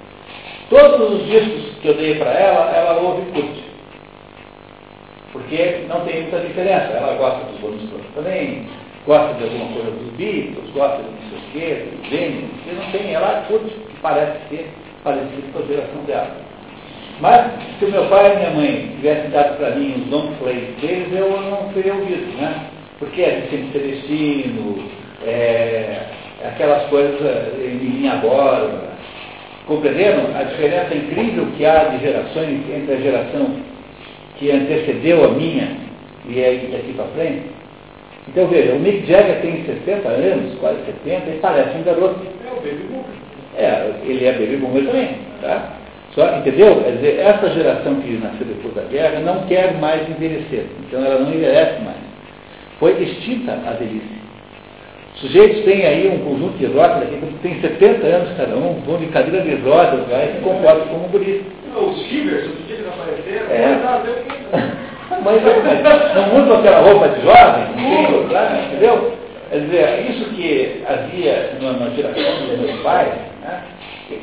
Todos 0.68 1.12
os 1.12 1.26
discos 1.28 1.78
que 1.80 1.88
eu 1.88 1.94
dei 1.94 2.16
para 2.16 2.30
ela, 2.32 2.76
ela 2.76 3.00
ouve 3.00 3.22
e 3.22 3.32
curte. 3.32 3.64
Porque 5.32 5.84
não 5.88 6.00
tem 6.00 6.22
muita 6.22 6.40
diferença. 6.40 6.92
Ela 6.92 7.14
gosta 7.14 7.44
dos 7.44 7.60
bônus 7.60 7.82
também, 8.14 8.66
gosta 9.08 9.32
de 9.34 9.44
alguma 9.44 9.72
coisa 9.72 9.90
dos 9.90 10.12
Beatles, 10.18 10.70
gosta 10.74 10.98
de 10.98 11.08
não 11.08 11.30
sei 11.30 11.38
o 11.38 11.52
quê, 11.52 11.84
do 11.96 12.10
gênio, 12.10 12.48
que 12.62 12.74
não 12.74 12.92
tem, 12.92 13.14
ela 13.14 13.44
curte, 13.48 13.70
que 13.70 13.96
parece 14.02 14.36
ser 14.50 14.68
parecido 15.02 15.50
com 15.50 15.58
a 15.60 15.66
geração 15.66 16.02
dela. 16.04 16.36
Mas, 17.18 17.52
se 17.78 17.86
meu 17.86 18.04
pai 18.04 18.34
e 18.34 18.36
minha 18.36 18.50
mãe 18.50 18.92
tivessem 18.96 19.30
dado 19.30 19.56
para 19.56 19.70
mim 19.70 19.94
os 19.96 20.10
long 20.12 20.34
plays 20.34 20.76
deles, 20.80 21.08
eu 21.10 21.40
não 21.40 21.72
teria 21.72 21.94
ouvido, 21.94 22.36
né? 22.36 22.66
Porque 22.98 23.22
é 23.22 23.40
Vicente 23.40 23.72
Celestino, 23.72 24.84
é, 25.26 26.02
aquelas 26.44 26.84
coisas 26.88 27.18
em 27.58 27.74
mim 27.76 28.08
agora. 28.08 28.88
Compreenderam 29.66 30.36
a 30.36 30.42
diferença 30.44 30.94
incrível 30.94 31.46
que 31.56 31.64
há 31.64 31.84
de 31.84 31.98
gerações 32.00 32.60
entre 32.70 32.94
a 32.94 33.00
geração 33.00 33.56
que 34.36 34.50
antecedeu 34.50 35.24
a 35.24 35.28
minha 35.28 35.76
e 36.26 36.40
é 36.40 36.68
daqui 36.72 36.92
para 36.94 37.06
frente? 37.06 37.57
Então 38.30 38.46
veja, 38.46 38.74
o 38.74 38.78
Mick 38.78 39.06
Jagger 39.06 39.40
tem 39.40 39.64
60 39.64 40.08
anos, 40.08 40.54
quase 40.60 40.78
70, 41.04 41.30
e 41.30 41.38
parece 41.40 41.76
um 41.76 41.82
garoto. 41.82 42.20
É 42.46 42.52
o 42.52 42.56
Baby 42.56 42.84
Boomer. 42.88 43.04
É, 43.56 43.90
ele 44.04 44.24
é 44.24 44.32
Baby 44.32 44.56
Boomer 44.56 44.84
também, 44.84 45.08
tá? 45.40 45.72
Só, 46.14 46.36
entendeu? 46.36 46.82
Quer 46.82 46.92
dizer, 46.92 47.20
essa 47.20 47.50
geração 47.50 47.96
que 47.96 48.12
nasceu 48.22 48.46
depois 48.46 48.74
da 48.74 48.82
guerra 48.82 49.20
não 49.20 49.46
quer 49.46 49.74
mais 49.74 50.08
envelhecer. 50.08 50.66
Então 50.86 51.04
ela 51.04 51.20
não 51.20 51.32
envelhece 51.32 51.82
mais. 51.82 51.96
Foi 52.78 52.92
extinta 53.02 53.52
a 53.52 53.72
velhice. 53.72 54.18
Sujeitos 55.16 55.64
têm 55.64 55.84
aí 55.84 56.08
um 56.08 56.18
conjunto 56.18 56.56
de 56.58 56.66
rodas 56.66 57.02
aqui, 57.02 57.20
tem 57.42 57.60
70 57.60 58.06
anos 58.06 58.36
cada 58.36 58.54
um, 58.54 58.80
vão 58.86 58.98
de 58.98 59.06
cadeira 59.06 59.44
de 59.44 59.56
rodas 59.62 60.06
e 60.06 60.36
se 60.36 60.42
comportam 60.42 60.86
como 60.86 61.06
um 61.06 61.08
guri. 61.08 61.44
Os 61.74 62.02
Shivers, 62.06 62.46
os 62.46 62.66
dia 62.68 62.78
não 62.84 62.92
apareceram, 62.92 63.50
é. 63.50 64.27
Mas, 65.24 65.42
não 66.14 66.28
mudam 66.28 66.58
aquela 66.58 66.80
roupa 66.80 67.08
de 67.08 67.22
jovem, 67.22 68.30
lá, 68.30 68.62
entendeu? 68.66 69.12
Quer 69.50 69.60
dizer, 69.60 70.10
isso 70.10 70.24
que 70.34 70.84
havia 70.86 71.52
na 71.60 71.90
geração 71.90 72.46
dos 72.46 72.58
meus 72.60 72.80
pais, 72.82 73.14
né? 73.40 73.62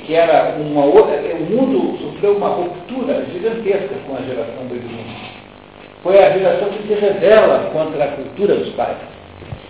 que 0.05 0.13
era 0.13 0.55
uma 0.59 0.85
outra, 0.85 1.15
o 1.15 1.43
mundo 1.43 1.97
sofreu 1.99 2.37
uma 2.37 2.49
ruptura 2.49 3.25
gigantesca 3.31 3.95
com 4.07 4.15
a 4.15 4.21
geração 4.21 4.65
do 4.67 4.75
Iluminismo. 4.75 5.35
Foi 6.03 6.23
a 6.23 6.37
geração 6.37 6.69
que 6.69 6.87
se 6.87 6.93
revela 6.93 7.71
contra 7.73 8.03
a 8.03 8.07
cultura 8.09 8.55
dos 8.55 8.69
pais. 8.75 8.97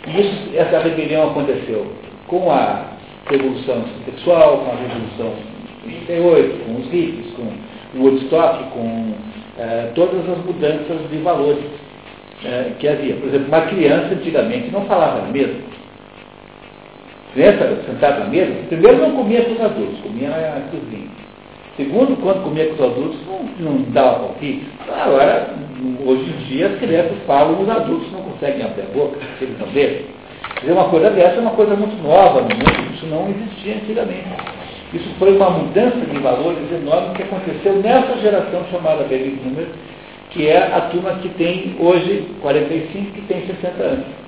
E 0.08 0.22
isso, 0.22 0.52
essa 0.56 0.80
rebelião 0.80 1.30
aconteceu 1.30 1.88
com 2.28 2.52
a 2.52 2.86
revolução 3.30 3.84
sexual, 4.06 4.58
com 4.60 4.72
a 4.72 4.76
revolução 4.76 5.34
de 5.86 5.96
38, 6.06 6.66
com 6.66 6.82
os 6.82 6.92
hippies, 6.92 7.34
com 7.36 7.98
o 7.98 8.04
Woodstock, 8.04 8.64
com 8.72 9.14
eh, 9.58 9.92
todas 9.96 10.28
as 10.30 10.38
mudanças 10.46 11.10
de 11.10 11.18
valores 11.18 11.64
eh, 12.44 12.72
que 12.80 12.88
havia. 12.88 13.16
Por 13.16 13.30
exemplo, 13.30 13.48
uma 13.48 13.62
criança 13.62 14.14
antigamente 14.14 14.72
não 14.72 14.86
falava 14.86 15.28
mesmo 15.32 15.76
criança 17.36 17.78
sentada 17.86 18.22
na 18.22 18.26
mesa, 18.28 18.54
primeiro 18.70 18.98
não 18.98 19.12
comia 19.12 19.44
com 19.44 19.52
os 19.52 19.62
adultos, 19.62 20.00
comia 20.00 20.30
na 20.30 20.62
cozinha. 20.72 21.10
Segundo, 21.76 22.16
quando 22.22 22.44
comia 22.44 22.68
com 22.68 22.76
os 22.76 22.82
adultos, 22.82 23.20
não, 23.28 23.72
não 23.72 23.82
dava 23.92 24.20
palpite. 24.20 24.66
Agora, 24.90 25.50
hoje 26.06 26.24
em 26.24 26.46
dia, 26.46 26.68
as 26.68 26.80
crianças 26.80 27.18
falam, 27.28 27.62
os 27.62 27.70
adultos 27.70 28.10
não 28.14 28.22
conseguem 28.22 28.64
abrir 28.64 28.84
a 28.84 28.98
boca, 28.98 29.20
eles 29.42 29.60
não 29.60 29.68
deixam. 29.68 30.16
Uma 30.64 30.86
coisa 30.86 31.10
dessa 31.10 31.36
é 31.36 31.40
uma 31.42 31.52
coisa 31.52 31.76
muito 31.76 32.02
nova 32.02 32.40
no 32.40 32.48
mundo, 32.48 32.94
isso 32.96 33.06
não 33.08 33.30
existia 33.30 33.76
antigamente. 33.76 34.30
Isso 34.94 35.10
foi 35.18 35.36
uma 35.36 35.50
mudança 35.50 36.00
de 36.00 36.18
valores 36.20 36.72
enorme 36.72 37.16
que 37.16 37.24
aconteceu 37.24 37.74
nessa 37.74 38.18
geração 38.18 38.64
chamada 38.72 39.04
Baby 39.04 39.40
Boomer, 39.44 39.68
que 40.32 40.48
é 40.48 40.58
a 40.58 40.82
turma 40.92 41.16
que 41.16 41.30
tem 41.30 41.76
hoje 41.80 42.28
45, 42.42 43.12
que 43.12 43.22
tem 43.22 43.46
60 43.46 43.84
anos 43.84 44.26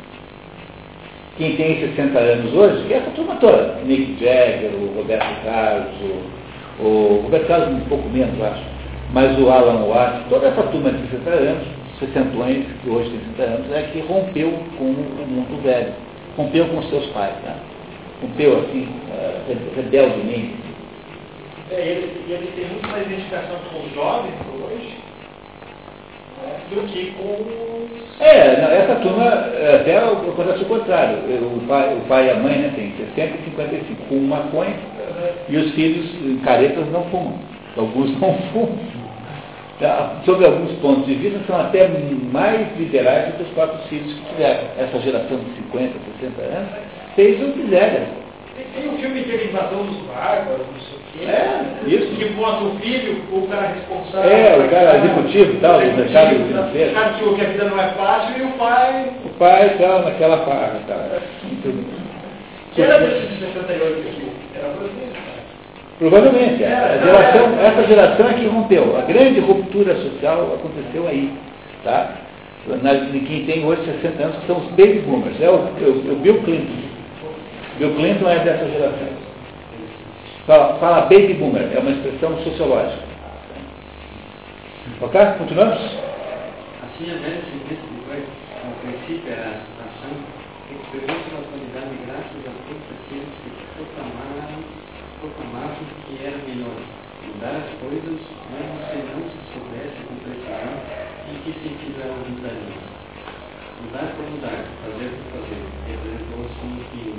quem 1.38 1.56
tem 1.56 1.80
60 1.80 2.18
anos 2.18 2.54
hoje, 2.54 2.84
que 2.88 2.94
é 2.94 2.98
essa 2.98 3.12
turma 3.12 3.36
toda, 3.36 3.76
Nick 3.86 4.18
Jagger, 4.20 4.72
o 4.74 4.98
Roberto 4.98 5.44
Carlos, 5.44 5.94
o, 6.80 6.84
o 6.84 7.22
Roberto 7.24 7.48
Carlos 7.48 7.70
um 7.70 7.82
pouco 7.82 8.10
menos, 8.10 8.42
acho, 8.42 8.64
mas 9.14 9.38
o 9.40 9.50
Alan 9.50 9.86
Watts, 9.86 10.26
toda 10.30 10.48
essa 10.48 10.64
turma 10.64 10.92
de 10.92 11.08
60 11.10 11.30
anos, 11.30 11.68
60 12.00 12.30
que 12.82 12.90
hoje 12.90 13.12
tem 13.12 13.20
60 13.38 13.44
anos, 13.44 13.72
é 13.72 13.84
que 13.84 14.00
rompeu 14.02 14.52
com 14.78 14.86
o 14.86 15.28
mundo 15.28 15.62
velho, 15.62 15.94
rompeu 16.36 16.66
com 16.66 16.82
seus 16.84 17.06
pais, 17.08 17.34
né? 17.44 17.56
Rompeu 18.22 18.60
assim, 18.60 18.88
uh, 19.10 19.76
rebeldemente. 19.76 20.56
É, 21.70 21.82
ele, 21.82 22.24
ele 22.30 22.52
tem 22.56 22.66
muito 22.66 22.88
mais 22.88 23.06
identificação 23.06 23.58
com 23.72 23.86
os 23.86 23.94
jovens 23.94 24.34
hoje 24.64 25.08
do 26.70 26.88
que 26.88 27.12
com 27.12 28.24
É, 28.24 28.84
essa 28.84 28.96
turma 28.96 29.26
até 29.26 29.98
acontece 29.98 30.64
o 30.64 30.66
contrário. 30.66 31.18
O 31.20 31.62
pai, 31.68 31.96
o 31.96 32.08
pai 32.08 32.28
e 32.28 32.32
a 32.32 32.36
mãe 32.36 32.58
né, 32.58 32.72
tem 32.76 32.94
60 33.16 33.38
e 33.38 33.44
55, 33.46 34.04
fumam 34.10 34.38
maconha 34.38 34.76
e 35.48 35.58
os 35.58 35.72
filhos 35.74 36.10
caretas 36.44 36.86
não 36.92 37.04
fumam. 37.06 37.40
Alguns 37.76 38.20
não 38.20 38.34
fumam. 38.54 38.98
Tá, 39.80 40.22
sobre 40.26 40.44
alguns 40.44 40.72
pontos 40.80 41.06
de 41.06 41.14
vista, 41.14 41.40
são 41.46 41.62
até 41.62 41.88
mais 42.32 42.68
liberais 42.80 43.28
do 43.28 43.38
que 43.38 43.44
os 43.44 43.50
próprios 43.50 43.86
filhos 43.88 44.12
que 44.12 44.30
tiveram. 44.32 44.64
Essa 44.80 45.00
geração 45.00 45.38
de 45.38 45.52
50, 45.72 45.94
60 46.20 46.42
anos 46.42 46.87
fez 47.18 47.42
o 47.42 47.52
que 47.52 47.64
quiseram. 47.64 48.06
Tem 48.74 48.90
um 48.90 48.98
filme 48.98 49.24
que 49.24 49.32
é 49.32 49.46
invasão 49.46 49.84
dos 49.86 49.98
bárbaros, 50.06 50.66
não 50.72 50.80
sei 50.80 50.98
o 50.98 51.02
quê. 51.12 51.26
É, 51.26 51.62
isso. 51.88 52.16
Que 52.16 52.26
bota 52.36 52.64
o 52.64 52.76
filho, 52.80 53.24
o 53.32 53.48
cara 53.48 53.74
responsável. 53.74 54.32
É, 54.32 54.58
o 54.58 54.70
cara 54.70 54.98
executivo 54.98 55.54
e 55.54 55.58
tal, 55.58 55.80
do 55.80 55.98
mercado 55.98 56.36
financeiro. 56.48 56.92
O 56.92 56.94
cara 56.94 57.10
que 57.10 57.42
a 57.42 57.50
vida 57.50 57.64
não 57.66 57.80
é 57.80 57.88
fácil 57.90 58.38
e 58.38 58.44
o 58.44 58.52
pai. 58.52 59.12
O 59.26 59.30
pai 59.30 59.76
tal, 59.80 60.04
naquela 60.04 60.38
farra, 60.46 60.80
tá. 60.88 61.20
Que 62.74 62.82
era 62.82 63.00
desses 63.00 63.40
68 63.40 64.10
aqui? 64.10 64.32
Era 64.56 64.68
brasileiro, 64.70 65.12
cara. 65.12 65.42
Provavelmente. 65.98 66.64
A 66.64 66.98
geração, 66.98 67.60
essa 67.60 67.88
geração 67.88 68.30
é 68.30 68.34
que 68.34 68.46
rompeu. 68.46 68.96
A 68.96 69.02
grande 69.02 69.40
ruptura 69.40 69.96
social 69.96 70.54
aconteceu 70.54 71.08
aí. 71.08 71.34
Tá? 71.84 72.12
Na, 72.84 72.94
de 72.94 73.20
quem 73.22 73.46
tem 73.46 73.66
hoje 73.66 73.82
60 73.86 74.24
anos, 74.24 74.38
que 74.38 74.48
são 74.48 74.58
os 74.58 74.68
baby 74.72 75.00
boomers. 75.00 75.42
É 75.42 75.50
o, 75.50 75.56
o, 75.56 76.12
o 76.12 76.16
Bill 76.22 76.42
Clinton 76.44 76.87
Bill 77.78 77.96
Clinton 77.96 78.30
é 78.30 78.40
dessa 78.40 78.66
geração. 78.66 79.08
Fala, 80.48 80.80
fala 80.80 81.02
baby 81.02 81.34
boomer, 81.34 81.70
é 81.76 81.80
uma 81.80 81.92
expressão 81.92 82.38
sociológica. 82.44 83.04
Ok? 85.02 85.22
Continuamos? 85.38 85.78
Assim, 85.78 87.12
a 87.12 87.20
velha 87.22 87.44
sentença 87.46 87.86
de 87.86 88.00
Freud, 88.08 88.26
no 88.66 88.74
princípio 88.82 89.32
era 89.32 89.46
a 89.46 89.86
ação, 89.86 90.16
experimentou 90.72 91.22
pela 91.30 91.42
atualidade 91.44 91.94
graças 92.08 92.42
a 92.48 92.54
todos 92.66 92.88
aqueles 92.98 93.30
que 93.44 93.50
proclamavam 93.78 94.58
que 96.08 96.26
era 96.26 96.38
melhor 96.48 96.80
mudar 97.28 97.62
as 97.62 97.70
coisas, 97.78 98.18
mesmo 98.50 98.78
se 98.88 98.98
não 99.06 99.22
se 99.28 99.38
soubesse 99.52 100.00
com 100.08 100.16
precisão 100.24 100.74
em 101.28 101.36
que 101.44 101.52
sentido 101.62 102.02
elas 102.02 102.26
mudariam. 102.26 102.82
Mudar 103.84 104.08
por 104.16 104.26
mudar, 104.32 104.66
fazer 104.82 105.12
por 105.12 105.28
fazer, 105.38 105.62
representou-se 105.86 106.56
como 106.58 106.80
que 106.90 107.14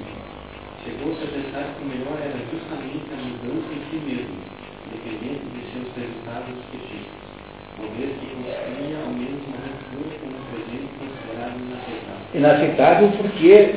chegou-se 0.89 1.23
a 1.23 1.29
melhor 2.09 2.19
era 2.23 2.39
justamente 2.51 3.05
a 3.13 3.17
mudança 3.17 3.69
em 3.73 3.83
si 3.91 3.97
mesmo, 4.05 4.37
independente 4.87 5.45
de 5.53 5.61
seus 5.73 5.89
resultados 5.97 6.55
específicos, 6.65 7.29
uma 7.79 7.89
vez 7.97 8.11
que 8.19 8.27
construía 8.27 8.97
ao 9.05 9.13
menos 9.13 9.43
uma 9.47 9.61
ruptura 9.69 10.17
com 10.19 10.29
um 10.29 10.45
presente 10.49 10.89
considerado 10.99 11.57
inaceitável. 11.61 12.25
Inaceitável 12.35 13.09
porque 13.19 13.75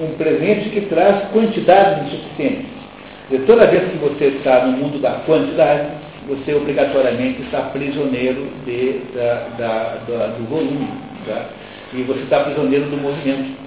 um 0.00 0.16
presente 0.16 0.70
que 0.70 0.80
traz 0.86 1.28
quantidade 1.30 2.06
insuficiente. 2.06 2.66
De 3.30 3.38
toda 3.46 3.66
vez 3.66 3.90
que 3.90 3.98
você 3.98 4.24
está 4.36 4.66
no 4.66 4.76
mundo 4.76 5.00
da 5.00 5.12
quantidade, 5.24 5.92
você 6.26 6.54
obrigatoriamente 6.54 7.42
está 7.42 7.62
prisioneiro 7.70 8.48
de, 8.66 9.00
da, 9.14 9.48
da, 9.56 9.96
da, 10.06 10.26
do 10.36 10.44
volume. 10.48 10.88
Tá? 11.26 11.46
E 11.94 12.02
você 12.02 12.20
está 12.20 12.40
prisioneiro 12.40 12.90
do 12.90 12.96
movimento. 12.96 13.63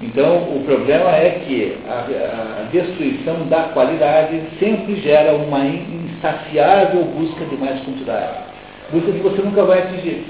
Então, 0.00 0.36
o 0.54 0.62
problema 0.64 1.10
é 1.10 1.42
que 1.44 1.76
a, 1.88 2.60
a 2.60 2.68
destruição 2.70 3.48
da 3.48 3.64
qualidade 3.74 4.40
sempre 4.60 4.94
gera 5.00 5.32
uma 5.34 5.64
insaciável 5.66 7.02
busca 7.04 7.44
de 7.44 7.56
mais 7.56 7.80
quantidade. 7.80 8.38
Busca 8.92 9.10
que 9.10 9.18
você 9.18 9.42
nunca 9.42 9.64
vai 9.64 9.80
atingir. 9.80 10.24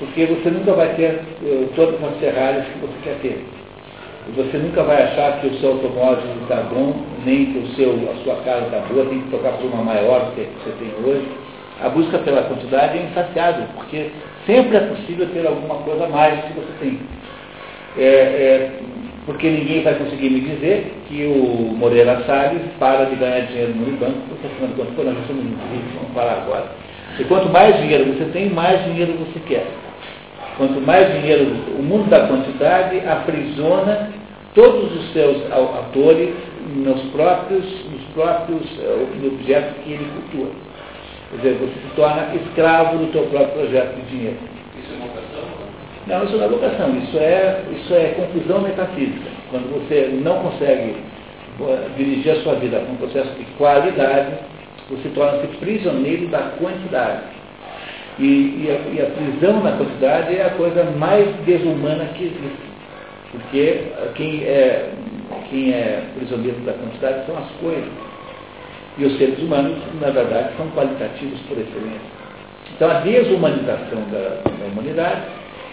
Porque 0.00 0.26
você 0.26 0.50
nunca 0.50 0.72
vai 0.72 0.88
ter 0.94 1.20
uh, 1.42 1.68
todas 1.76 2.02
as 2.02 2.18
Ferraris 2.18 2.64
que 2.64 2.78
você 2.80 2.94
quer 3.04 3.18
ter. 3.22 3.44
Você 4.34 4.58
nunca 4.58 4.82
vai 4.82 5.04
achar 5.04 5.40
que 5.40 5.46
o 5.46 5.54
seu 5.60 5.70
automóvel 5.70 6.24
está 6.42 6.56
bom, 6.56 6.96
nem 7.24 7.46
que 7.46 7.58
o 7.58 7.66
seu, 7.76 7.92
a 7.92 8.24
sua 8.24 8.34
casa 8.42 8.66
está 8.66 8.80
boa, 8.92 9.06
tem 9.06 9.20
que 9.20 9.30
trocar 9.30 9.52
por 9.52 9.66
uma 9.66 9.84
maior 9.84 10.26
do 10.26 10.34
que 10.34 10.48
você 10.64 10.72
tem 10.80 10.92
hoje. 11.04 11.28
A 11.80 11.88
busca 11.88 12.18
pela 12.18 12.42
quantidade 12.42 12.98
é 12.98 13.02
insaciável, 13.02 13.66
porque 13.76 14.10
sempre 14.46 14.76
é 14.76 14.80
possível 14.80 15.28
ter 15.28 15.46
alguma 15.46 15.76
coisa 15.76 16.06
a 16.06 16.08
mais 16.08 16.44
que 16.44 16.54
você 16.54 16.72
tem. 16.80 16.98
É, 17.96 18.02
é, 18.02 18.70
porque 19.26 19.50
ninguém 19.50 19.82
vai 19.82 19.94
conseguir 19.94 20.30
me 20.30 20.40
dizer 20.40 20.94
que 21.08 21.24
o 21.24 21.76
Moreira 21.76 22.22
Salles 22.26 22.62
para 22.78 23.06
de 23.06 23.16
ganhar 23.16 23.40
dinheiro 23.40 23.74
no 23.74 23.96
banco, 23.98 24.18
porque 24.28 24.46
afinal 24.46 24.68
de 24.68 24.74
contas, 24.76 25.14
nós 25.14 25.26
somos 25.26 25.44
ricos, 25.44 26.14
vamos 26.14 26.32
agora. 26.32 26.66
E 27.18 27.24
quanto 27.24 27.48
mais 27.48 27.76
dinheiro 27.80 28.04
você 28.04 28.24
tem, 28.26 28.50
mais 28.50 28.84
dinheiro 28.84 29.14
você 29.14 29.40
quer. 29.48 29.66
Quanto 30.56 30.80
mais 30.80 31.12
dinheiro, 31.12 31.44
o 31.76 31.82
mundo 31.82 32.08
da 32.08 32.28
quantidade 32.28 33.00
aprisiona 33.00 34.10
todos 34.54 34.94
os 34.94 35.12
seus 35.12 35.36
atores 35.52 36.30
nos 36.76 37.02
próprios, 37.10 37.64
nos 37.90 38.02
próprios 38.14 38.62
uh, 38.78 39.26
objetos 39.26 39.74
que 39.84 39.92
ele 39.92 40.06
cultua. 40.14 40.50
Quer 41.30 41.36
dizer, 41.36 41.58
você 41.58 41.72
se 41.72 41.96
torna 41.96 42.34
escravo 42.34 42.98
do 42.98 43.12
seu 43.12 43.24
próprio 43.24 43.54
projeto 43.54 43.96
de 43.96 44.10
dinheiro. 44.10 44.55
Não, 46.06 46.24
isso 46.24 46.36
não 46.36 46.44
é 46.44 46.48
vocação, 46.48 46.96
isso 46.98 47.18
é, 47.18 47.64
isso 47.72 47.94
é 47.94 48.14
confusão 48.14 48.60
metafísica. 48.60 49.28
Quando 49.50 49.72
você 49.72 50.08
não 50.22 50.40
consegue 50.40 50.94
dirigir 51.96 52.32
a 52.32 52.42
sua 52.42 52.54
vida 52.54 52.78
com 52.80 52.92
um 52.92 52.96
processo 52.96 53.30
de 53.30 53.44
qualidade, 53.56 54.34
você 54.88 55.08
torna-se 55.14 55.48
prisioneiro 55.58 56.28
da 56.28 56.52
quantidade. 56.58 57.22
E, 58.18 58.24
e, 58.24 58.70
a, 58.70 58.94
e, 58.94 59.02
a, 59.02 59.10
prisão 59.10 59.62
na 59.62 59.72
quantidade 59.72 60.36
é 60.36 60.46
a 60.46 60.50
coisa 60.50 60.84
mais 60.96 61.26
desumana 61.44 62.04
que 62.14 62.24
existe. 62.24 62.66
Porque 63.32 63.82
quem 64.14 64.44
é, 64.44 64.90
quem 65.50 65.70
é 65.72 66.02
prisioneiro 66.16 66.58
da 66.60 66.72
quantidade 66.72 67.26
são 67.26 67.36
as 67.36 67.50
coisas. 67.60 67.90
E 68.96 69.04
os 69.04 69.18
seres 69.18 69.38
humanos, 69.40 69.76
na 70.00 70.10
verdade, 70.10 70.50
são 70.56 70.68
qualitativos 70.70 71.40
por 71.48 71.58
excelência. 71.58 72.16
Então, 72.74 72.90
a 72.90 73.00
desumanização 73.00 74.00
da, 74.10 74.40
da 74.50 74.66
humanidade 74.72 75.22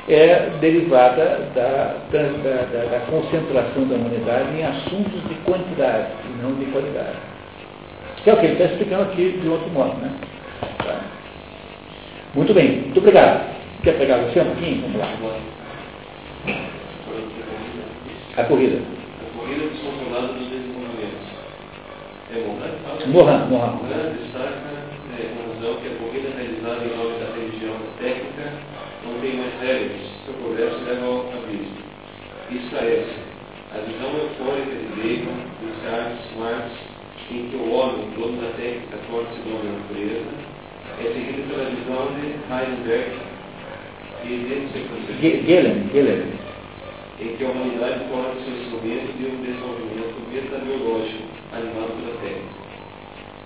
é 0.09 0.51
derivada 0.59 1.49
da, 1.55 1.95
da, 2.11 2.19
da, 2.19 2.85
da, 2.91 2.99
concentração 3.09 3.87
da 3.87 3.95
humanidade 3.95 4.57
em 4.57 4.63
assuntos 4.63 5.23
de 5.29 5.35
quantidade 5.45 6.07
e 6.25 6.43
não 6.43 6.53
de 6.55 6.65
qualidade. 6.65 7.17
Que 8.23 8.29
é 8.29 8.33
o 8.33 8.37
que 8.37 8.45
ele 8.45 8.53
está 8.53 8.65
explicando 8.65 9.03
aqui 9.03 9.39
de 9.41 9.47
outro 9.47 9.69
modo. 9.69 9.95
Né? 10.01 10.11
Tá. 10.79 10.99
Muito 12.35 12.53
bem, 12.53 12.81
muito 12.81 12.99
obrigado. 12.99 13.53
Quer 13.83 13.97
pegar 13.97 14.17
você 14.17 14.41
um 14.41 14.45
pouquinho? 14.45 14.81
Vamos 14.81 14.97
lá. 14.97 15.09
A 18.35 18.43
corrida. 18.43 18.79
A 18.79 19.39
corrida 19.39 19.67
dos 19.67 19.79
controlados 19.79 20.35
dos 20.35 20.47
desenvolvimentos. 20.49 21.27
É 22.31 22.39
Mohan? 22.39 22.65
Mohan, 23.07 23.45
Mohan. 23.47 23.71
Mohan 23.71 24.13
destaca 24.19 24.73
é, 25.19 25.31
que 25.81 25.87
a 25.87 25.95
corrida 25.97 26.29
realizada 26.35 26.83
em 26.83 26.97
nome 26.97 27.19
da 27.19 27.35
religião 27.35 27.75
técnica 27.99 28.72
tem 29.23 29.37
mais 29.37 29.53
regras, 29.61 30.01
seu 30.25 30.33
progresso 30.33 30.83
leva 30.83 31.05
ao 31.05 31.19
abismo. 31.31 31.79
Isso 32.51 32.75
é 32.75 33.05
a 33.71 33.77
visão 33.79 34.11
eufórica 34.19 34.75
de 34.75 34.87
Bacon, 34.99 35.39
dos 35.63 36.37
Marx, 36.37 36.71
em 37.31 37.47
que 37.47 37.55
o 37.55 37.71
homem, 37.71 38.09
dono 38.17 38.41
da 38.41 38.51
técnica, 38.57 38.99
torna-se 39.09 39.39
dono 39.47 39.63
da 39.63 39.79
natureza, 39.79 40.27
é 40.99 41.03
seguido 41.07 41.47
pela 41.47 41.69
visão 41.71 42.11
de 42.19 42.35
Heisenberg 42.51 43.11
e 44.25 44.27
de 45.21 45.47
Gehlen, 45.47 45.89
Gehlen. 45.93 46.33
em 47.21 47.37
que 47.37 47.45
a 47.45 47.49
humanidade 47.49 48.03
torna 48.11 48.35
seu 48.43 48.53
instrumento 48.59 49.07
de 49.17 49.25
um 49.25 49.41
desenvolvimento 49.41 50.19
metabiológico 50.33 51.23
animado 51.53 51.95
pela 51.95 52.19
técnica. 52.19 52.63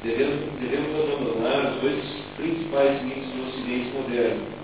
Devemos, 0.03 0.39
devemos 0.59 1.13
abandonar 1.13 1.73
os 1.73 1.81
dois 1.81 2.03
principais 2.35 3.03
mitos 3.03 3.29
do 3.29 3.47
Ocidente 3.47 3.91
moderno, 3.93 4.56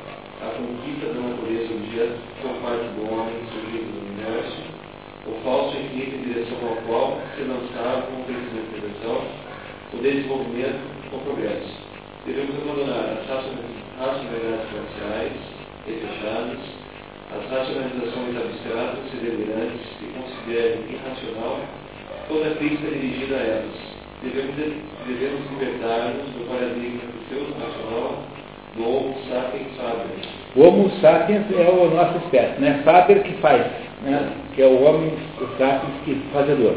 a 0.43 0.51
conquista 0.59 1.07
da 1.07 1.21
natureza 1.23 1.73
objeto 1.73 2.19
por 2.41 2.53
parte 2.59 2.85
do 2.99 3.03
homem 3.07 3.39
surgido 3.47 3.87
no 3.87 3.99
universo, 4.11 4.59
o 5.25 5.31
falso 5.43 5.77
infinito 5.77 6.15
em 6.15 6.33
direção 6.33 6.57
ao 6.67 6.75
qual 6.83 7.21
se 7.35 7.43
lançava 7.43 8.01
com 8.03 8.21
o 8.21 8.25
crescimento 8.25 8.75
da 8.75 8.83
o 9.93 10.01
desenvolvimento 10.01 11.09
com 11.09 11.17
o 11.17 11.19
progresso 11.21 11.83
devemos 12.25 12.55
abandonar 12.55 13.19
as 13.19 13.27
racionalidades 13.27 14.67
parciais 14.71 15.33
e 15.87 15.91
fechadas, 15.91 16.59
as 17.31 17.51
racionalizações 17.51 18.37
abstratas 18.37 19.13
e 19.13 19.17
delirantes 19.17 19.81
que 19.99 20.05
considerem 20.13 20.83
irracional 20.89 21.59
toda 22.27 22.55
crítica 22.55 22.89
dirigida 22.89 23.35
a 23.35 23.39
elas. 23.39 23.93
Devemos, 24.21 24.55
devemos 25.05 25.51
libertar-nos 25.51 26.29
do 26.31 26.47
paradigma 26.47 27.11
do 27.11 27.27
pseudo-racional 27.27 28.23
do 28.75 28.83
Homo 28.83 29.15
sapiens 29.29 29.75
saber. 29.75 30.32
O 30.55 30.61
Homo 30.61 30.89
sapiens 31.01 31.45
é 31.51 31.69
o 31.69 31.89
nosso 31.89 32.17
espécie, 32.19 32.61
né? 32.61 32.81
Saber 32.83 33.23
que 33.23 33.33
faz, 33.41 33.65
né? 34.03 34.31
que 34.53 34.61
é 34.61 34.67
o 34.67 34.83
homem 34.83 35.11
sapiens 35.57 35.93
que 36.05 36.15
fazedor 36.31 36.75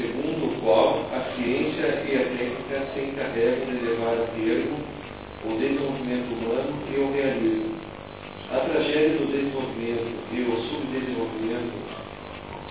segundo 0.00 0.46
o 0.46 0.60
qual 0.62 1.04
a 1.12 1.34
ciência 1.34 2.00
e 2.08 2.16
a 2.16 2.24
técnica 2.32 2.86
se 2.94 3.00
encarregam 3.00 3.66
de 3.66 3.84
levar 3.84 4.16
a 4.16 4.26
termo 4.32 4.78
o 5.44 5.58
desenvolvimento 5.58 6.30
humano 6.32 6.72
e 6.88 7.00
o 7.00 7.12
realismo. 7.12 7.74
A 8.50 8.60
tragédia 8.60 9.18
do 9.18 9.30
desenvolvimento 9.30 10.08
e 10.32 10.40
o 10.40 10.56
subdesenvolvimento 10.68 11.74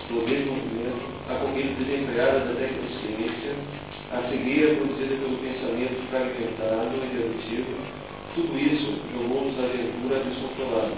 do 0.08 0.26
desenvolvimento, 0.26 1.06
a 1.30 1.34
corrida 1.34 1.74
desempreada 1.78 2.40
da 2.40 2.54
tecnociência, 2.58 3.54
a 4.12 4.28
cegueira 4.28 4.74
produzida 4.74 5.14
pelo 5.16 5.38
pensamento 5.38 6.10
fragmentado 6.10 6.96
e 6.96 7.16
redutivo, 7.16 7.76
tudo 8.34 8.56
isso 8.58 8.94
no 9.12 9.22
mundo 9.26 9.56
da 9.56 9.66
aventura 9.66 10.22
descontrolada. 10.22 10.94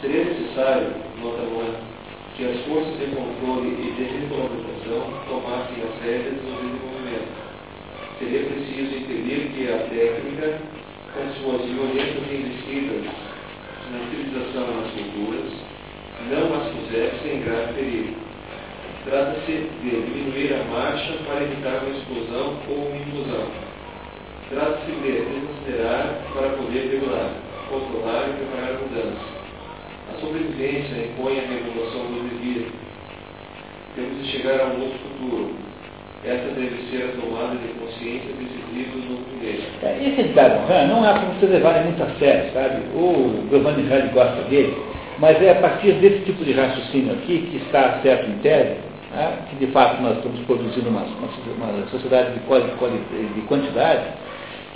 Seria 0.00 0.24
necessário, 0.24 0.88
nota 1.20 1.42
uma, 1.42 1.76
que 2.36 2.44
as 2.44 2.60
forças 2.64 2.96
de 2.98 3.06
controle 3.16 3.68
e 3.68 3.92
de 3.96 4.02
regulamentação 4.04 5.12
tomassem 5.28 5.76
as 5.84 6.00
rédeas 6.00 6.36
do 6.40 6.52
desenvolvimento. 6.56 7.32
Seria 8.18 8.48
preciso 8.48 8.96
entender 8.96 9.52
que 9.52 9.72
a 9.72 9.78
técnica, 9.88 10.60
com 11.12 11.24
suas 11.40 11.64
violentas 11.68 12.24
investidas 12.32 13.04
na 13.92 13.98
civilização 14.10 14.64
e 14.68 14.76
nas 14.76 14.90
culturas, 14.92 15.52
não 16.30 16.60
as 16.60 16.68
pusesse 16.72 17.28
em 17.28 17.40
grave 17.40 17.74
perigo. 17.74 18.16
Trata-se 19.04 19.52
de 19.52 19.90
diminuir 19.90 20.54
a 20.54 20.64
marcha 20.64 21.12
para 21.26 21.42
evitar 21.44 21.84
uma 21.84 21.96
explosão 21.96 22.58
ou 22.68 22.88
uma 22.88 22.96
implosão. 22.96 23.65
Trata-se 24.50 24.92
de 24.92 25.00
desacelerar 25.00 26.18
para 26.32 26.48
poder 26.50 26.90
regular, 26.90 27.30
controlar 27.68 28.28
e 28.28 28.32
preparar 28.34 28.78
mudanças 28.78 29.18
A 30.14 30.20
sobrevivência 30.20 31.06
impõe 31.06 31.38
a 31.38 31.48
regulação 31.48 32.06
do 32.06 32.28
devir. 32.30 32.68
Temos 33.96 34.22
de 34.22 34.30
chegar 34.30 34.60
a 34.60 34.66
um 34.66 34.82
outro 34.82 34.98
futuro. 34.98 35.50
Essa 36.24 36.48
deve 36.54 36.76
ser 36.90 37.04
a 37.04 37.20
tomada 37.20 37.56
de 37.56 37.68
consciência 37.74 38.36
livros 38.76 39.04
no 39.08 39.16
primeiro. 39.24 39.62
É, 39.82 39.98
esse 40.04 40.20
Edgar 40.20 40.60
Morin 40.60 40.88
não 40.88 41.04
é 41.04 41.12
para 41.12 41.22
vocês 41.22 41.50
levarem 41.50 41.84
muito 41.84 42.02
a 42.02 42.10
sério, 42.18 42.52
sabe? 42.52 42.82
O 42.94 43.48
Giovanni 43.50 43.88
Reilly 43.88 44.08
gosta 44.10 44.42
dele, 44.42 44.76
mas 45.18 45.40
é 45.42 45.52
a 45.52 45.54
partir 45.56 45.92
desse 45.94 46.24
tipo 46.24 46.44
de 46.44 46.52
raciocínio 46.52 47.14
aqui, 47.14 47.48
que 47.50 47.56
está 47.64 48.00
certo 48.02 48.28
em 48.28 48.38
tese, 48.38 48.76
né? 49.14 49.38
que 49.48 49.56
de 49.56 49.72
fato 49.72 50.02
nós 50.02 50.18
estamos 50.18 50.40
produzindo 50.40 50.88
uma, 50.90 51.02
uma, 51.02 51.28
uma 51.66 51.86
sociedade 51.88 52.34
de, 52.34 52.40
quali, 52.40 52.70
de 53.34 53.40
quantidade, 53.42 54.04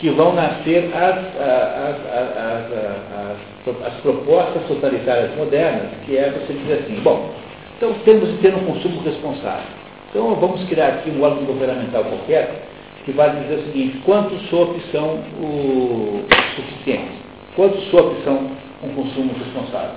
que 0.01 0.09
vão 0.09 0.32
nascer 0.34 0.90
as, 0.94 1.18
as, 1.38 1.96
as, 2.16 3.86
as, 3.86 3.94
propostas 4.01 4.62
totalitárias 4.66 5.36
modernas, 5.36 5.90
que 6.07 6.16
é 6.16 6.30
você 6.30 6.55
dizer 6.55 6.84
assim, 6.84 7.01
bom, 7.03 7.30
então 7.76 7.92
temos 8.07 8.30
de 8.30 8.38
ter 8.38 8.55
um 8.55 8.64
consumo 8.64 9.03
responsável. 9.03 9.66
Então 10.09 10.34
vamos 10.36 10.64
criar 10.64 10.88
aqui 10.88 11.11
um 11.11 11.22
órgão 11.22 11.44
governamental 11.44 12.03
qualquer 12.05 12.62
que 13.05 13.12
vai 13.12 13.30
dizer 13.30 13.57
o 13.57 13.64
seguinte, 13.64 13.98
quantos 14.05 14.40
SOPs 14.48 14.90
são 14.90 15.18
o 15.38 16.24
suficientes? 16.57 17.16
Quantos 17.55 17.84
SOPs 17.90 18.24
são 18.24 18.51
um 18.82 18.88
consumo 18.94 19.34
responsável? 19.34 19.96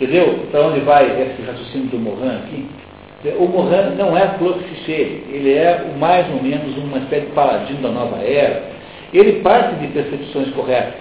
Entendeu? 0.00 0.46
Para 0.50 0.66
onde 0.66 0.80
vai 0.80 1.04
esse 1.04 1.42
raciocínio 1.42 1.88
do 1.88 1.98
Morin 1.98 2.36
aqui? 2.36 2.66
O 3.38 3.46
Morin 3.48 3.96
não 3.98 4.16
é 4.16 4.28
Claude 4.38 4.60
Fichet, 4.60 5.24
ele 5.30 5.52
é 5.52 5.92
mais 5.98 6.26
ou 6.30 6.42
menos 6.42 6.76
uma 6.78 6.98
espécie 6.98 7.26
de 7.26 7.32
paladino 7.32 7.82
da 7.82 7.90
nova 7.90 8.16
era, 8.18 8.77
ele 9.12 9.40
parte 9.40 9.76
de 9.76 9.88
percepções 9.88 10.50
corretas, 10.54 11.00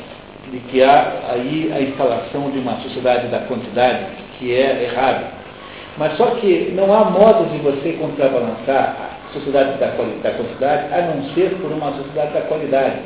de 0.51 0.59
que 0.59 0.81
há 0.81 1.19
aí 1.29 1.71
a 1.75 1.81
instalação 1.81 2.49
de 2.51 2.59
uma 2.59 2.77
sociedade 2.81 3.27
da 3.27 3.39
quantidade 3.39 4.05
que 4.39 4.53
é 4.53 4.83
errada. 4.83 5.37
Mas 5.97 6.15
só 6.15 6.27
que 6.35 6.71
não 6.75 6.93
há 6.93 7.05
modo 7.05 7.49
de 7.51 7.57
você 7.57 7.93
contrabalançar 7.93 8.95
a 9.29 9.33
sociedade 9.33 9.77
da, 9.79 9.87
da 9.87 10.31
quantidade 10.31 10.93
a 10.93 11.01
não 11.01 11.23
ser 11.33 11.57
por 11.59 11.71
uma 11.71 11.91
sociedade 11.93 12.33
da 12.33 12.41
qualidade. 12.41 12.97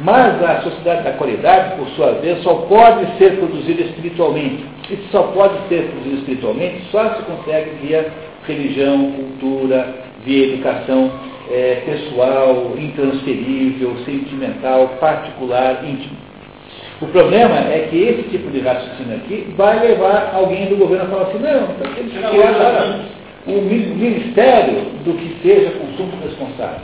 Mas 0.00 0.42
a 0.42 0.60
sociedade 0.62 1.04
da 1.04 1.12
qualidade, 1.12 1.76
por 1.76 1.88
sua 1.90 2.12
vez, 2.14 2.42
só 2.42 2.54
pode 2.54 3.06
ser 3.16 3.38
produzida 3.38 3.82
espiritualmente. 3.82 4.64
E 4.90 4.98
só 5.10 5.22
pode 5.22 5.54
ser 5.68 5.88
produzida 5.88 6.16
espiritualmente 6.16 6.82
só 6.90 7.14
se 7.14 7.22
consegue 7.22 7.70
via 7.80 8.12
religião, 8.46 9.12
cultura, 9.12 10.03
via 10.24 10.52
educação 10.52 11.10
é, 11.50 11.82
pessoal, 11.86 12.72
intransferível, 12.78 13.96
sentimental, 14.04 14.88
particular, 15.00 15.84
íntimo. 15.84 16.16
O 17.00 17.06
problema 17.06 17.58
é 17.58 17.88
que 17.90 17.98
esse 17.98 18.22
tipo 18.30 18.50
de 18.50 18.60
raciocínio 18.60 19.16
aqui 19.16 19.52
vai 19.56 19.80
levar 19.80 20.32
alguém 20.34 20.66
do 20.66 20.76
governo 20.76 21.04
a 21.04 21.08
falar 21.08 21.22
assim, 21.24 21.38
não, 21.38 21.64
então 21.64 21.92
temos 21.94 22.12
que 22.12 22.18
criar 22.18 23.08
um 23.46 23.60
ministério 23.60 24.84
do 25.04 25.12
que 25.14 25.36
seja 25.42 25.70
consumo 25.72 26.12
responsável. 26.22 26.80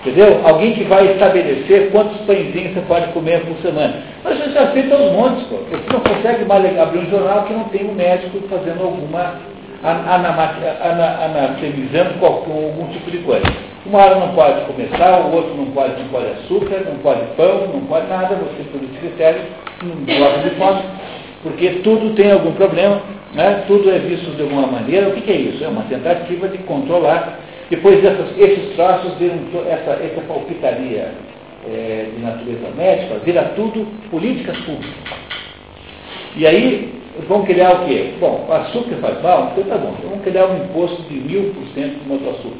Entendeu? 0.00 0.40
Alguém 0.44 0.72
que 0.72 0.84
vai 0.84 1.12
estabelecer 1.12 1.90
quantos 1.90 2.18
pãezinhos 2.22 2.72
você 2.72 2.80
pode 2.82 3.12
comer 3.12 3.40
por 3.40 3.56
semana. 3.60 4.02
Mas 4.24 4.38
você 4.38 4.50
já 4.50 4.68
fez 4.68 4.90
aos 4.90 5.12
montes, 5.12 5.44
pô. 5.48 5.56
Você 5.56 5.92
não 5.92 6.00
consegue 6.00 6.44
mais 6.46 6.78
abrir 6.78 7.00
um 7.00 7.10
jornal 7.10 7.44
que 7.44 7.52
não 7.52 7.64
tem 7.64 7.84
um 7.86 7.94
médico 7.94 8.40
fazendo 8.48 8.82
alguma 8.82 9.34
anatemizando 9.82 12.24
algum 12.24 12.86
tipo 12.92 13.10
de 13.10 13.18
coisa. 13.18 13.44
Uma 13.86 13.98
hora 13.98 14.16
não 14.16 14.34
pode 14.34 14.60
começar, 14.66 15.20
o 15.20 15.34
outro 15.34 15.54
não 15.56 15.66
pode, 15.66 16.02
não 16.02 16.08
pode 16.08 16.26
açúcar, 16.26 16.84
não 16.86 16.98
pode 16.98 17.20
pão, 17.36 17.68
não 17.72 17.80
pode 17.86 18.06
nada, 18.08 18.34
você 18.34 18.62
por 18.64 18.82
esse 18.82 18.98
critério 18.98 19.40
não 19.82 20.18
gosta 20.18 20.48
de 20.48 20.54
fome, 20.56 20.82
porque 21.42 21.68
tudo 21.82 22.14
tem 22.14 22.30
algum 22.30 22.52
problema, 22.52 23.00
né? 23.34 23.64
tudo 23.66 23.90
é 23.90 23.98
visto 23.98 24.36
de 24.36 24.42
alguma 24.42 24.66
maneira. 24.66 25.08
O 25.08 25.12
que, 25.12 25.22
que 25.22 25.32
é 25.32 25.36
isso? 25.36 25.64
É 25.64 25.68
uma 25.68 25.84
tentativa 25.84 26.48
de 26.48 26.58
controlar. 26.58 27.38
Depois 27.70 28.02
dessas, 28.02 28.36
esses 28.36 28.76
traços 28.76 29.14
viram 29.14 29.38
essa, 29.66 29.92
essa 29.92 30.20
palpitaria 30.28 31.12
é, 31.66 32.08
de 32.14 32.22
natureza 32.22 32.68
médica, 32.76 33.14
vira 33.24 33.44
tudo 33.56 33.86
políticas 34.10 34.58
públicas. 34.58 34.94
E 36.36 36.46
aí 36.46 36.99
vão 37.26 37.44
criar 37.44 37.82
o 37.82 37.86
quê? 37.86 38.14
Bom, 38.20 38.46
o 38.48 38.52
açúcar 38.52 38.96
faz 39.00 39.22
mal, 39.22 39.52
então 39.52 39.64
tá 39.64 39.78
bom. 39.78 39.94
Então 39.98 40.10
vamos 40.10 40.24
criar 40.24 40.46
um 40.46 40.64
imposto 40.64 41.02
de 41.02 41.14
mil 41.14 41.54
por 41.54 41.66
cento 41.74 41.98
no 42.06 42.14
açúcar. 42.14 42.56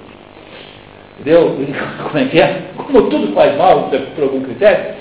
Entendeu? 1.20 1.56
Como 2.04 2.18
é 2.18 2.24
que 2.28 2.40
é? 2.40 2.62
Como 2.76 3.02
tudo 3.10 3.32
faz 3.34 3.56
mal 3.56 3.90
por 4.14 4.24
algum 4.24 4.42
critério, 4.42 4.94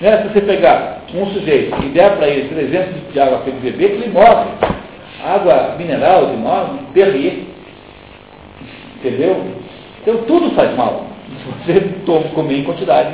né? 0.00 0.22
se 0.22 0.28
você 0.28 0.40
pegar 0.40 1.02
um 1.14 1.26
sujeito 1.26 1.74
e 1.84 1.88
der 1.88 2.16
para 2.16 2.28
ele 2.28 2.48
300 2.48 2.94
litros 2.94 3.12
de 3.12 3.20
água 3.20 3.38
para 3.38 3.50
ele 3.50 3.70
beber, 3.70 3.90
ele 3.90 4.08
morre. 4.08 4.50
Água 5.24 5.74
mineral 5.76 6.26
de 6.26 6.36
morre, 6.36 6.78
perrier. 6.94 7.44
Entendeu? 8.96 9.44
Então 10.02 10.18
tudo 10.18 10.50
faz 10.52 10.74
mal. 10.76 11.06
Se 11.64 11.72
você 11.72 11.80
toma, 12.06 12.28
comer 12.28 12.58
em 12.58 12.64
quantidade 12.64 13.10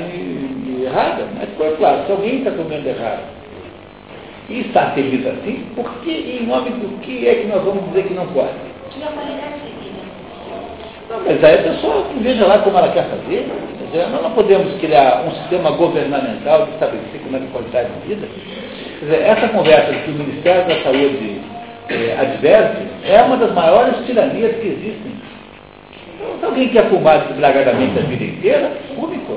errada, 0.85 1.27
mas 1.35 1.49
claro, 1.79 2.05
se 2.07 2.13
alguém 2.13 2.39
está 2.39 2.51
comendo 2.51 2.89
errado 2.89 3.35
e 4.49 4.61
está 4.61 4.93
servido 4.95 5.29
assim, 5.29 5.65
por 5.75 5.91
que, 6.03 6.11
em 6.11 6.47
nome 6.47 6.71
do 6.71 7.01
que 7.01 7.27
é 7.27 7.35
que 7.37 7.47
nós 7.47 7.63
vamos 7.63 7.85
dizer 7.89 8.05
que 8.05 8.15
não 8.15 8.27
pode? 8.27 8.53
Não, 11.09 11.21
mas 11.25 11.45
aí 11.45 11.55
a 11.55 11.63
pessoa 11.63 12.05
veja 12.21 12.47
lá 12.47 12.59
como 12.59 12.79
ela 12.79 12.89
quer 12.89 13.05
fazer. 13.05 13.49
Nós 14.11 14.23
não 14.23 14.33
podemos 14.33 14.75
criar 14.81 15.25
um 15.25 15.31
sistema 15.37 15.71
governamental 15.71 16.67
de 16.67 16.73
estabelecer 16.73 17.21
como 17.23 17.37
é 17.37 17.41
que 17.41 17.47
qualidade 17.47 17.89
de 17.89 18.09
vida. 18.09 18.27
Quer 18.99 19.05
dizer, 19.05 19.23
essa 19.23 19.49
conversa 19.49 19.93
que 19.93 20.11
o 20.11 20.15
Ministério 20.15 20.67
da 20.67 20.83
Saúde 20.83 21.41
é, 21.89 22.17
adverte 22.19 22.83
é 23.05 23.23
uma 23.23 23.37
das 23.37 23.53
maiores 23.53 24.05
tiranias 24.05 24.57
que 24.57 24.67
existem. 24.67 25.13
Então, 26.17 26.39
se 26.41 26.45
alguém 26.45 26.69
quer 26.71 26.89
fumar 26.89 27.21
desbragadamente 27.29 27.99
a 27.99 28.03
vida 28.03 28.25
inteira, 28.25 28.73
fume, 28.97 29.19
pô. 29.19 29.37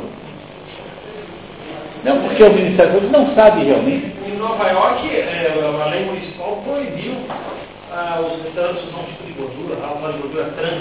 Não, 2.04 2.22
porque 2.22 2.44
o 2.44 2.54
Ministério 2.54 2.94
da 2.94 3.00
Saúde 3.00 3.12
não 3.12 3.36
sabe 3.36 3.64
realmente. 3.64 4.17
Em 4.38 4.40
Nova 4.40 4.70
York, 4.70 5.10
é, 5.10 5.52
a 5.82 5.86
lei 5.88 6.06
municipal 6.06 6.62
proibiu 6.64 7.14
ah, 7.92 8.22
os 8.22 8.44
restaurantes 8.44 8.84
usam 8.84 9.00
um 9.00 9.06
tipo 9.06 9.24
de 9.26 9.32
gordura, 9.32 9.76
uma 9.98 10.12
gordura 10.12 10.44
trans, 10.56 10.78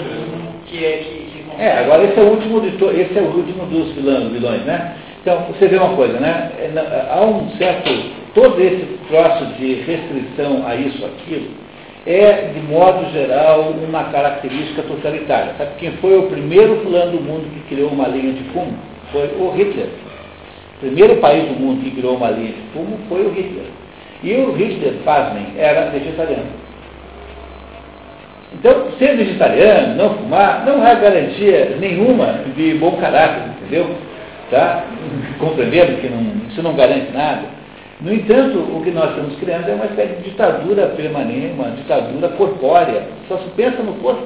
que 0.67 0.85
é 0.85 0.97
que, 0.97 1.43
que 1.43 1.59
É, 1.59 1.79
agora 1.79 2.03
esse 2.03 2.19
é 2.19 2.21
o 2.21 2.27
último 2.27 2.61
de 2.61 2.77
to, 2.77 2.91
esse 2.91 3.17
é 3.17 3.21
o 3.23 3.35
último 3.35 3.65
dos 3.65 3.93
vilões, 3.93 4.31
vilões, 4.31 4.61
né? 4.61 4.95
Então, 5.19 5.39
você 5.47 5.67
vê 5.67 5.77
uma 5.77 5.95
coisa, 5.95 6.19
né? 6.19 6.51
É, 6.59 7.07
há 7.09 7.19
um 7.25 7.49
certo. 7.57 7.89
Todo 8.35 8.61
esse 8.61 8.85
troço 9.09 9.45
de 9.57 9.73
restrição 9.73 10.63
a 10.67 10.75
isso, 10.75 11.03
aquilo, 11.03 11.49
é, 12.05 12.51
de 12.53 12.59
modo 12.59 13.11
geral, 13.11 13.71
uma 13.71 14.03
característica 14.11 14.83
totalitária. 14.83 15.55
Sabe 15.57 15.71
quem 15.79 15.93
foi 15.93 16.15
o 16.15 16.27
primeiro 16.27 16.75
fulano 16.83 17.13
do 17.13 17.23
mundo 17.23 17.51
que 17.51 17.73
criou 17.73 17.89
uma 17.89 18.07
linha 18.07 18.33
de 18.33 18.43
fumo? 18.51 18.77
Foi 19.11 19.31
o 19.39 19.49
Hitler. 19.49 19.89
O 20.77 20.79
primeiro 20.79 21.15
país 21.17 21.47
do 21.47 21.59
mundo 21.59 21.83
que 21.83 21.91
criou 21.91 22.15
uma 22.15 22.29
linha 22.29 22.51
de 22.51 22.61
fumo 22.71 22.99
foi 23.09 23.25
o 23.25 23.31
Hitler. 23.31 23.65
E 24.23 24.33
o 24.33 24.51
Hitler, 24.51 24.93
pasmem, 25.03 25.47
era 25.57 25.89
vegetariano. 25.89 26.67
Então, 28.53 28.91
ser 28.97 29.17
vegetariano, 29.17 29.95
não 29.95 30.15
fumar, 30.15 30.63
não 30.65 30.85
há 30.85 30.93
garantia 30.93 31.75
nenhuma 31.79 32.41
de 32.55 32.75
bom 32.75 32.91
caráter, 32.97 33.51
entendeu? 33.61 33.89
Tá? 34.51 34.85
Compreendendo 35.39 35.99
que 35.99 36.07
não, 36.09 36.47
isso 36.49 36.61
não 36.61 36.75
garante 36.75 37.11
nada. 37.11 37.57
No 37.99 38.13
entanto, 38.13 38.59
o 38.59 38.81
que 38.83 38.91
nós 38.91 39.09
estamos 39.09 39.35
criando 39.39 39.67
é 39.67 39.73
uma 39.73 39.85
espécie 39.85 40.15
de 40.17 40.29
ditadura 40.29 40.87
permanente, 40.95 41.53
uma 41.53 41.71
ditadura 41.71 42.29
corpórea. 42.29 43.03
Só 43.27 43.37
se 43.39 43.49
pensa 43.55 43.81
no 43.81 43.93
corpo. 43.95 44.21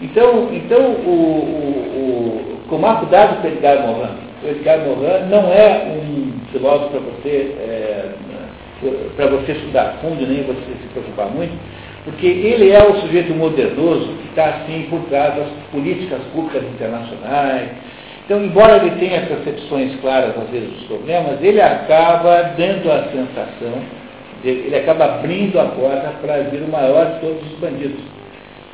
Então, 0.00 0.48
então 0.52 0.80
o, 0.80 1.10
o, 1.10 1.96
o, 1.96 2.68
tomar 2.70 3.00
cuidado 3.00 3.42
com 3.42 3.48
Edgar 3.48 3.84
Morin. 3.86 4.23
Edgar 4.48 4.78
Morin 4.80 5.28
não 5.30 5.52
é 5.52 5.86
um 5.88 6.32
filósofo 6.52 6.90
para 6.90 7.00
você, 7.00 7.54
é, 7.58 8.12
para 9.16 9.26
você 9.26 9.52
estudar 9.52 9.98
fundo, 10.00 10.26
nem 10.26 10.42
você 10.42 10.60
se 10.82 10.88
preocupar 10.92 11.26
muito, 11.26 11.52
porque 12.04 12.26
ele 12.26 12.70
é 12.70 12.82
o 12.82 13.00
sujeito 13.00 13.32
modernoso 13.34 14.08
que 14.20 14.28
está 14.28 14.46
assim 14.46 14.86
por 14.90 15.00
trás 15.08 15.34
das 15.36 15.48
políticas 15.72 16.20
públicas 16.34 16.62
internacionais. 16.62 17.70
Então, 18.24 18.42
embora 18.42 18.78
ele 18.78 18.96
tenha 18.98 19.26
percepções 19.26 19.94
claras 20.00 20.34
às 20.36 20.48
vezes 20.48 20.70
dos 20.70 20.84
problemas, 20.84 21.42
ele 21.42 21.60
acaba 21.60 22.54
dando 22.56 22.90
a 22.90 23.04
sensação, 23.10 23.82
ele 24.42 24.76
acaba 24.76 25.04
abrindo 25.06 25.58
a 25.58 25.64
porta 25.64 26.12
para 26.22 26.42
vir 26.44 26.62
o 26.62 26.70
maior 26.70 27.12
de 27.12 27.20
todos 27.20 27.52
os 27.52 27.58
bandidos, 27.58 28.00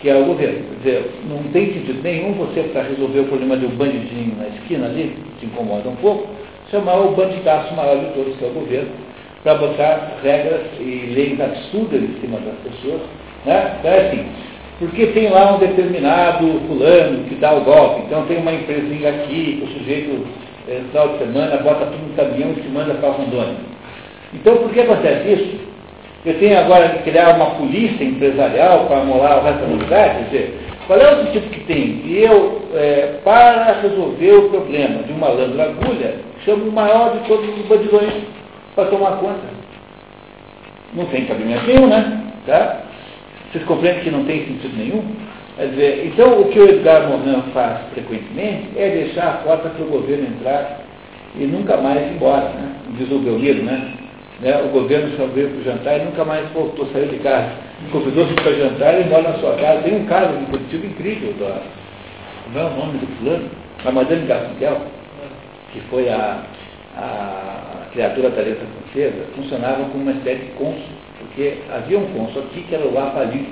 que 0.01 0.09
é 0.09 0.17
o 0.17 0.25
governo. 0.25 0.61
Quer 0.83 0.91
dizer, 0.91 1.11
não 1.29 1.43
tem 1.53 1.73
sentido 1.73 2.03
nenhum 2.03 2.33
você, 2.33 2.63
para 2.73 2.83
resolver 2.83 3.21
o 3.21 3.25
problema 3.25 3.57
de 3.57 3.67
um 3.67 3.71
bandidinho 3.71 4.35
na 4.37 4.49
esquina 4.49 4.87
ali, 4.87 5.15
que 5.15 5.41
te 5.41 5.47
incomoda 5.47 5.89
um 5.89 5.97
pouco, 5.97 6.29
chamar 6.71 6.97
o 7.01 7.13
bandidaço 7.13 7.75
maior 7.75 7.99
de 7.99 8.13
todos, 8.15 8.37
que 8.37 8.45
é 8.45 8.49
o 8.49 8.53
governo, 8.53 8.91
para 9.43 9.55
botar 9.55 10.19
regras 10.23 10.63
e 10.79 11.13
leis 11.15 11.41
absurdas 11.41 12.03
em 12.03 12.21
cima 12.21 12.39
das 12.41 12.55
pessoas. 12.73 13.01
Né? 13.45 13.77
Então 13.79 13.91
é 13.91 14.09
assim, 14.09 14.27
porque 14.79 15.07
tem 15.09 15.29
lá 15.29 15.55
um 15.55 15.59
determinado 15.59 16.47
fulano 16.67 17.25
que 17.25 17.35
dá 17.35 17.55
o 17.55 17.63
golpe, 17.63 18.03
então 18.07 18.27
tem 18.27 18.39
uma 18.39 18.53
empresinha 18.53 19.11
aqui, 19.11 19.63
o 19.63 19.79
sujeito, 19.79 20.27
é, 20.69 20.81
final 20.91 21.09
de 21.09 21.19
semana, 21.19 21.57
bota 21.59 21.87
tudo 21.87 22.09
no 22.09 22.15
caminhão 22.15 22.53
e 22.53 22.63
se 22.63 22.69
manda 22.69 22.95
para 22.95 23.11
Rondônia. 23.11 23.57
Então, 24.33 24.57
por 24.59 24.71
que 24.71 24.81
acontece 24.81 25.33
isso? 25.33 25.70
Eu 26.25 26.39
tenho 26.39 26.59
agora 26.59 26.91
que 26.91 27.11
criar 27.11 27.35
uma 27.37 27.53
polícia 27.53 28.05
empresarial 28.05 28.87
para 28.87 29.05
molar 29.05 29.39
o 29.39 29.43
resto 29.43 29.61
da 29.61 29.67
humanidade? 29.67 30.15
Quer 30.17 30.25
dizer, 30.25 30.61
qual 30.87 30.99
é 30.99 31.23
o 31.23 31.33
tipo 31.33 31.49
que 31.49 31.61
tem? 31.61 32.03
E 32.05 32.23
eu, 32.23 32.63
é, 32.75 33.21
para 33.25 33.81
resolver 33.81 34.33
o 34.33 34.51
problema 34.51 35.03
de 35.03 35.13
uma 35.13 35.29
lâmpada 35.29 35.71
agulha, 35.71 36.17
chamo 36.45 36.69
o 36.69 36.73
maior 36.73 37.13
de 37.13 37.27
todos 37.27 37.49
os 37.49 37.65
bandidões 37.67 38.13
para 38.75 38.87
tomar 38.87 39.13
conta. 39.13 39.61
Não 40.93 41.07
tem 41.07 41.25
cabimento 41.25 41.67
nenhum, 41.67 41.87
né? 41.87 42.23
Tá? 42.47 42.81
Vocês 43.51 43.65
compreendem 43.65 44.03
que 44.03 44.11
não 44.11 44.25
tem 44.25 44.45
sentido 44.45 44.77
nenhum? 44.77 45.03
Quer 45.57 45.69
dizer, 45.69 46.07
então 46.07 46.41
o 46.41 46.49
que 46.49 46.59
o 46.59 46.69
Edgar 46.69 47.09
Morin 47.09 47.43
faz 47.55 47.79
frequentemente 47.95 48.69
é 48.77 48.91
deixar 48.91 49.29
a 49.29 49.33
porta 49.45 49.71
para 49.71 49.85
o 49.85 49.89
governo 49.89 50.27
entrar 50.27 50.81
e 51.35 51.45
nunca 51.45 51.79
mais 51.79 52.01
ir 52.01 52.15
embora, 52.15 52.49
né? 52.51 52.73
Diz 52.99 53.11
o 53.11 53.19
Belmiro, 53.19 53.63
né? 53.63 54.00
Né? 54.41 54.63
O 54.63 54.69
governo 54.69 55.17
só 55.17 55.27
veio 55.27 55.51
para 55.51 55.59
o 55.59 55.65
jantar 55.65 56.01
e 56.01 56.05
nunca 56.05 56.25
mais 56.25 56.49
voltou, 56.51 56.87
saiu 56.93 57.09
de 57.09 57.19
casa. 57.19 57.51
Convidou-se 57.93 58.35
para 58.35 58.53
jantar 58.55 59.01
e 59.01 59.05
mora 59.05 59.23
na 59.23 59.39
sua 59.39 59.55
casa. 59.57 59.83
Tem 59.83 59.97
um 59.97 60.07
caso 60.07 60.37
de 60.39 60.47
Curitiba 60.47 60.87
incrível, 60.87 61.33
da, 61.35 61.63
como 62.45 62.59
é 62.59 62.65
o 62.65 62.71
nome 62.71 62.99
do 62.99 63.07
fulano? 63.19 63.49
A 63.85 63.91
Madame 63.91 64.27
Garfunkel, 64.27 64.81
que 65.73 65.81
foi 65.83 66.09
a, 66.09 66.43
a 66.97 67.87
criatura 67.93 68.31
da 68.31 68.43
letra 68.43 68.67
francesa, 68.67 69.25
funcionava 69.35 69.85
como 69.85 70.03
uma 70.03 70.13
espécie 70.13 70.45
de 70.45 70.53
cônsul, 70.53 70.83
porque 71.19 71.59
havia 71.73 71.99
um 71.99 72.07
cônsul 72.13 72.43
aqui 72.43 72.63
que 72.63 72.75
era 72.75 72.85
o 72.85 72.93
Lapali, 72.93 73.49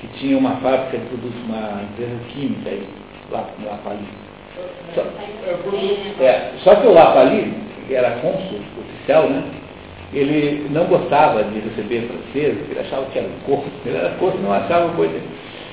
que 0.00 0.06
tinha 0.18 0.36
uma 0.36 0.56
fábrica 0.56 0.98
de 0.98 1.06
produtos, 1.06 1.40
uma 1.46 1.82
empresa 1.82 2.18
química 2.30 2.70
aí, 2.70 2.86
lá 3.30 3.48
no 3.58 3.66
Lapali. 3.66 4.08
Só, 4.94 5.04
é, 6.20 6.52
só 6.64 6.74
que 6.74 6.86
o 6.86 6.92
Lapali, 6.92 7.54
que 7.86 7.94
era 7.94 8.10
cônsul 8.20 8.60
oficial, 8.78 9.28
né? 9.28 9.59
Ele 10.12 10.66
não 10.70 10.84
gostava 10.86 11.44
de 11.44 11.60
receber 11.60 12.08
franceses, 12.08 12.70
ele 12.70 12.80
achava 12.80 13.06
que 13.06 13.18
era 13.18 13.28
corpo, 13.46 13.66
ele 13.86 13.96
era 13.96 14.10
corpo 14.10 14.38
não 14.38 14.52
achava 14.52 14.88
coisa. 14.94 15.20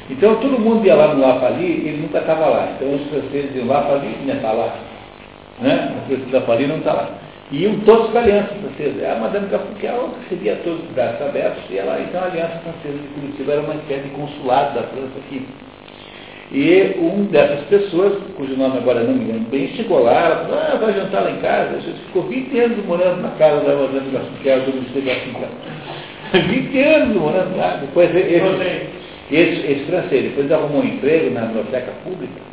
Então 0.09 0.35
todo 0.35 0.59
mundo 0.59 0.85
ia 0.85 0.95
lá 0.95 1.13
no 1.13 1.21
Lapali, 1.21 1.65
ele 1.65 2.01
nunca 2.01 2.19
estava 2.19 2.45
lá. 2.45 2.73
Então 2.75 2.95
os 2.95 3.07
franceses 3.09 3.55
iam 3.55 3.67
lá, 3.67 3.79
Lapali, 3.79 4.15
não 4.25 4.35
está 4.35 4.51
lá. 4.51 4.75
Né? 5.59 5.95
O 6.09 6.31
da 6.31 6.39
Lapali 6.39 6.67
não 6.67 6.77
está 6.77 6.93
lá. 6.93 7.09
E 7.51 7.63
iam 7.63 7.79
todos 7.81 8.09
para 8.11 8.19
a 8.19 8.23
Aliança 8.23 8.55
Francesa. 8.55 9.11
A 9.11 9.15
Madame 9.19 9.47
Cafuquel 9.47 10.09
recebia 10.23 10.57
todos 10.63 10.83
os 10.83 10.91
braços 10.91 11.21
abertos, 11.21 11.63
e 11.69 11.77
ela, 11.77 11.99
então 12.01 12.21
a 12.21 12.25
Aliança 12.25 12.59
Francesa 12.59 13.01
de 13.01 13.07
Curitiba 13.07 13.53
era 13.53 13.61
uma 13.61 13.75
espécie 13.75 14.03
de 14.03 14.09
consulado 14.09 14.75
da 14.75 14.83
França 14.87 15.17
aqui. 15.25 15.47
E 16.51 16.95
um 16.99 17.25
dessas 17.25 17.65
pessoas, 17.65 18.13
cujo 18.35 18.55
nome 18.55 18.77
agora 18.77 19.03
não 19.03 19.13
me 19.13 19.25
lembro 19.25 19.49
bem, 19.49 19.67
chegou 19.75 20.03
lá, 20.03 20.25
ela 20.25 20.35
falou, 20.45 20.59
ah, 20.59 20.77
vai 20.79 20.93
jantar 20.93 21.23
lá 21.23 21.31
em 21.31 21.41
casa. 21.41 21.75
A 21.75 21.79
gente 21.79 21.99
ficou 22.05 22.23
20 22.23 22.59
anos 22.59 22.85
morando 22.85 23.21
na 23.21 23.31
casa 23.31 23.65
da 23.65 23.75
Madame 23.75 24.11
Garfunkel, 24.11 24.61
do 24.61 24.73
Ministério 24.73 25.07
Garfunkel. 25.07 25.49
20 26.47 26.79
anos 26.79 27.15
morando 27.17 27.57
lá. 27.57 27.77
Depois 27.81 28.15
esse, 28.15 28.33
esse, 29.29 29.71
esse 29.71 29.85
francês, 29.85 30.23
depois 30.23 30.51
arrumou 30.51 30.81
um 30.81 30.85
emprego 30.85 31.31
na 31.31 31.41
biblioteca 31.41 31.91
pública 32.03 32.47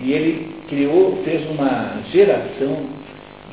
e 0.00 0.12
ele 0.12 0.48
criou, 0.68 1.20
fez 1.24 1.48
uma 1.50 2.00
geração 2.10 2.86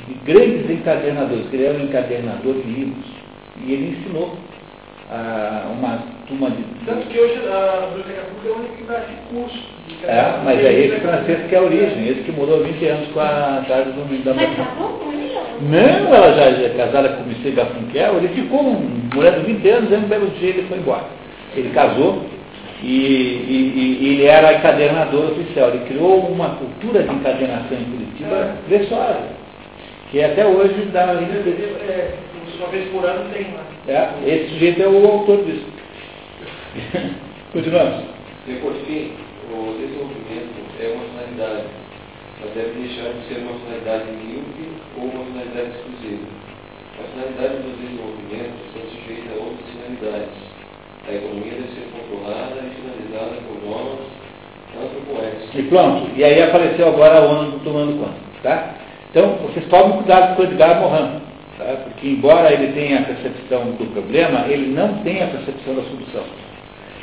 de 0.07 0.13
grandes 0.25 0.69
encadernadores, 0.69 1.45
ele 1.51 1.65
era 1.65 1.77
um 1.77 1.84
encadernador 1.84 2.53
de 2.55 2.71
livros. 2.71 3.05
E 3.65 3.73
ele 3.73 3.97
ensinou 3.97 4.38
a 5.10 5.66
uma 5.72 5.99
turma 6.28 6.49
de. 6.51 6.64
Tanto 6.86 7.07
que 7.07 7.20
hoje 7.20 7.39
a 7.47 7.88
biblioteca 7.88 8.22
pública 8.30 8.47
é 8.47 8.51
uma 8.51 8.74
unidade 8.74 9.05
de 9.07 9.36
curso. 9.36 9.80
É, 10.03 10.39
mas 10.43 10.60
é 10.60 10.74
esse 10.74 10.99
francês 11.01 11.49
que 11.49 11.55
é 11.55 11.57
a 11.57 11.64
origem, 11.64 12.07
esse 12.07 12.22
que 12.22 12.32
morou 12.32 12.64
20 12.64 12.86
anos 12.86 13.07
com 13.10 13.20
a 13.20 13.64
casa 13.68 13.91
do 13.91 14.24
da 14.24 14.34
Mas 14.34 14.49
bom 14.78 14.88
com 14.99 15.12
ele? 15.12 15.30
Não, 15.62 16.16
ela 16.16 16.34
já 16.34 16.64
é 16.64 16.70
casada 16.70 17.10
com 17.10 17.24
o 17.24 17.26
Mr. 17.26 17.51
Garfunkel, 17.51 18.18
ele 18.18 18.28
ficou 18.30 18.64
morando 19.14 19.45
20 19.45 19.70
anos, 19.70 19.91
e 19.91 19.95
um 19.95 20.07
belo 20.07 20.28
dia 20.39 20.49
ele 20.49 20.68
foi 20.70 20.78
embora. 20.78 21.05
Ele 21.55 21.70
casou 21.72 22.24
e, 22.82 22.88
e, 22.88 23.99
e, 24.01 24.14
ele 24.14 24.26
era 24.26 24.53
encadernador 24.53 25.32
oficial. 25.32 25.70
Ele 25.70 25.86
criou 25.86 26.20
uma 26.28 26.49
cultura 26.49 27.03
de 27.03 27.14
encadernação 27.14 27.78
em 27.78 27.86
Curitiba 27.86 28.55
preciosa, 28.68 29.22
que 30.12 30.24
até 30.24 30.45
hoje 30.45 30.88
dá. 30.93 31.01
É, 31.01 32.14
uma 32.60 32.70
vez 32.70 32.89
por 32.89 33.05
ano 33.05 33.32
tem 33.34 33.53
lá. 33.53 33.64
É, 33.88 34.30
esse 34.30 34.49
sujeito 34.53 34.82
é 34.84 34.88
o 34.88 35.05
autor 35.07 35.43
disso. 35.45 35.66
Continuamos. 37.53 38.03
E 38.47 38.53
por 38.55 38.74
fim, 38.86 39.14
o 39.49 39.74
desenvolvimento 39.80 40.60
é 40.80 40.93
uma 40.93 41.05
finalidade, 41.05 41.68
mas 42.41 42.53
deve 42.53 42.80
deixar 42.80 43.10
de 43.14 43.28
ser 43.28 43.41
uma 43.41 43.57
finalidade 43.60 44.12
míope 44.12 44.70
ou 44.97 45.05
uma 45.05 45.26
finalidade 45.26 45.70
exclusiva. 45.78 46.28
A 46.99 47.03
finalidade 47.16 47.64
do 47.64 47.78
desenvolvimento 47.80 48.55
está 48.68 48.80
sujeita 48.91 49.30
a 49.34 49.43
outras 49.43 49.70
finalidades. 49.72 50.38
A 51.07 51.14
economia 51.14 51.53
deve 51.53 51.74
ser 51.74 51.88
controlada 51.95 52.60
e 52.60 52.70
finalizada 52.76 53.36
por 53.47 53.57
normas 53.64 54.20
antropoéticas. 54.76 55.55
E 55.55 55.64
pronto. 55.64 56.12
E 56.16 56.24
aí 56.24 56.43
apareceu 56.43 56.89
agora 56.89 57.20
a 57.20 57.26
ONU 57.26 57.60
tomando 57.64 57.97
conta. 57.99 58.20
Tá? 58.43 58.76
Então, 59.10 59.38
vocês 59.47 59.66
tomem 59.70 59.97
cuidado 59.97 60.36
com 60.36 60.43
o 60.43 60.45
Edgar 60.45 60.82
Morin. 60.82 61.28
Tá? 61.60 61.76
Porque, 61.84 62.07
embora 62.07 62.53
ele 62.53 62.72
tenha 62.72 62.99
a 62.99 63.03
percepção 63.03 63.66
do 63.74 63.86
problema, 63.93 64.45
ele 64.47 64.74
não 64.74 64.93
tem 65.03 65.22
a 65.22 65.28
percepção 65.28 65.76
da 65.76 65.84
solução. 65.84 66.24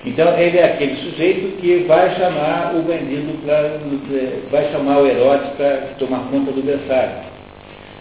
Então, 0.06 0.38
ele 0.38 0.56
é 0.56 0.64
aquele 0.64 0.96
sujeito 0.96 1.58
que 1.60 1.84
vai 1.86 2.14
chamar 2.14 2.74
o 2.74 2.82
bandido 2.82 3.36
para. 3.44 3.78
vai 4.50 4.72
chamar 4.72 4.98
o 5.00 5.06
Herodes 5.06 5.50
para 5.56 5.76
tomar 5.98 6.20
conta 6.30 6.52
do 6.52 6.62
berçário. 6.62 7.26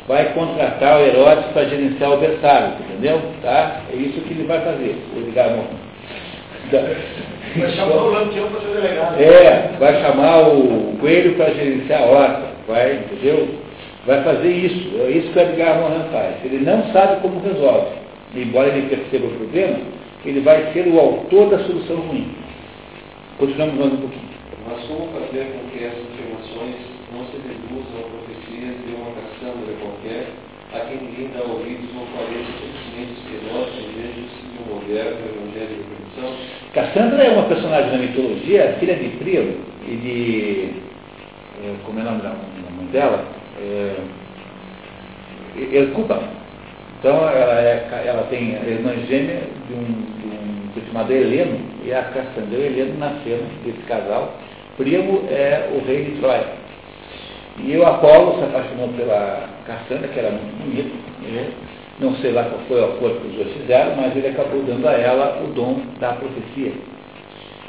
Vai 0.08 0.34
contratar 0.34 0.98
o 0.98 1.04
Herodes 1.04 1.46
para 1.52 1.66
gerenciar 1.66 2.14
o 2.14 2.18
berçário, 2.18 2.74
entendeu? 2.80 3.22
Tá? 3.42 3.82
É 3.92 3.96
isso 3.98 4.22
que 4.22 4.34
ele 4.34 4.44
vai 4.44 4.62
fazer, 4.62 4.96
o 5.16 5.20
Edgar 5.20 5.50
Vai 7.58 7.72
chamar 7.72 7.96
o 7.96 8.12
Lampião 8.12 8.48
para 8.50 8.62
ser 8.62 8.82
delegado. 8.82 9.20
É, 9.20 9.70
vai 9.80 10.02
chamar 10.02 10.48
o 10.50 10.96
Coelho 11.02 11.34
para 11.34 11.54
gerenciar 11.54 12.04
a 12.04 12.06
horta, 12.06 12.44
vai, 12.68 12.94
entendeu? 12.94 13.65
Vai 14.06 14.24
fazer 14.24 14.52
isso. 14.52 14.96
É 14.98 15.10
isso 15.12 15.32
que 15.32 15.40
o 15.40 15.42
Edgar 15.42 15.80
Morin 15.82 16.10
faz. 16.12 16.36
Ele 16.44 16.64
não 16.66 16.84
sabe 16.92 17.22
como 17.22 17.40
resolve. 17.42 17.96
Embora 18.36 18.68
ele 18.70 18.90
perceba 18.90 19.28
o 19.28 19.32
problema, 19.32 19.78
ele 20.26 20.42
vai 20.42 20.72
ser 20.74 20.88
o 20.88 21.00
autor 21.00 21.50
da 21.50 21.60
solução 21.60 21.98
ruim. 21.98 22.36
Continuamos 23.38 23.76
mais 23.76 23.94
um 23.94 23.98
pouquinho. 23.98 24.36
Mas 24.68 24.84
como 24.86 25.08
fazer 25.14 25.46
com 25.54 25.70
que 25.70 25.84
essas 25.84 26.04
afirmações 26.04 26.76
não 27.14 27.24
se 27.26 27.38
reduzam 27.48 28.00
a 28.00 28.10
profecias 28.10 28.76
de 28.84 28.96
uma 28.96 29.12
caçândra 29.14 29.74
qualquer, 29.80 30.28
a 30.74 30.80
quem 30.88 30.98
ninguém 30.98 31.30
dá 31.38 31.44
ouvidos 31.44 31.90
ou 31.96 32.08
pareça 32.18 32.52
suficiente 32.60 33.14
espinosa 33.22 33.72
em 33.80 33.92
vez 33.94 34.16
de 34.16 34.58
um 34.60 34.76
moderno 34.76 35.18
evangelho 35.22 35.76
de 35.78 35.84
produção? 35.84 36.36
Cassandra 36.74 37.24
é 37.24 37.32
uma 37.32 37.44
personagem 37.44 37.92
da 37.92 37.98
mitologia, 37.98 38.76
filha 38.80 38.96
de 38.96 39.10
Príamo 39.18 39.56
e 39.88 39.96
de. 39.96 40.70
Eh, 41.64 41.76
como 41.86 42.00
é 42.00 42.02
o 42.02 42.06
nome 42.06 42.22
da 42.22 42.30
mãe 42.76 42.88
dela? 42.92 43.45
É, 43.60 43.96
Hercuba. 45.72 46.22
Então 47.00 47.16
ela, 47.18 47.62
é, 47.62 48.04
ela 48.06 48.24
tem 48.30 48.56
a 48.56 48.64
irmã 48.64 48.94
gêmea 49.08 49.42
de 49.68 49.74
um, 49.74 49.86
de 50.74 50.80
um 50.80 50.88
chamado 50.88 51.12
Heleno, 51.12 51.60
e 51.84 51.94
a 51.94 52.04
Cassandra 52.04 52.50
e 52.52 52.58
o 52.58 52.66
Heleno 52.66 52.98
nasceram 52.98 53.46
desse 53.64 53.82
casal. 53.88 54.34
Primo 54.78 55.24
é 55.30 55.70
o 55.74 55.86
rei 55.86 56.06
de 56.06 56.12
Troia. 56.20 56.48
E 57.58 57.78
o 57.78 57.86
Apolo 57.86 58.38
se 58.38 58.44
apaixonou 58.46 58.90
pela 58.90 59.48
Cassandra, 59.66 60.08
que 60.10 60.20
era 60.20 60.32
muito 60.32 60.64
bonita. 60.64 60.96
Né? 61.22 61.52
Não 62.00 62.14
sei 62.18 62.32
lá 62.32 62.44
qual 62.44 62.60
foi 62.68 62.82
o 62.82 62.86
acordo 62.86 63.22
que 63.22 63.28
os 63.28 63.36
dois 63.36 63.54
fizeram, 63.54 63.96
mas 63.96 64.16
ele 64.16 64.28
acabou 64.28 64.62
dando 64.64 64.88
a 64.88 64.94
ela 64.94 65.42
o 65.44 65.48
dom 65.54 65.80
da 66.00 66.14
profecia. 66.14 66.74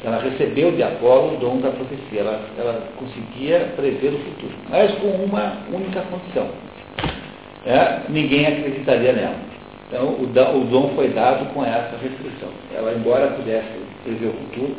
Ela 0.03 0.21
recebeu 0.21 0.71
de 0.71 0.83
Apolo 0.83 1.35
o 1.35 1.37
dom 1.37 1.57
da 1.59 1.71
profecia, 1.71 2.19
ela, 2.19 2.39
ela 2.57 2.87
conseguia 2.97 3.71
prever 3.75 4.13
o 4.13 4.19
futuro, 4.19 4.53
mas 4.69 4.91
com 4.95 5.07
uma 5.07 5.57
única 5.73 6.01
condição. 6.01 6.47
É, 7.65 8.01
ninguém 8.07 8.45
acreditaria 8.45 9.13
nela. 9.13 9.35
Então, 9.87 10.05
o, 10.05 10.23
o 10.23 10.65
dom 10.65 10.91
foi 10.95 11.09
dado 11.09 11.51
com 11.53 11.65
essa 11.65 11.97
restrição. 12.01 12.49
Ela, 12.75 12.93
embora 12.93 13.31
pudesse 13.31 13.67
prever 14.03 14.27
o 14.27 14.33
futuro, 14.33 14.75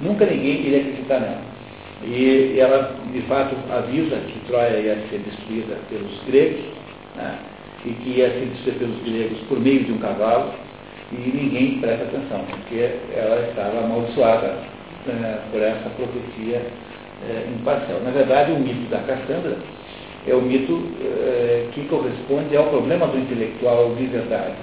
nunca 0.00 0.24
ninguém 0.24 0.60
iria 0.60 0.80
acreditar 0.80 1.20
nela. 1.20 1.42
E 2.02 2.56
ela, 2.58 2.94
de 3.12 3.20
fato, 3.22 3.54
avisa 3.70 4.16
que 4.16 4.40
Troia 4.46 4.78
ia 4.78 4.96
ser 5.10 5.18
destruída 5.18 5.76
pelos 5.88 6.22
gregos, 6.26 6.64
né, 7.16 7.38
e 7.84 7.90
que 7.90 8.10
ia 8.10 8.30
ser 8.30 8.46
destruída 8.46 8.78
pelos 8.78 9.02
gregos 9.02 9.38
por 9.48 9.60
meio 9.60 9.84
de 9.84 9.92
um 9.92 9.98
cavalo, 9.98 10.52
e 11.12 11.16
ninguém 11.16 11.78
presta 11.80 12.04
atenção, 12.04 12.44
porque 12.50 12.90
ela 13.14 13.46
estava 13.48 13.78
amaldiçoada 13.84 14.54
né, 15.06 15.38
por 15.52 15.62
essa 15.62 15.88
profecia 15.90 16.62
é, 17.28 17.48
imparcial. 17.48 18.00
Na 18.04 18.10
verdade, 18.10 18.52
o 18.52 18.58
mito 18.58 18.90
da 18.90 18.98
Cassandra 18.98 19.56
é 20.26 20.34
o 20.34 20.42
mito 20.42 20.82
é, 21.00 21.66
que 21.72 21.82
corresponde 21.86 22.56
ao 22.56 22.64
problema 22.64 23.06
do 23.06 23.18
intelectual 23.18 23.94
de 23.94 24.06
verdade. 24.06 24.54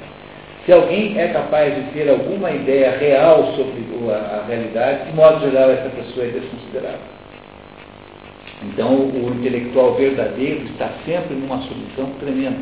Se 0.66 0.72
alguém 0.72 1.18
é 1.20 1.28
capaz 1.30 1.74
de 1.76 1.82
ter 1.92 2.10
alguma 2.10 2.52
ideia 2.52 2.98
real 2.98 3.54
sobre 3.56 3.84
a, 4.10 4.38
a 4.38 4.46
realidade, 4.48 5.10
de 5.10 5.16
modo 5.16 5.40
geral, 5.42 5.72
essa 5.72 5.90
pessoa 5.90 6.26
é 6.26 6.30
desconsiderada. 6.30 7.14
Então, 8.64 8.94
o 8.94 9.36
intelectual 9.40 9.96
verdadeiro 9.96 10.64
está 10.66 10.90
sempre 11.06 11.36
numa 11.36 11.58
solução 11.64 12.12
tremenda. 12.20 12.58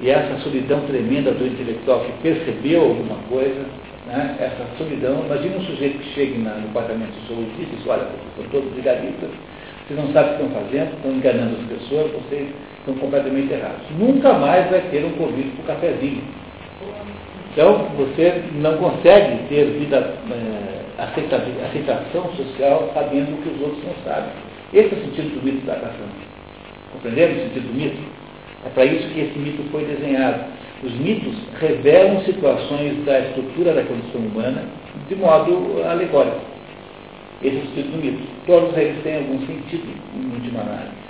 E 0.00 0.10
essa 0.10 0.38
solidão 0.40 0.80
tremenda 0.82 1.30
do 1.30 1.46
intelectual 1.46 2.00
que 2.00 2.12
percebeu 2.22 2.82
alguma 2.82 3.16
coisa, 3.28 3.64
né, 4.06 4.36
essa 4.38 4.66
solidão, 4.76 5.24
imagina 5.24 5.56
um 5.56 5.64
sujeito 5.64 5.98
que 5.98 6.14
chega 6.14 6.38
na, 6.38 6.56
no 6.56 6.68
departamento 6.68 7.12
de 7.12 7.20
sociologista 7.20 7.62
e 7.62 7.76
diz, 7.76 7.86
olha, 7.86 8.06
são 8.36 8.44
todos 8.50 8.72
brigadistas, 8.72 9.30
vocês 9.86 10.00
não 10.00 10.12
sabem 10.12 10.32
o 10.32 10.36
que 10.36 10.42
estão 10.44 10.62
fazendo, 10.62 10.94
estão 10.94 11.12
enganando 11.12 11.56
as 11.60 11.78
pessoas, 11.78 12.10
vocês 12.12 12.48
estão 12.78 12.94
completamente 12.94 13.52
errados. 13.52 13.84
Nunca 13.98 14.32
mais 14.32 14.70
vai 14.70 14.80
ter 14.90 15.04
um 15.04 15.12
convite 15.12 15.50
para 15.56 15.62
o 15.62 15.66
cafezinho. 15.76 16.22
Então, 17.52 17.86
você 17.96 18.42
não 18.54 18.78
consegue 18.78 19.46
ter 19.48 19.64
vida, 19.78 19.96
é, 19.96 20.84
aceitação 20.98 22.32
social 22.34 22.90
sabendo 22.94 23.34
o 23.34 23.42
que 23.42 23.48
os 23.50 23.60
outros 23.60 23.84
não 23.84 23.94
sabem. 24.04 24.30
Esse 24.72 24.94
é 24.94 24.98
o 24.98 25.00
sentido 25.02 25.38
do 25.38 25.44
mito 25.44 25.66
da 25.66 25.74
caçamba. 25.74 26.34
Compreenderam 26.92 27.34
o 27.34 27.40
sentido 27.44 27.68
do 27.68 27.74
mito? 27.74 28.13
É 28.66 28.68
para 28.70 28.84
isso 28.84 29.08
que 29.08 29.20
esse 29.20 29.38
mito 29.38 29.62
foi 29.70 29.84
desenhado. 29.84 30.44
Os 30.82 30.92
mitos 30.94 31.34
revelam 31.60 32.22
situações 32.24 33.04
da 33.04 33.20
estrutura 33.20 33.74
da 33.74 33.82
condição 33.82 34.20
humana 34.20 34.64
de 35.08 35.16
modo 35.16 35.82
alegórico. 35.88 36.40
Esse 37.42 37.56
é 37.56 37.60
o 37.60 37.66
sentido 37.66 37.92
do 37.92 37.98
mito. 37.98 38.22
Todos 38.46 38.76
eles 38.76 39.02
têm 39.02 39.16
algum 39.16 39.38
sentido, 39.46 39.86
em 40.16 40.34
última 40.34 40.60
análise. 40.60 41.04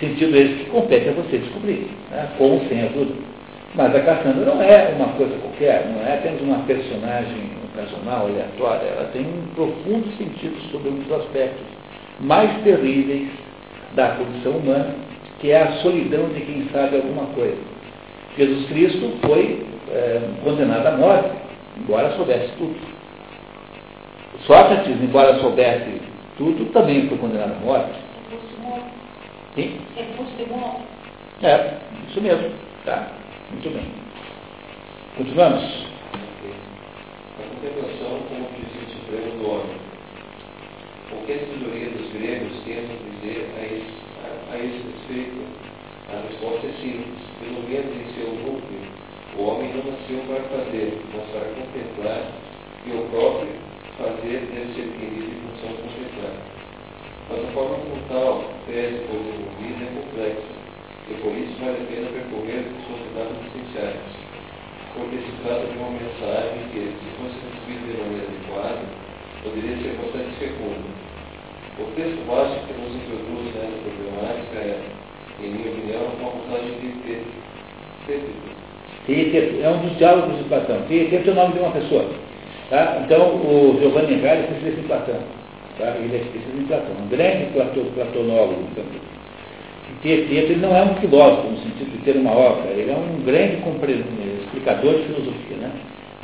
Sentido 0.00 0.36
esse 0.36 0.54
que 0.54 0.70
compete 0.70 1.08
a 1.08 1.12
você 1.12 1.38
descobrir, 1.38 1.88
né? 2.10 2.28
com 2.36 2.60
sem 2.68 2.82
ajuda. 2.82 3.14
Mas 3.74 3.94
a 3.94 4.00
Cassandra 4.00 4.44
não 4.44 4.62
é 4.62 4.94
uma 4.96 5.08
coisa 5.14 5.34
qualquer, 5.38 5.86
não 5.88 6.06
é 6.06 6.14
apenas 6.14 6.40
uma 6.40 6.58
personagem 6.60 7.50
ocasional, 7.72 8.26
aleatória. 8.26 8.86
Ela 8.86 9.10
tem 9.12 9.22
um 9.22 9.54
profundo 9.54 10.06
sentido 10.16 10.56
sobre 10.70 10.90
um 10.90 10.98
dos 11.00 11.12
aspectos 11.12 11.66
mais 12.20 12.50
terríveis 12.62 13.28
da 13.94 14.10
condição 14.10 14.52
humana, 14.52 14.94
que 15.40 15.50
é 15.50 15.62
a 15.62 15.72
solidão 15.82 16.28
de 16.28 16.40
quem 16.40 16.68
sabe 16.72 16.96
alguma 16.96 17.26
coisa. 17.34 17.58
Jesus 18.36 18.66
Cristo 18.68 19.12
foi 19.24 19.66
é, 19.90 20.20
condenado 20.42 20.86
à 20.86 20.96
morte, 20.96 21.30
embora 21.78 22.16
soubesse 22.16 22.52
tudo. 22.58 22.76
Sócrates, 24.46 25.00
embora 25.02 25.38
soubesse 25.40 26.00
tudo, 26.36 26.72
também 26.72 27.08
foi 27.08 27.18
condenado 27.18 27.52
à 27.52 27.64
morte. 27.64 27.92
Sim? 29.54 29.78
É, 31.42 31.74
isso 32.08 32.20
mesmo. 32.20 32.50
Tá. 32.84 33.08
Muito 33.50 33.70
bem. 33.70 33.84
Continuamos. 35.16 35.62
A 37.38 37.42
contemplação 37.54 38.18
como 38.28 38.46
objetivo 38.46 38.90
supremo 38.90 39.38
do 39.38 39.50
homem. 39.50 39.76
O 41.12 41.26
que 41.26 41.32
a 41.32 41.38
sabedoria 41.38 41.90
dos 41.90 42.12
gregos 42.12 42.52
tenta 42.64 42.94
dizer 43.22 43.48
a 43.56 43.62
esse, 43.62 44.03
a, 44.54 44.58
esse 44.62 44.82
respeito? 44.86 45.42
A 46.08 46.22
resposta 46.30 46.66
é 46.66 46.72
simples. 46.78 47.18
Pelo 47.42 47.62
menos 47.66 47.90
em 47.90 48.06
seu 48.14 48.30
núcleo, 48.30 48.86
o 49.36 49.42
homem 49.42 49.74
não 49.74 49.90
nasceu 49.90 50.22
para 50.30 50.46
fazer, 50.46 50.94
mas 51.12 51.26
para 51.34 51.50
contemplar, 51.58 52.22
e 52.86 52.90
o 52.94 53.02
próprio 53.10 53.50
fazer 53.98 54.46
deve 54.54 54.74
ser 54.74 54.86
entendido 54.86 55.34
em 55.34 55.40
função 55.42 55.74
contemplar. 55.82 56.38
Mas 57.28 57.44
a 57.44 57.52
forma 57.52 57.76
como 57.82 57.98
tal, 58.08 58.44
pese 58.66 59.02
por 59.10 59.18
desenvolvida, 59.18 59.84
é 59.84 59.90
complexa 59.98 60.54
e 61.04 61.14
por 61.20 61.32
isso 61.36 61.52
vale 61.60 61.82
a 61.82 61.86
pena 61.90 62.08
percorrer 62.16 62.64
os 62.64 62.84
convidados 62.88 63.36
essenciais, 63.44 64.08
porque 64.94 65.16
se 65.18 65.32
trata 65.42 65.66
de 65.66 65.76
uma 65.76 65.90
mensagem 65.90 66.64
que, 66.72 66.96
se 66.96 67.08
fosse 67.20 67.36
recebida 67.44 67.92
de 67.92 68.00
maneira 68.00 68.24
adequada, 68.24 68.84
poderia 69.42 69.76
ser 69.82 69.98
bastante 70.00 70.32
fecunda. 70.38 71.13
O 71.78 71.84
texto 71.96 72.22
básico 72.26 72.66
que 72.66 72.74
nos 72.80 72.94
introduz 72.94 73.54
nessa 73.54 73.78
problemática 73.82 74.58
é, 74.58 74.78
em 75.42 75.50
minha 75.50 75.70
opinião, 75.70 76.02
uma 76.20 76.30
passagem 76.30 76.78
de 76.78 76.88
Teteto. 79.06 79.60
É 79.62 79.68
um 79.68 79.78
dos 79.78 79.98
diálogos 79.98 80.38
de 80.38 80.44
Platão. 80.44 80.82
Teteto 80.88 81.30
é 81.30 81.32
o 81.32 81.36
nome 81.36 81.54
de 81.54 81.58
uma 81.58 81.72
pessoa. 81.72 82.06
Tá? 82.70 83.02
Então, 83.04 83.36
o 83.36 83.76
Giovanni 83.80 84.14
Reale 84.20 84.40
é 84.40 84.44
especialista 84.44 84.80
em 84.80 84.84
Platão. 84.84 85.18
Tá? 85.78 85.96
Ele 85.96 86.14
é 86.14 86.20
especialista 86.20 86.62
em 86.62 86.66
Platão. 86.66 86.94
Um 87.02 87.08
grande 87.08 87.46
platonólogo. 87.94 88.64
Então. 88.70 88.84
Tietê, 90.04 90.34
ele 90.34 90.56
não 90.56 90.76
é 90.76 90.82
um 90.82 90.94
filósofo 90.96 91.48
no 91.48 91.56
sentido 91.58 91.92
de 91.92 91.98
ter 92.04 92.16
uma 92.16 92.32
obra, 92.32 92.70
ele 92.72 92.90
é 92.90 92.94
um 92.94 93.24
grande 93.24 93.56
explicador 94.44 94.98
de 94.98 95.04
filosofia. 95.04 95.56
Né? 95.56 95.70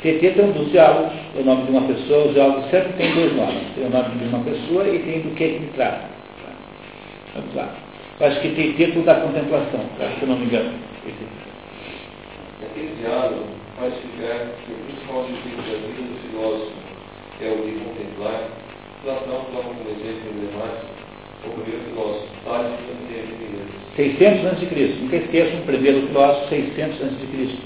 Tem 0.01 0.17
um 0.43 0.51
dos 0.51 0.71
diálogos, 0.71 1.13
o 1.35 1.43
nome 1.43 1.65
de 1.65 1.71
uma 1.71 1.81
pessoa, 1.81 2.25
os 2.25 2.33
diálogos 2.33 2.71
sempre 2.71 2.93
tem 2.93 3.13
dois 3.13 3.35
nomes, 3.35 3.67
tem 3.75 3.85
o 3.85 3.89
nome 3.89 4.17
de 4.17 4.25
uma 4.25 4.43
pessoa 4.43 4.87
e 4.87 4.97
tem 4.97 5.21
do 5.21 5.35
que 5.35 5.43
ele 5.43 5.69
trata. 5.75 6.09
Vamos 7.35 7.53
lá. 7.53 7.69
Eu 8.19 8.27
acho 8.27 8.41
que 8.41 8.49
Tietê 8.49 8.99
é 8.99 9.03
da 9.03 9.15
contemplação, 9.15 9.79
tá? 9.99 10.09
se 10.17 10.23
eu 10.23 10.27
não 10.27 10.37
me 10.37 10.45
engano. 10.45 10.73
Aquele 12.63 12.95
diálogo 12.99 13.45
faz 13.79 13.93
ficar 13.95 14.45
que 14.65 14.71
o 14.71 14.77
principal 14.85 15.21
objetivo 15.21 15.61
da 15.61 15.77
vida 15.85 16.01
do 16.01 16.17
filósofo 16.29 16.71
é 17.41 17.49
o 17.49 17.55
de 17.65 17.79
contemplar. 17.85 18.41
Platão 19.03 19.45
toma 19.53 19.63
como 19.63 19.89
exemplo 19.89 20.29
emblemático 20.29 21.01
o 21.45 21.49
primeiro 21.61 21.83
filósofo, 21.89 22.27
Tales 22.45 22.71
de 23.07 23.21
600 23.95 24.45
a.C. 24.45 24.95
Nunca 25.01 25.15
esqueçam 25.17 25.59
o 25.59 25.63
primeiro 25.63 26.07
filósofo, 26.07 26.49
600 26.49 27.01
a.C. 27.01 27.57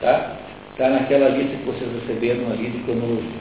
Tá? 0.00 0.45
Está 0.76 0.90
naquela 0.90 1.30
lista 1.30 1.56
que 1.56 1.64
vocês 1.64 1.88
receberam 2.04 2.52
ali 2.52 2.68
de 2.68 2.84
cronologia. 2.84 3.40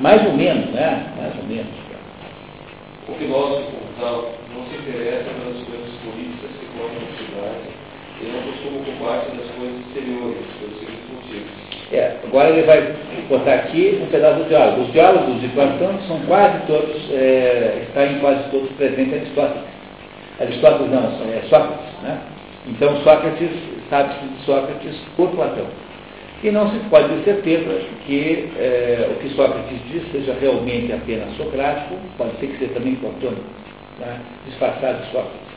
Mais 0.00 0.26
ou 0.26 0.32
menos, 0.32 0.66
né? 0.74 1.06
Mais 1.16 1.32
ou 1.38 1.44
menos. 1.44 1.70
O 3.06 3.12
filósofo, 3.14 3.76
tal, 4.00 4.34
não 4.52 4.66
se 4.66 4.74
interessa 4.74 5.30
pelas 5.38 5.62
coisas 5.62 5.94
políticas 6.02 6.50
que 6.58 6.66
formam 6.74 6.98
a 6.98 7.14
cidade 7.14 7.78
e 8.18 8.24
não 8.26 8.42
costuma 8.42 8.80
ocupar-se 8.80 9.36
das 9.36 9.46
coisas 9.54 9.78
exteriores, 9.86 10.46
pelos 10.58 10.78
seguintes 10.80 11.06
motivos. 11.14 11.50
É, 11.92 12.16
agora 12.26 12.50
ele 12.50 12.62
vai 12.62 12.92
botar 13.28 13.54
aqui 13.54 14.00
um 14.02 14.06
pedaço 14.06 14.42
do 14.42 14.48
diálogo. 14.48 14.82
Os 14.82 14.92
diálogos 14.92 15.40
de 15.40 15.48
Platão 15.50 15.96
são 16.08 16.18
quase 16.26 16.58
todos, 16.66 17.08
é, 17.12 17.84
está 17.86 18.04
em 18.04 18.18
quase 18.18 18.50
todos 18.50 18.68
presentes 18.72 19.14
Aristóteles. 19.14 19.62
Aristóteles 20.40 20.90
não, 20.90 21.06
é 21.06 21.40
Sócrates. 21.48 22.02
Né? 22.02 22.18
Então 22.66 22.96
Sócrates, 23.04 23.50
sabe-se 23.88 24.26
de 24.26 24.42
Sócrates 24.44 24.96
por 25.16 25.30
Platão. 25.30 25.87
E 26.42 26.50
não 26.52 26.70
se 26.70 26.78
pode 26.88 27.08
ter 27.08 27.24
certeza 27.24 27.80
que 28.06 28.48
é, 28.56 29.10
o 29.10 29.20
que 29.20 29.28
Sócrates 29.34 29.78
diz 29.90 30.02
seja 30.12 30.36
realmente 30.40 30.92
apenas 30.92 31.36
socrático, 31.36 31.96
pode 32.16 32.38
ser 32.38 32.46
que 32.46 32.58
seja 32.58 32.74
também 32.74 32.94
platônico, 32.94 33.42
né? 33.98 34.20
disfarçado 34.46 34.98
de 35.02 35.06
Sócrates. 35.06 35.48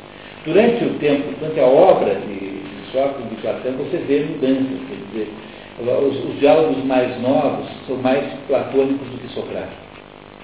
Durante 0.43 0.83
o 0.85 0.93
tempo, 0.95 1.33
durante 1.39 1.59
a 1.59 1.65
obra 1.65 2.15
de 2.15 2.63
Sócrates 2.91 3.29
de 3.29 3.35
Platão, 3.35 3.73
você 3.73 3.97
vê 3.97 4.25
mudanças, 4.25 4.79
quer 4.89 4.95
dizer, 5.11 5.33
os, 5.81 6.25
os, 6.25 6.39
diálogos 6.39 6.83
mais 6.83 7.21
novos 7.21 7.67
são 7.85 7.97
mais 7.97 8.25
platônicos 8.47 9.07
do 9.07 9.17
que 9.19 9.33
Socrates, 9.35 9.77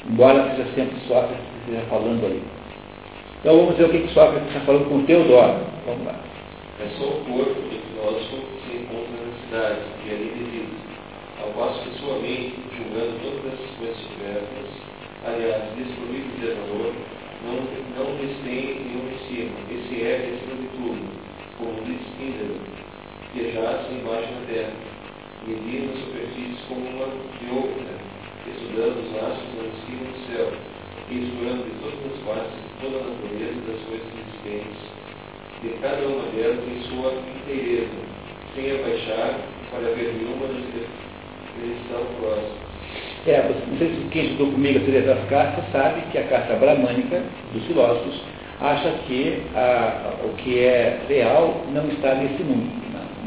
embora 0.07 0.51
seja 0.51 0.69
sempre 0.75 0.99
Sócrates 1.07 1.37
que 1.37 1.71
esteja 1.71 1.89
falando 1.89 2.23
ali. 2.23 2.43
Então 3.41 3.57
vamos 3.57 3.75
ver 3.75 3.85
o 3.85 3.89
que, 3.89 3.99
que 4.01 4.13
Sócrates 4.13 4.47
está 4.49 4.59
falando 4.61 4.87
com 4.87 5.03
Teodoro. 5.05 5.61
Vamos 5.87 6.05
lá. 6.05 6.15
É 6.79 6.87
só 6.97 7.05
o 7.05 7.25
corpo 7.25 7.57
do 7.57 7.73
filósofo 7.73 8.37
que 8.37 8.69
se 8.69 8.77
encontra 8.77 9.17
na 9.17 9.33
cidade, 9.41 9.81
e 10.05 10.11
ali 10.13 10.29
reside, 10.37 10.77
ao 11.41 11.49
passo 11.57 11.81
que 11.81 11.97
sua 11.97 12.19
mente, 12.19 12.53
julgando 12.69 13.17
todas 13.17 13.53
essas 13.53 13.71
coisas 13.77 13.97
supérfluas, 13.97 14.69
aliás, 15.25 15.73
desprovido 15.73 16.37
de 16.37 16.53
valor, 16.53 16.93
não, 17.41 17.57
não 17.97 18.17
lhes 18.21 18.37
tem 18.45 18.77
nenhum 18.77 19.09
estima, 19.09 19.57
esse 19.73 20.05
é 20.05 20.37
acima 20.37 20.53
de 20.61 20.67
tudo, 20.77 21.01
como 21.57 21.81
diz 21.81 21.97
Spindler, 22.13 22.61
que 23.33 23.51
jaz 23.53 23.89
embaixo 23.89 24.33
da 24.33 24.45
terra 24.45 24.97
medindo 25.47 25.93
a 25.93 25.97
superfície 25.97 26.61
como 26.67 26.85
uma 26.93 27.07
de 27.39 27.47
outra, 27.57 27.89
estudando 28.45 29.01
os 29.01 29.15
astros 29.17 29.65
em 29.65 29.73
cima 29.81 30.11
do 30.11 30.19
céu, 30.27 30.53
e 31.09 31.25
explorando 31.25 31.63
de 31.63 31.73
todas 31.81 32.05
as 32.05 32.19
partes 32.21 32.67
toda 32.81 32.97
a 32.97 33.09
natureza 33.09 33.61
das 33.65 33.81
coisas 33.87 34.07
existentes, 34.13 34.96
de 35.61 35.69
cada 35.81 36.05
uma 36.07 36.23
delas 36.35 36.59
em 36.67 36.81
sua 36.89 37.13
inteireza, 37.13 37.89
sem 38.55 38.71
abaixar 38.71 39.39
para 39.71 39.89
ver 39.95 40.13
nenhuma 40.13 40.47
das 40.47 40.63
que 40.63 41.87
próximas. 42.19 42.67
É, 43.25 43.49
não 43.67 43.77
sei 43.77 43.89
se 43.89 44.09
quem 44.11 44.25
estudou 44.25 44.51
comigo 44.51 44.77
a 44.77 44.81
teoria 44.81 45.01
das 45.01 45.29
castas 45.29 45.65
sabe 45.71 46.01
que 46.11 46.17
a 46.17 46.23
casta 46.23 46.53
bramânica 46.55 47.21
dos 47.51 47.65
filósofos 47.65 48.21
acha 48.61 48.89
que 49.07 49.41
a, 49.55 50.13
o 50.23 50.29
que 50.35 50.59
é 50.59 50.99
real 51.09 51.61
não 51.73 51.87
está 51.89 52.15
nesse 52.15 52.43
mundo. 52.43 52.71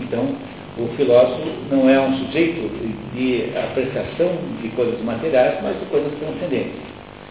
Então, 0.01 0.35
o 0.79 0.89
filósofo 0.97 1.47
não 1.71 1.91
é 1.91 2.01
um 2.01 2.17
sujeito 2.25 2.71
de 3.15 3.57
apreciação 3.57 4.31
de 4.63 4.69
coisas 4.71 5.01
materiais, 5.03 5.59
mas 5.63 5.79
de 5.79 5.87
coisas 5.87 6.13
transcendentes. 6.19 6.81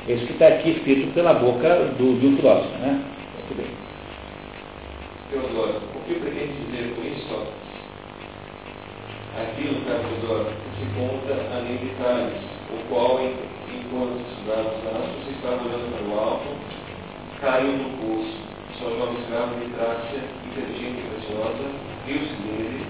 Isso 0.08 0.26
que 0.26 0.34
está 0.34 0.48
aqui 0.48 0.72
escrito 0.72 1.14
pela 1.14 1.34
boca 1.34 1.70
do, 1.98 2.20
do 2.20 2.38
filósofo. 2.38 2.78
Né? 2.80 3.00
Teodoro, 5.30 5.78
o 5.94 6.00
que 6.08 6.16
pretende 6.16 6.58
dizer 6.66 6.96
com 6.96 7.06
isso? 7.06 7.38
Aquilo, 9.38 9.86
caro 9.86 10.02
Teodoro, 10.10 10.50
que 10.50 10.70
se 10.82 10.86
conta 10.98 11.38
além 11.54 11.78
de 11.78 11.86
detalhes, 11.86 12.42
o 12.74 12.90
qual, 12.90 13.22
enquanto 13.22 14.26
estudava 14.26 14.74
os 14.74 14.88
astros, 14.90 15.30
estava 15.30 15.62
olhando 15.70 15.86
para 15.94 16.10
o 16.10 16.20
alto, 16.20 16.50
caiu 17.42 17.78
no 17.78 17.90
poço, 18.02 18.42
sua 18.80 18.90
jovem 18.98 19.22
escrava 19.22 19.54
de 19.54 19.70
Trácia, 19.70 20.22
inteligente 20.50 20.98
e 20.98 21.10
preciosa, 21.14 21.66
viu-se 22.08 22.34
nele, 22.50 22.86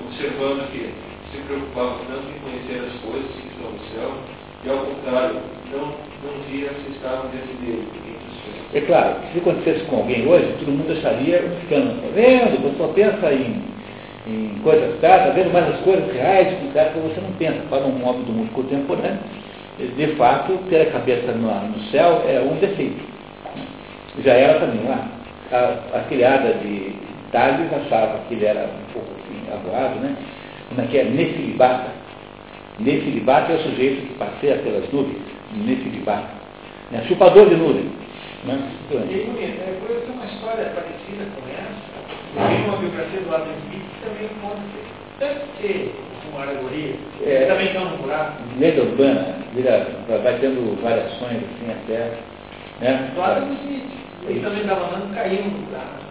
observando 0.00 0.72
que 0.72 0.94
se 1.28 1.42
preocupava 1.44 2.00
tanto 2.08 2.24
em 2.24 2.40
conhecer 2.40 2.88
as 2.88 2.96
coisas 3.04 3.30
que 3.36 3.48
estão 3.52 3.68
no 3.68 3.84
céu, 3.92 4.16
e 4.64 4.70
ao 4.70 4.78
contrário, 4.78 5.42
não, 5.70 5.92
não 6.24 6.40
via 6.48 6.72
se 6.72 6.96
estavam 6.96 7.28
dentro 7.28 7.52
dele, 7.60 7.86
É 8.74 8.80
claro, 8.80 9.16
se 9.32 9.38
acontecesse 9.38 9.84
com 9.86 9.96
alguém 9.96 10.26
hoje, 10.26 10.54
todo 10.58 10.72
mundo 10.72 10.92
acharia 10.92 11.42
um 11.42 11.58
escândalo. 11.62 11.96
Está 11.96 12.08
vendo? 12.14 12.62
Você 12.62 12.76
só 12.78 12.88
pensa 12.88 13.32
em, 13.32 13.62
em 14.26 14.58
coisas 14.62 15.00
tais, 15.00 15.22
está 15.22 15.32
vendo 15.32 15.52
mais 15.52 15.68
as 15.68 15.80
coisas 15.80 16.12
reais, 16.12 16.48
com 16.58 16.66
que 16.68 16.98
você 16.98 17.20
não 17.20 17.32
pensa. 17.38 17.60
Para 17.70 17.84
um 17.86 18.06
homem 18.06 18.22
do 18.24 18.32
mundo 18.32 18.52
contemporâneo, 18.52 19.18
de 19.78 20.06
fato, 20.16 20.58
ter 20.68 20.82
a 20.82 20.90
cabeça 20.90 21.32
no, 21.32 21.48
no 21.48 21.80
céu 21.90 22.22
é 22.26 22.40
um 22.40 22.56
defeito. 22.56 23.02
Já 24.24 24.32
era 24.32 24.60
também 24.60 24.86
lá. 24.86 25.08
A, 25.52 25.98
a 25.98 26.00
criada 26.08 26.54
de 26.54 26.92
Tales 27.30 27.72
achava 27.72 28.18
que 28.26 28.34
ele 28.34 28.46
era 28.46 28.64
um 28.64 28.92
pouco 28.92 29.08
assim, 29.20 30.00
né? 30.00 30.16
Como 30.68 30.80
é 30.80 30.86
que 30.86 30.98
é? 30.98 31.04
Nefilibata. 31.04 31.90
Nefilibata 32.78 33.52
é 33.52 33.56
o 33.56 33.60
sujeito 33.60 34.06
que 34.06 34.14
passeia 34.14 34.56
pelas 34.56 34.90
nuvens. 34.90 35.22
Nefilibata. 35.54 36.28
Né? 36.90 37.04
Chupador 37.06 37.48
de 37.48 37.56
nuvens. 37.56 37.86
Né? 38.46 38.70
E 38.90 38.96
aí, 38.96 39.44
é, 39.44 39.78
foi 39.84 40.14
uma 40.14 40.24
história 40.24 40.70
parecida 40.70 41.26
com 41.34 41.42
essa. 41.50 42.48
Tem 42.48 42.64
uma 42.64 42.76
biografia 42.76 43.20
do 43.20 43.34
Adam 43.34 43.52
Smith 43.64 43.82
que 43.82 44.08
também 44.08 44.28
conta 44.40 44.62
deve 45.18 45.40
ser 45.60 45.94
uma 46.30 46.42
alegoria. 46.42 46.94
É, 47.24 47.46
também 47.46 47.66
está 47.68 47.80
no 47.80 47.96
buraco. 47.98 48.42
Lenda 48.58 48.82
urbana, 48.82 49.34
vira, 49.54 49.86
vai 50.08 50.38
tendo 50.40 50.80
variações 50.82 51.38
assim 51.38 51.70
até. 51.70 52.12
Né? 52.80 53.10
Do 53.14 53.22
Adam 53.22 53.52
Smith. 53.64 53.90
Ele 54.28 54.40
também 54.40 54.60
estava 54.60 54.86
andando 54.86 55.14
caindo 55.14 55.44
no 55.44 55.66
buraco. 55.66 56.06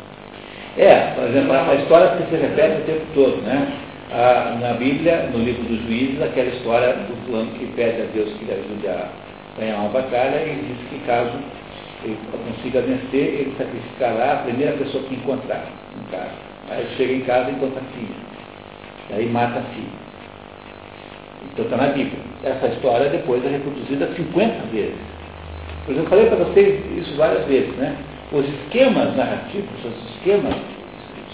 É, 0.78 1.14
por 1.16 1.24
exemplo, 1.26 1.54
a 1.54 1.76
história 1.76 2.18
que 2.18 2.30
se 2.30 2.42
repete 2.42 2.82
o 2.82 2.86
tempo 2.86 3.06
todo, 3.14 3.42
né? 3.44 3.72
Ah, 4.12 4.58
na 4.60 4.74
Bíblia, 4.74 5.30
no 5.32 5.40
livro 5.40 5.64
dos 5.64 5.82
juízes, 5.84 6.22
aquela 6.22 6.50
história 6.50 6.94
do 6.94 7.26
fulano 7.26 7.52
que 7.52 7.66
pede 7.76 8.02
a 8.02 8.06
Deus 8.14 8.32
que 8.34 8.46
lhe 8.46 8.52
ajude 8.52 8.88
a 8.88 9.10
ganhar 9.58 9.78
uma 9.78 9.90
batalha 9.90 10.38
e 10.46 10.56
diz 10.56 10.90
que 10.90 11.00
caso 11.06 11.32
ele 12.06 12.18
consiga 12.32 12.82
vencer, 12.82 13.42
ele 13.42 13.56
sacrificará 13.58 14.34
a 14.34 14.36
primeira 14.44 14.74
pessoa 14.74 15.04
que 15.06 15.16
encontrar, 15.16 15.66
no 15.98 16.04
caso. 16.10 16.32
Aí 16.70 16.88
chega 16.98 17.14
em 17.14 17.22
casa 17.22 17.50
e 17.50 17.54
encontra 17.54 17.82
a 17.82 17.96
filha. 17.96 18.16
Daí 19.10 19.26
mata 19.28 19.60
a 19.60 19.64
filha. 19.74 20.06
Então 21.52 21.66
está 21.66 21.78
na 21.78 21.88
Bíblia. 21.88 22.20
Essa 22.44 22.68
história 22.68 23.10
depois 23.10 23.44
é 23.46 23.50
reproduzida 23.50 24.08
50 24.16 24.66
vezes. 24.72 24.96
Por 25.86 25.92
exemplo, 25.92 26.06
eu 26.06 26.10
falei 26.10 26.26
para 26.26 26.46
vocês 26.46 26.98
isso 26.98 27.16
várias 27.16 27.46
vezes, 27.46 27.76
né? 27.76 27.96
Os 28.32 28.46
esquemas 28.48 29.16
narrativos, 29.16 29.86
os 29.86 30.16
esquemas, 30.16 30.56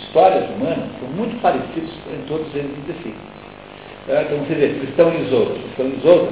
histórias 0.01 0.49
humanas, 0.49 0.89
são 0.99 1.09
muito 1.09 1.41
parecidos 1.41 1.91
em 2.13 2.25
todos 2.27 2.53
eles 2.53 2.71
entre 2.77 2.93
si. 3.01 3.15
Então, 4.03 4.39
você 4.39 4.55
vê, 4.55 4.79
Cristão 4.79 5.13
e 5.13 5.21
Isolda. 5.25 5.53
Cristão 5.53 5.85
e 5.87 5.97
Isolda, 5.97 6.31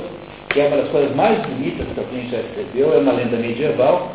que 0.50 0.60
é 0.60 0.68
uma 0.68 0.78
das 0.78 0.90
coisas 0.90 1.16
mais 1.16 1.40
bonitas 1.46 1.88
que 1.94 2.00
alguém 2.00 2.30
já 2.30 2.40
escreveu, 2.40 2.94
é 2.94 2.98
uma 2.98 3.14
lenda 3.14 3.38
medieval 3.38 4.12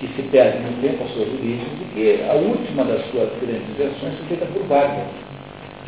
que 0.00 0.08
se 0.08 0.22
perde 0.30 0.58
no 0.58 0.80
tempo 0.80 1.04
as 1.04 1.10
suas 1.12 1.28
origens, 1.28 1.68
e 1.80 1.94
que 1.94 2.24
a 2.30 2.34
última 2.34 2.84
das 2.84 3.04
suas 3.10 3.30
grandes 3.40 3.76
versões 3.76 4.14
foi 4.18 4.26
feita 4.28 4.46
por 4.46 4.62
Wagner, 4.66 5.06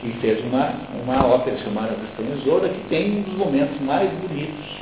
que 0.01 0.09
fez 0.21 0.45
uma, 0.45 0.73
uma 1.03 1.27
ópera 1.27 1.57
chamada 1.59 1.95
Isolda, 2.41 2.69
que 2.69 2.89
tem 2.89 3.19
um 3.19 3.23
dos 3.23 3.35
momentos 3.35 3.81
mais 3.81 4.11
bonitos 4.11 4.81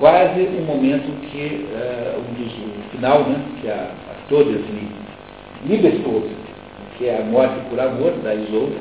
quase 0.00 0.40
um 0.40 0.64
momento 0.64 1.12
que, 1.30 1.66
uh, 1.70 2.18
um 2.18 2.32
dos, 2.32 2.52
o 2.54 2.90
final, 2.90 3.22
né, 3.24 3.38
que 3.60 3.68
a, 3.68 3.92
a 4.10 4.28
todas 4.30 4.62
Liebesposa, 5.66 6.30
que 6.96 7.06
é 7.06 7.18
a 7.20 7.24
morte 7.24 7.54
por 7.68 7.78
amor 7.78 8.12
da 8.22 8.34
Isolda, 8.34 8.76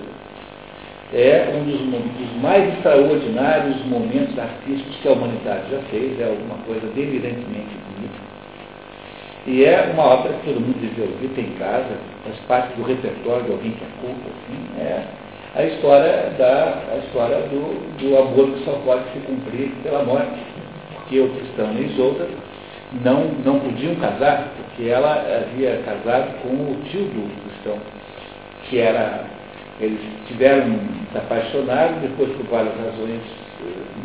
é 1.13 1.53
um 1.53 1.65
dos, 1.65 1.79
dos, 1.81 2.41
mais 2.41 2.73
extraordinários 2.73 3.85
momentos 3.85 4.39
artísticos 4.39 4.95
que 5.01 5.07
a 5.09 5.11
humanidade 5.11 5.69
já 5.69 5.79
fez, 5.91 6.17
é 6.21 6.23
alguma 6.23 6.55
coisa 6.65 6.87
delirantemente 6.95 7.75
bonita. 7.91 8.28
E 9.49 9.65
é 9.65 9.89
uma 9.91 10.03
ópera 10.03 10.35
que 10.35 10.45
todo 10.45 10.61
mundo 10.61 10.79
devia 10.79 11.05
ouvir, 11.05 11.27
tem 11.29 11.45
em 11.45 11.57
casa, 11.57 11.97
faz 12.23 12.37
parte 12.47 12.75
do 12.75 12.83
repertório 12.83 13.45
de 13.45 13.51
alguém 13.51 13.71
que 13.71 13.83
é 13.83 13.87
culto, 13.99 14.21
assim, 14.29 14.79
é 14.79 15.03
a 15.55 15.63
história, 15.63 16.29
da, 16.37 16.83
a 16.93 16.97
história 16.97 17.37
do, 17.49 17.97
do 17.97 18.15
amor 18.15 18.51
que 18.51 18.63
só 18.63 18.73
pode 18.85 19.05
se 19.11 19.19
cumprir 19.21 19.71
pela 19.81 20.03
morte 20.03 20.39
porque 20.93 21.19
o 21.19 21.29
cristão 21.29 21.73
e 21.73 21.85
Isolda 21.85 22.27
não, 23.03 23.23
não 23.43 23.59
podiam 23.59 23.95
casar, 23.95 24.51
porque 24.55 24.87
ela 24.87 25.15
havia 25.15 25.81
casado 25.83 26.43
com 26.43 26.49
o 26.49 26.77
tio 26.83 27.05
do 27.05 27.43
cristão, 27.43 27.79
que 28.69 28.77
era, 28.77 29.25
eles 29.79 29.99
tiveram 30.27 30.79
se 31.11 31.17
apaixonado, 31.17 31.99
depois 32.01 32.29
por 32.33 32.45
várias 32.45 32.75
razões 32.77 33.21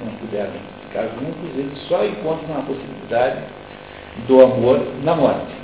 não 0.03 0.11
puderam 0.21 0.53
ficar 0.89 1.03
juntos, 1.21 1.51
eles 1.55 1.79
só 1.87 2.03
encontram 2.03 2.61
a 2.61 2.63
possibilidade 2.63 3.43
do 4.27 4.41
amor 4.43 4.81
na 5.03 5.15
morte. 5.15 5.55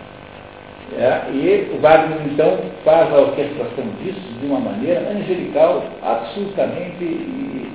É, 0.98 1.30
e 1.32 1.70
o 1.72 1.80
Wagner, 1.80 2.18
então, 2.26 2.58
faz 2.84 3.12
a 3.12 3.20
orquestração 3.20 3.84
disso 4.02 4.20
de 4.40 4.46
uma 4.46 4.58
maneira 4.58 5.08
angelical, 5.10 5.84
absolutamente 6.02 7.70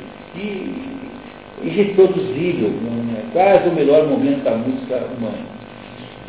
irreproduzível, 1.64 2.72
é 3.18 3.32
quase 3.32 3.70
o 3.70 3.74
melhor 3.74 4.06
momento 4.08 4.44
da 4.44 4.52
música 4.52 5.02
humana, 5.18 5.38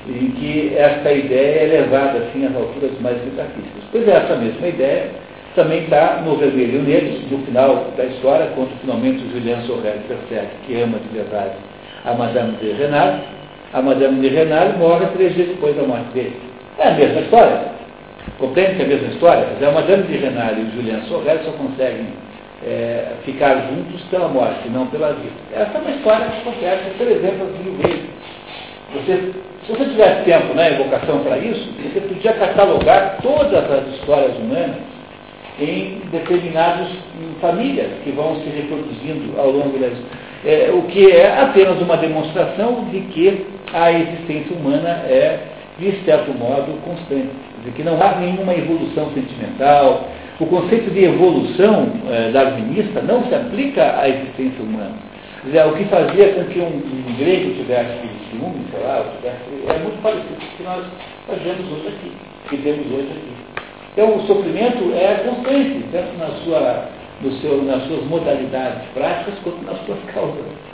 em 0.08 0.30
que 0.30 0.74
esta 0.76 1.12
ideia 1.12 1.64
é 1.64 1.80
levada 1.80 2.18
assim 2.18 2.46
às 2.46 2.54
alturas 2.54 2.92
mais 3.00 3.16
metafísicas. 3.24 3.82
Pois 3.90 4.06
é, 4.06 4.12
essa 4.12 4.36
mesma 4.36 4.68
ideia 4.68 5.10
também 5.56 5.84
está 5.84 6.22
no 6.24 6.36
Vermelho 6.36 6.82
Negro, 6.82 7.18
no 7.30 7.38
final 7.46 7.92
da 7.96 8.04
história, 8.04 8.52
quando 8.54 8.70
finalmente 8.80 9.24
o 9.24 9.30
Julien 9.30 9.60
Sorel 9.62 9.96
percebe 10.06 10.48
que 10.66 10.80
ama 10.80 10.98
de 10.98 11.08
verdade 11.08 11.56
a 12.04 12.12
Madame 12.12 12.52
de 12.58 12.72
Renal, 12.72 13.18
a 13.72 13.82
Madame 13.82 14.20
de 14.20 14.28
Renal 14.28 14.70
morre 14.78 15.06
três 15.16 15.34
dias 15.34 15.48
depois 15.48 15.76
da 15.76 15.82
morte 15.82 16.06
dele. 16.14 16.36
É 16.78 16.88
a 16.88 16.94
mesma 16.94 17.20
história. 17.20 17.60
Compreende 18.38 18.76
que 18.76 18.82
é 18.82 18.84
a 18.84 18.88
mesma 18.88 19.08
história? 19.08 19.46
Mas 19.52 19.68
a 19.68 19.72
Madame 19.72 20.02
de 20.04 20.16
Renal 20.16 20.54
e 20.56 20.62
o 20.62 20.70
Julien 20.72 21.00
Sorel 21.08 21.38
só 21.44 21.50
conseguem 21.52 22.06
é, 22.64 23.12
ficar 23.24 23.68
juntos 23.68 24.02
pela 24.10 24.28
morte, 24.28 24.68
não 24.68 24.86
pela 24.86 25.12
vida. 25.12 25.34
Essa 25.54 25.78
é 25.78 25.80
uma 25.80 25.90
história 25.90 26.26
que 26.26 26.48
acontece, 26.48 26.90
por 26.96 27.06
exemplo, 27.06 27.46
mil 27.62 27.74
vezes. 27.74 28.06
Você, 28.94 29.32
se 29.66 29.72
você 29.72 29.84
tivesse 29.84 30.24
tempo, 30.24 30.54
né, 30.54 30.72
evocação 30.72 31.18
para 31.20 31.38
isso, 31.38 31.68
você 31.82 32.00
podia 32.00 32.32
catalogar 32.34 33.18
todas 33.22 33.70
as 33.70 33.94
histórias 33.94 34.36
humanas 34.36 34.76
em 35.58 36.02
determinadas 36.10 36.88
famílias 37.40 37.88
que 38.04 38.10
vão 38.10 38.36
se 38.36 38.48
reproduzindo 38.48 39.40
ao 39.40 39.50
longo 39.50 39.78
das 39.78 39.92
é, 40.44 40.70
o 40.72 40.82
que 40.82 41.10
é 41.10 41.40
apenas 41.40 41.80
uma 41.80 41.96
demonstração 41.96 42.84
de 42.90 43.00
que 43.00 43.46
a 43.76 43.92
existência 43.92 44.56
humana 44.56 44.88
é, 45.06 45.38
de 45.78 45.92
certo 46.06 46.32
modo, 46.32 46.80
constante, 46.82 47.28
de 47.62 47.70
que 47.72 47.82
não 47.82 48.00
há 48.00 48.16
nenhuma 48.18 48.54
evolução 48.54 49.10
sentimental, 49.12 50.08
o 50.40 50.46
conceito 50.46 50.90
de 50.90 51.04
evolução 51.04 51.92
é, 52.10 52.30
darwinista 52.30 53.02
não 53.02 53.22
se 53.28 53.34
aplica 53.34 54.00
à 54.00 54.08
existência 54.08 54.62
humana. 54.62 54.94
Dizer, 55.44 55.66
o 55.66 55.72
que 55.72 55.84
fazia 55.84 56.32
com 56.32 56.44
que 56.44 56.58
um, 56.58 56.66
um 56.66 57.16
grego 57.18 57.54
tivesse 57.54 57.98
ciúme, 58.30 58.64
sei 58.70 58.80
lá, 58.80 59.04
tivesse, 59.16 59.68
é 59.68 59.78
muito 59.82 60.02
parecido 60.02 60.28
com 60.28 60.44
o 60.44 60.56
que 60.56 60.62
nós 60.62 60.84
fazemos 61.26 61.72
hoje 61.72 61.88
aqui, 61.88 62.12
que 62.48 62.56
temos 62.56 62.86
hoje 62.86 63.10
aqui. 63.12 63.46
Então, 63.92 64.16
o 64.16 64.26
sofrimento 64.26 64.92
é 64.94 65.22
constante, 65.26 65.84
tanto 65.92 66.18
na 66.18 66.28
sua, 66.44 66.88
no 67.20 67.32
seu, 67.40 67.62
nas 67.62 67.82
suas 67.84 68.04
modalidades 68.04 68.88
práticas 68.94 69.34
quanto 69.44 69.64
nas 69.64 69.78
suas 69.84 69.98
causas. 70.14 70.65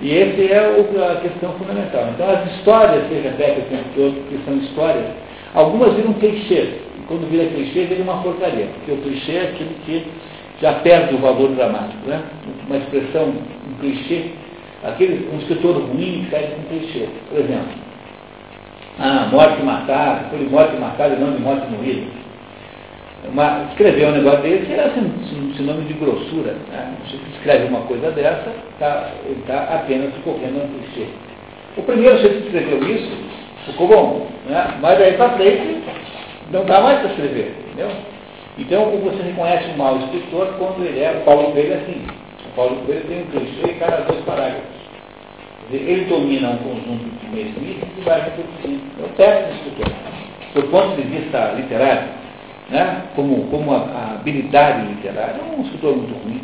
E 0.00 0.18
essa 0.18 0.40
é 0.42 1.12
a 1.12 1.20
questão 1.20 1.52
fundamental. 1.52 2.08
Então, 2.14 2.28
as 2.28 2.52
histórias 2.52 3.06
que 3.08 3.14
repetem 3.14 3.62
o 3.62 3.66
tempo 3.66 3.88
todo, 3.94 4.28
que 4.28 4.38
são 4.44 4.56
histórias, 4.58 5.06
algumas 5.54 5.94
viram 5.94 6.12
clichês, 6.14 6.74
quando 7.08 7.30
vira 7.30 7.46
clichê, 7.46 7.84
vira 7.84 8.02
uma 8.02 8.22
porcaria, 8.22 8.66
porque 8.66 8.92
o 8.92 8.96
clichê 8.98 9.32
é 9.32 9.42
aquilo 9.44 9.70
que 9.86 10.06
já 10.60 10.74
perde 10.74 11.14
o 11.14 11.18
valor 11.18 11.50
dramático. 11.52 12.06
Né? 12.06 12.22
Uma 12.66 12.76
expressão, 12.76 13.28
um 13.28 13.74
clichê, 13.80 14.32
aquele, 14.84 15.30
um 15.32 15.38
escritor 15.38 15.76
ruim 15.76 16.26
perde 16.30 16.54
um 16.58 16.68
clichê. 16.68 17.08
Por 17.30 17.40
exemplo, 17.40 17.86
ah, 18.98 19.28
morte 19.32 19.62
matada, 19.62 20.28
foi 20.30 20.40
morte 20.48 20.76
matada 20.76 21.14
e 21.14 21.18
não 21.18 21.32
de 21.32 21.40
morte 21.40 21.66
morrida. 21.70 22.25
Uma, 23.24 23.64
escrever 23.70 24.06
um 24.06 24.12
negócio 24.12 24.42
desse 24.42 24.72
é 24.72 24.92
um 24.98 25.54
sinônimo 25.54 25.88
de 25.88 25.94
grossura. 25.94 26.52
Né? 26.70 26.94
Se 27.08 27.16
escreve 27.34 27.66
uma 27.66 27.80
coisa 27.80 28.10
dessa, 28.12 28.52
tá, 28.78 29.10
está 29.28 29.74
apenas 29.74 30.12
correndo 30.22 30.62
um 30.62 30.80
clichê. 30.80 31.08
O 31.76 31.82
primeiro 31.82 32.16
sujeito 32.16 32.42
que 32.42 32.56
escreveu 32.56 32.96
isso 32.96 33.16
ficou 33.66 33.88
bom, 33.88 34.26
né? 34.48 34.78
mas 34.80 34.98
daí 34.98 35.14
para 35.14 35.30
frente 35.30 35.82
não 36.52 36.64
dá 36.64 36.80
mais 36.80 37.00
para 37.00 37.10
escrever, 37.10 37.54
entendeu? 37.66 37.90
Então, 38.58 38.84
você 38.90 39.22
reconhece 39.22 39.70
um 39.70 39.76
mau 39.76 39.98
escritor 39.98 40.54
quando 40.58 40.84
ele 40.84 41.00
é, 41.00 41.10
o 41.10 41.24
Paulo 41.24 41.52
Coelho 41.52 41.72
é 41.72 41.76
assim. 41.76 42.06
O 42.46 42.56
Paulo 42.56 42.76
Coelho 42.86 43.04
tem 43.06 43.22
um 43.22 43.26
clichê 43.26 43.70
em 43.70 43.78
cada 43.78 44.02
dois 44.02 44.24
parágrafos. 44.24 44.76
Quer 45.68 45.78
dizer, 45.78 45.90
ele 45.90 46.04
domina 46.04 46.50
um 46.50 46.58
conjunto 46.58 47.04
de 47.20 47.26
mesmices 47.34 47.88
e 47.98 48.00
vai 48.02 48.20
reproduzindo. 48.20 48.82
É 48.98 49.04
um 49.04 49.08
péssimo 49.10 49.52
escritor. 49.52 49.92
do 50.54 50.62
ponto 50.70 50.96
de 50.96 51.02
vista 51.02 51.52
literário, 51.52 52.08
né, 52.70 53.02
como, 53.14 53.46
como 53.48 53.72
a, 53.72 53.78
a 53.78 54.14
habilidade 54.14 54.86
literária, 54.88 55.40
é 55.40 55.58
um 55.58 55.62
escritor 55.62 55.96
muito 55.96 56.14
ruim. 56.24 56.40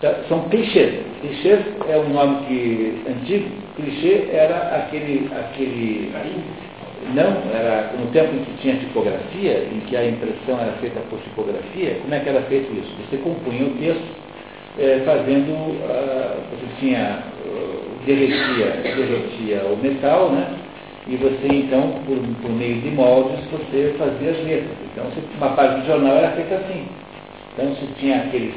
Tá? 0.00 0.14
São 0.28 0.48
clichês. 0.48 1.04
Clichês 1.20 1.60
é 1.88 1.96
um 1.98 2.08
nome 2.10 2.46
que, 2.46 3.02
antigo. 3.08 3.48
Clichê 3.76 4.28
era 4.32 4.76
aquele, 4.76 5.30
aquele 5.32 6.12
não, 7.14 7.36
era 7.54 7.92
no 7.98 8.10
tempo 8.10 8.34
em 8.34 8.44
que 8.44 8.62
tinha 8.62 8.76
tipografia, 8.76 9.68
em 9.72 9.80
que 9.80 9.96
a 9.96 10.06
impressão 10.06 10.60
era 10.60 10.72
feita 10.80 11.00
por 11.08 11.20
tipografia, 11.20 11.98
como 12.02 12.14
é 12.14 12.20
que 12.20 12.28
era 12.28 12.42
feito 12.42 12.72
isso? 12.72 12.92
Você 13.08 13.18
compunha 13.18 13.64
o 13.64 13.70
texto 13.76 14.26
é, 14.78 15.02
fazendo, 15.04 15.52
uh, 15.52 16.40
você 16.50 16.66
tinha, 16.80 17.22
uh, 17.44 18.04
derretia, 18.04 18.66
derretia 18.82 19.62
o 19.72 19.76
metal, 19.76 20.30
né? 20.30 20.48
E 21.08 21.16
você 21.16 21.46
então, 21.46 21.82
por, 22.04 22.18
por 22.42 22.50
meio 22.50 22.80
de 22.80 22.90
moldes, 22.90 23.38
você 23.50 23.94
fazia 23.96 24.30
as 24.30 24.44
letras. 24.44 24.76
Então, 24.92 25.04
uma 25.38 25.50
página 25.50 25.80
de 25.80 25.86
jornal 25.86 26.16
era 26.16 26.30
feita 26.32 26.56
assim. 26.56 26.88
Então, 27.54 27.68
você 27.68 27.86
tinha 27.98 28.16
aquele, 28.16 28.52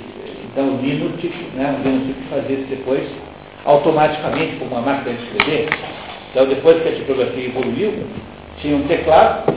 então 0.52 0.70
o 0.70 0.82
linotype, 0.82 1.46
né? 1.56 1.78
O 1.80 1.88
linotype 1.88 2.24
fazia 2.30 2.58
isso 2.58 2.68
depois 2.70 3.08
automaticamente 3.66 4.56
com 4.56 4.66
uma 4.66 4.82
máquina 4.82 5.16
de 5.16 5.24
escrever. 5.26 5.70
Então, 6.32 6.48
depois 6.48 6.82
que 6.82 6.90
a 6.90 6.96
tipografia 6.96 7.46
evoluiu, 7.46 7.94
tinha 8.58 8.76
um 8.76 8.84
teclado 8.88 9.54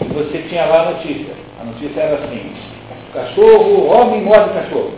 e 0.00 0.12
você 0.12 0.38
tinha 0.48 0.64
lá 0.64 0.82
a 0.82 0.90
notícia. 0.92 1.34
A 1.60 1.64
notícia 1.64 2.00
era 2.00 2.24
assim, 2.24 2.52
cachorro, 3.12 3.86
homem 3.88 4.22
morde 4.22 4.50
cachorro. 4.50 4.92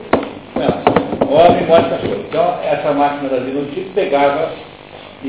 Homem 1.31 1.67
morde 1.67 1.89
cachorro. 1.89 2.25
Então, 2.29 2.59
essa 2.63 2.93
máquina 2.93 3.31
da 3.31 3.41
notícia 3.41 3.91
pegava 3.95 4.51
e, 5.25 5.29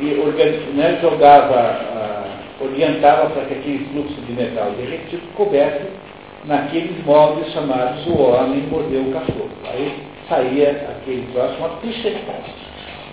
e 0.00 0.72
né, 0.74 0.98
jogava, 1.00 1.80
uh, 2.60 2.64
orientava 2.64 3.30
para 3.30 3.44
que 3.44 3.54
aquele 3.54 3.86
fluxo 3.92 4.20
de 4.22 4.32
metal 4.32 4.72
derretido 4.72 5.22
coubesse 5.34 5.86
naqueles 6.44 7.04
moldes 7.04 7.52
chamados 7.52 8.06
o 8.06 8.20
homem 8.20 8.62
mordeu 8.70 9.02
o 9.02 9.12
cachorro. 9.12 9.50
Aí 9.64 9.94
saía 10.28 10.88
aquele 10.90 11.28
chamado 11.32 11.80
clichê. 11.80 12.16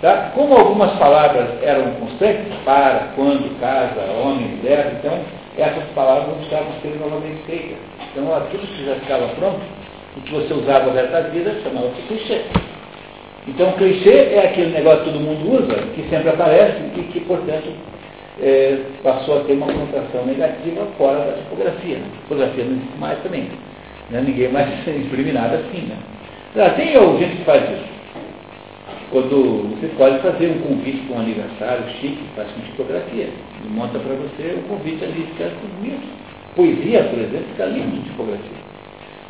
Tá? 0.00 0.30
Como 0.34 0.54
algumas 0.54 0.92
palavras 0.98 1.48
eram 1.62 1.92
constantes, 1.94 2.52
para, 2.64 3.12
quando, 3.14 3.58
casa, 3.60 4.00
homem, 4.22 4.56
mulher, 4.56 4.98
então 4.98 5.18
essas 5.56 5.84
palavras 5.94 6.28
não 6.28 6.34
precisavam 6.36 6.72
ser 6.82 6.98
novamente 7.00 7.42
feitas. 7.46 7.78
Então 8.12 8.36
aquilo 8.36 8.66
que 8.66 8.84
já 8.84 8.92
estava 8.96 9.28
pronto, 9.28 9.60
o 10.16 10.20
que 10.20 10.32
você 10.32 10.52
usava 10.52 10.90
da 10.90 11.20
vida, 11.28 11.54
chamava-se 11.62 12.02
clichê. 12.02 12.42
Então 13.46 13.72
clichê 13.72 14.34
é 14.34 14.46
aquele 14.46 14.72
negócio 14.72 15.04
que 15.04 15.10
todo 15.10 15.20
mundo 15.20 15.52
usa, 15.52 15.74
que 15.94 16.02
sempre 16.08 16.30
aparece 16.30 16.78
e 16.96 17.02
que, 17.12 17.20
portanto, 17.20 17.68
é, 18.42 18.78
passou 19.02 19.38
a 19.38 19.44
ter 19.44 19.52
uma 19.52 19.66
conotação 19.66 20.26
negativa 20.26 20.86
fora 20.98 21.18
da 21.18 21.32
tipografia. 21.32 21.98
Né? 21.98 22.06
Tipografia 22.22 22.64
não 22.64 22.72
existe 22.72 22.98
mais 22.98 23.18
também. 23.22 23.48
Né? 24.10 24.20
Ninguém 24.20 24.48
mais 24.48 24.68
imprime 24.88 25.32
nada 25.32 25.56
assim. 25.56 25.86
Né? 25.86 25.96
Ah, 26.56 26.70
tem 26.70 26.92
gente 26.92 27.36
que 27.36 27.44
faz 27.44 27.62
isso 27.62 27.96
quando 29.10 29.70
você 29.70 29.86
pode 29.96 30.18
fazer 30.18 30.48
um 30.48 30.58
convite 30.60 30.98
para 31.06 31.16
um 31.16 31.20
aniversário 31.20 31.84
chique, 32.00 32.22
faz 32.34 32.50
com 32.50 32.60
tipografia. 32.62 33.28
E 33.64 33.68
monta 33.68 33.98
para 33.98 34.14
você 34.14 34.58
o 34.58 34.68
convite 34.68 35.04
ali, 35.04 35.26
fica 35.32 35.50
bonito. 35.78 36.06
Poesia, 36.54 37.04
por 37.04 37.18
exemplo, 37.18 37.46
fica 37.50 37.66
lindo 37.66 37.96
de 37.96 38.10
tipografia. 38.10 38.66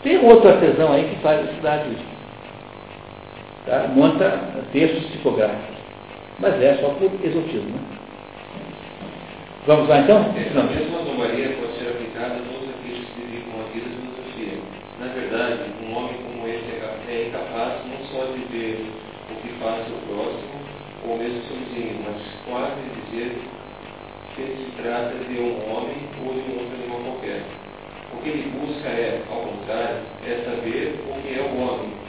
Tem 0.03 0.19
outro 0.25 0.49
artesão 0.49 0.93
aí 0.93 1.05
que 1.05 1.17
faz 1.23 1.41
a 1.49 1.55
cidade 1.55 1.91
isso. 1.91 2.16
Tá? 3.67 3.89
Monta 3.95 4.31
textos 4.73 5.11
tipográficos. 5.11 5.77
Mas 6.39 6.63
é 6.63 6.79
só 6.81 6.91
por 6.91 7.11
exotismo. 7.21 7.75
Né? 7.75 7.99
Vamos 9.67 9.89
lá 9.89 10.01
então? 10.01 10.33
Essa 10.39 10.63
mesma 10.63 11.01
anomalia 11.01 11.57
pode 11.59 11.75
ser 11.79 11.91
aplicada 11.91 12.35
a 12.35 12.47
todos 12.47 12.71
aqueles 12.71 13.09
que 13.11 13.21
vivem 13.27 13.59
a 13.59 13.67
vida 13.75 13.91
de 13.91 13.97
filosofia. 13.99 14.59
Na 15.01 15.07
verdade, 15.07 15.59
um 15.83 15.97
homem 15.97 16.15
como 16.23 16.47
esse 16.47 16.79
é 17.11 17.27
incapaz 17.27 17.83
não 17.91 18.07
só 18.07 18.27
de 18.31 18.45
ver 18.55 18.87
o 19.31 19.35
que 19.43 19.49
faz 19.59 19.83
o 19.91 19.99
próximo, 20.07 20.63
ou 21.09 21.19
mesmo 21.19 21.43
seu 21.49 21.57
vizinho, 21.57 22.07
mas 22.07 22.23
quase 22.47 22.79
dizer 23.03 23.37
que 24.37 24.43
se 24.43 24.83
trata 24.83 25.13
de 25.27 25.41
um 25.41 25.59
homem 25.75 26.07
ou 26.25 26.35
de 26.35 26.41
um 26.41 26.59
outro 26.61 26.75
animal 26.79 27.01
qualquer. 27.01 27.43
O 28.15 28.23
que 28.23 28.29
ele 28.29 28.53
busca 28.61 28.89
é, 28.89 29.23
ao 29.29 29.41
contrário, 29.41 29.99
é 30.25 30.45
saber 30.45 31.03
o 31.11 31.21
que 31.21 31.35
é 31.35 31.43
o 31.43 31.61
homem 31.61 32.06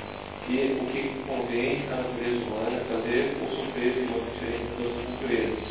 e 0.49 0.79
o 0.79 0.85
que 0.91 1.11
convém 1.27 1.83
à 1.91 1.97
natureza 1.97 2.45
humana 2.45 2.79
fazer 2.87 3.35
ou 3.41 3.47
sofrer 3.51 3.91
de 3.93 4.01
modo 4.07 4.23
diferente 4.31 4.67
das 4.77 4.87
outras 4.87 5.09
naturezas. 5.11 5.67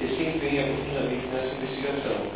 E 0.00 0.06
se 0.08 0.22
empenha 0.22 0.66
profundamente 0.66 1.26
nessa 1.30 1.54
investigação. 1.54 2.26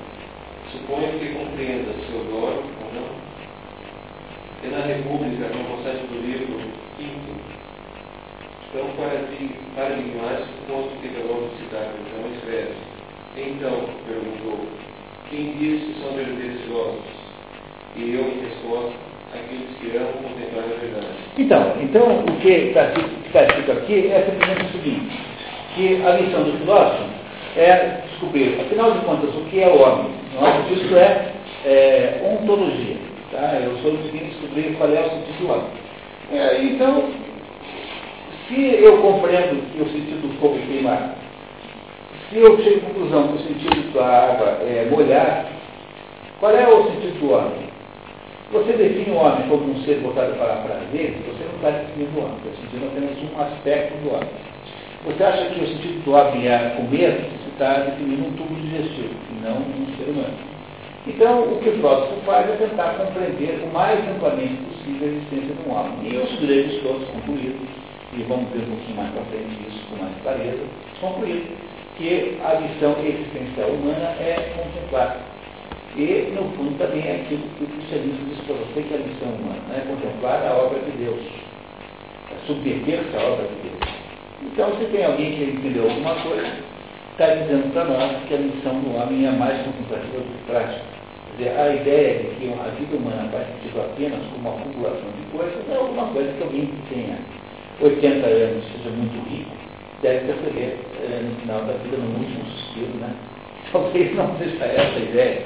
Suponho 0.70 1.18
que 1.18 1.34
compreenda 1.34 1.94
Seodoro 2.06 2.62
ou 2.62 2.88
não. 2.94 3.10
E 4.62 4.66
na 4.68 4.86
República, 4.86 5.48
no 5.48 5.64
processo 5.64 6.06
do 6.06 6.20
livro 6.22 6.60
quinto, 6.96 7.38
então, 8.70 8.86
paradigmático 9.74 10.52
ponto 10.68 11.00
que 11.00 11.08
Heródoto 11.08 11.56
cidade, 11.56 11.94
não 12.12 12.30
escreve. 12.34 12.74
Então, 13.34 13.88
perguntou, 14.06 14.60
quem 15.30 15.56
diz 15.56 15.82
que 15.82 16.00
são 16.00 16.12
verdadeiros 16.12 16.60
filósofos? 16.62 17.18
E 17.96 18.14
eu, 18.14 18.28
em 18.28 18.40
resposta, 18.46 18.98
aqueles 19.32 19.76
que 19.78 19.96
amam 19.96 20.12
contemplar 20.22 20.64
a 20.64 20.80
verdade. 20.80 21.27
Então, 21.38 21.74
então 21.80 22.02
o 22.18 22.40
que 22.40 22.50
está 22.50 23.44
escrito 23.44 23.70
aqui 23.70 24.10
é 24.10 24.26
simplesmente 24.28 24.64
o 24.64 24.72
seguinte, 24.72 25.20
que 25.76 26.02
a 26.04 26.12
missão 26.14 26.42
do 26.42 26.58
filósofo 26.58 27.04
é 27.56 28.00
descobrir, 28.10 28.60
afinal 28.60 28.90
de 28.90 28.98
contas, 29.04 29.32
o 29.36 29.44
que 29.44 29.62
é 29.62 29.68
o 29.68 29.80
homem. 29.80 30.10
Nosso 30.34 30.62
título 30.68 30.96
é, 30.96 31.32
é 31.64 32.20
ontologia. 32.24 32.96
Tá? 33.30 33.60
Eu 33.62 33.76
sou 33.82 33.92
o 33.92 34.02
seguinte 34.02 34.34
descobrir 34.34 34.74
qual 34.78 34.90
é 34.90 35.00
o 35.00 35.10
sentido 35.10 35.38
do 35.38 35.52
homem. 35.52 35.68
É, 36.32 36.62
então, 36.64 37.04
se 38.48 38.74
eu 38.82 38.98
compreendo 38.98 39.62
que 39.72 39.80
o 39.80 39.88
sentido 39.92 40.26
do 40.26 40.40
fogo 40.40 40.56
é 40.56 40.66
queimar, 40.66 41.14
se 42.30 42.38
eu 42.38 42.58
chego 42.64 42.78
à 42.78 42.80
conclusão 42.80 43.28
que 43.28 43.34
o 43.34 43.46
sentido 43.46 43.92
da 43.94 44.04
água 44.04 44.58
é 44.62 44.88
molhar, 44.90 45.46
qual 46.40 46.52
é 46.52 46.66
o 46.66 46.84
sentido 46.90 47.20
do 47.20 47.32
homem? 47.32 47.67
Você 48.50 48.72
define 48.72 49.10
o 49.10 49.20
homem 49.20 49.46
como 49.48 49.72
um 49.72 49.82
ser 49.84 50.00
voltado 50.00 50.32
para 50.34 50.56
prazer, 50.64 51.20
você 51.26 51.44
não 51.44 51.56
está 51.56 51.70
definindo 51.70 52.18
o 52.18 52.24
homem, 52.24 52.36
está 52.38 52.62
definindo 52.62 52.86
apenas 52.86 53.16
um 53.20 53.40
aspecto 53.42 53.98
do 54.02 54.14
homem. 54.14 54.28
Você 55.04 55.22
acha 55.22 55.44
que 55.50 55.60
o 55.60 55.66
sentido 55.66 56.04
do 56.04 56.12
homem 56.12 56.48
é 56.48 56.74
comer, 56.76 57.28
você 57.28 57.48
está 57.52 57.80
definindo 57.84 58.26
um 58.26 58.32
tubo 58.32 58.54
digestivo, 58.54 59.14
e 59.30 59.44
não 59.44 59.56
um 59.58 59.86
ser 59.96 60.10
humano. 60.10 60.38
Então, 61.06 61.42
o 61.42 61.60
que 61.60 61.68
o 61.68 61.72
filósofo 61.72 62.20
faz 62.24 62.48
é 62.48 62.56
tentar 62.56 62.94
compreender 62.96 63.60
o 63.64 63.72
mais 63.72 64.00
amplamente 64.08 64.56
possível 64.64 65.08
a 65.08 65.12
existência 65.12 65.54
de 65.54 65.68
um 65.68 65.72
homem. 65.72 66.12
E 66.12 66.16
os 66.16 66.40
gregos 66.40 66.82
todos 66.82 67.08
concluíram 67.08 67.56
e 68.16 68.22
vamos 68.22 68.48
ver 68.50 68.62
um 68.64 68.76
pouquinho 68.76 68.96
mais 68.96 69.10
para 69.10 69.22
frente 69.24 69.68
isso 69.68 69.84
com 69.90 70.02
mais 70.02 70.14
clareza, 70.22 70.64
concluir 71.00 71.44
que 71.96 72.38
a 72.44 72.60
missão 72.60 72.96
existencial 73.04 73.68
humana 73.70 74.16
é 74.20 74.54
contemplar. 74.56 75.37
E, 75.96 76.30
no 76.34 76.44
fundo, 76.56 76.78
também 76.78 77.02
é 77.06 77.22
aquilo 77.22 77.42
que 77.56 77.64
o 77.64 77.66
cristianismo 77.66 78.28
diz 78.28 78.38
para 78.46 78.56
você 78.56 78.82
que 78.82 78.94
a 78.94 78.98
missão 78.98 79.28
humana, 79.28 79.74
é 79.74 79.80
contemplar 79.88 80.46
a 80.46 80.54
obra 80.54 80.78
de 80.80 80.92
Deus, 80.98 81.22
é 82.30 82.46
submeter-se 82.46 83.16
à 83.16 83.20
obra 83.20 83.46
de 83.48 83.68
Deus. 83.68 83.98
Então, 84.42 84.70
se 84.78 84.84
tem 84.86 85.04
alguém 85.04 85.34
que 85.34 85.44
entendeu 85.44 85.90
alguma 85.90 86.14
coisa, 86.16 86.46
está 87.12 87.34
dizendo 87.34 87.72
para 87.72 87.84
nós 87.84 88.22
que 88.28 88.34
a 88.34 88.38
missão 88.38 88.78
do 88.80 88.94
homem 88.94 89.26
é 89.26 89.30
mais 89.32 89.58
contemplativa 89.66 90.18
do 90.18 90.38
que 90.38 90.44
prática. 90.46 90.98
Quer 91.38 91.50
dizer, 91.50 91.58
a 91.58 91.74
ideia 91.74 92.18
de 92.18 92.28
que 92.36 92.52
a 92.52 92.70
vida 92.78 92.96
humana 92.96 93.28
vai 93.32 93.44
ser 93.62 93.80
apenas 93.80 94.20
como 94.30 94.48
uma 94.48 94.60
acumulação 94.60 95.10
de 95.18 95.36
coisas 95.36 95.68
é 95.68 95.74
alguma 95.74 96.06
coisa 96.12 96.32
que 96.32 96.42
alguém 96.42 96.70
tenha 96.88 97.18
80 97.80 98.26
anos 98.26 98.64
seja 98.72 98.90
muito 98.90 99.30
rico, 99.30 99.50
deve 100.02 100.32
perceber 100.32 100.78
eh, 101.02 101.22
no 101.22 101.40
final 101.40 101.60
da 101.62 101.74
vida, 101.74 101.96
no 101.96 102.18
último 102.18 102.44
suspiro, 102.44 102.94
né? 103.00 103.14
Talvez 103.72 104.14
não 104.16 104.36
seja 104.38 104.64
essa 104.64 104.96
a 104.96 105.00
ideia. 105.00 105.42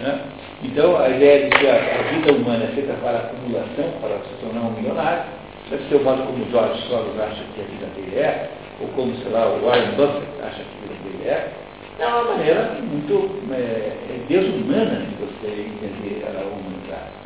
Né? 0.00 0.18
Então, 0.62 0.96
a 0.96 1.08
ideia 1.08 1.44
de 1.44 1.58
que 1.58 1.66
a, 1.66 1.74
a, 1.74 2.02
vida 2.10 2.32
humana 2.32 2.64
é 2.64 2.68
feita 2.68 2.94
para 3.02 3.18
acumulação, 3.18 3.92
para 4.00 4.16
se 4.24 4.34
tornar 4.40 4.62
um 4.62 4.72
milionário, 4.72 5.24
deve 5.68 5.88
ser 5.88 5.96
o 5.96 6.04
modo 6.04 6.22
como 6.22 6.50
George 6.50 6.82
Soros 6.88 7.20
acha 7.20 7.44
que 7.54 7.60
a 7.60 7.64
vida 7.64 7.86
dele 7.94 8.18
é, 8.18 8.50
ou 8.80 8.88
como, 8.88 9.14
sei 9.16 9.30
lá, 9.30 9.46
o 9.46 9.64
Warren 9.64 9.92
Buffett 9.96 10.26
acha 10.42 10.62
que 10.62 10.76
a 10.76 10.88
vida 10.88 10.94
dele 11.04 11.28
é, 11.28 11.52
é 11.98 12.06
uma 12.06 12.24
maneira 12.24 12.76
muito 12.80 13.30
é, 13.52 13.92
desumana 14.26 15.00
de 15.00 15.14
você 15.16 15.68
entender 15.68 16.24
a 16.26 16.40
humanidade. 16.48 17.19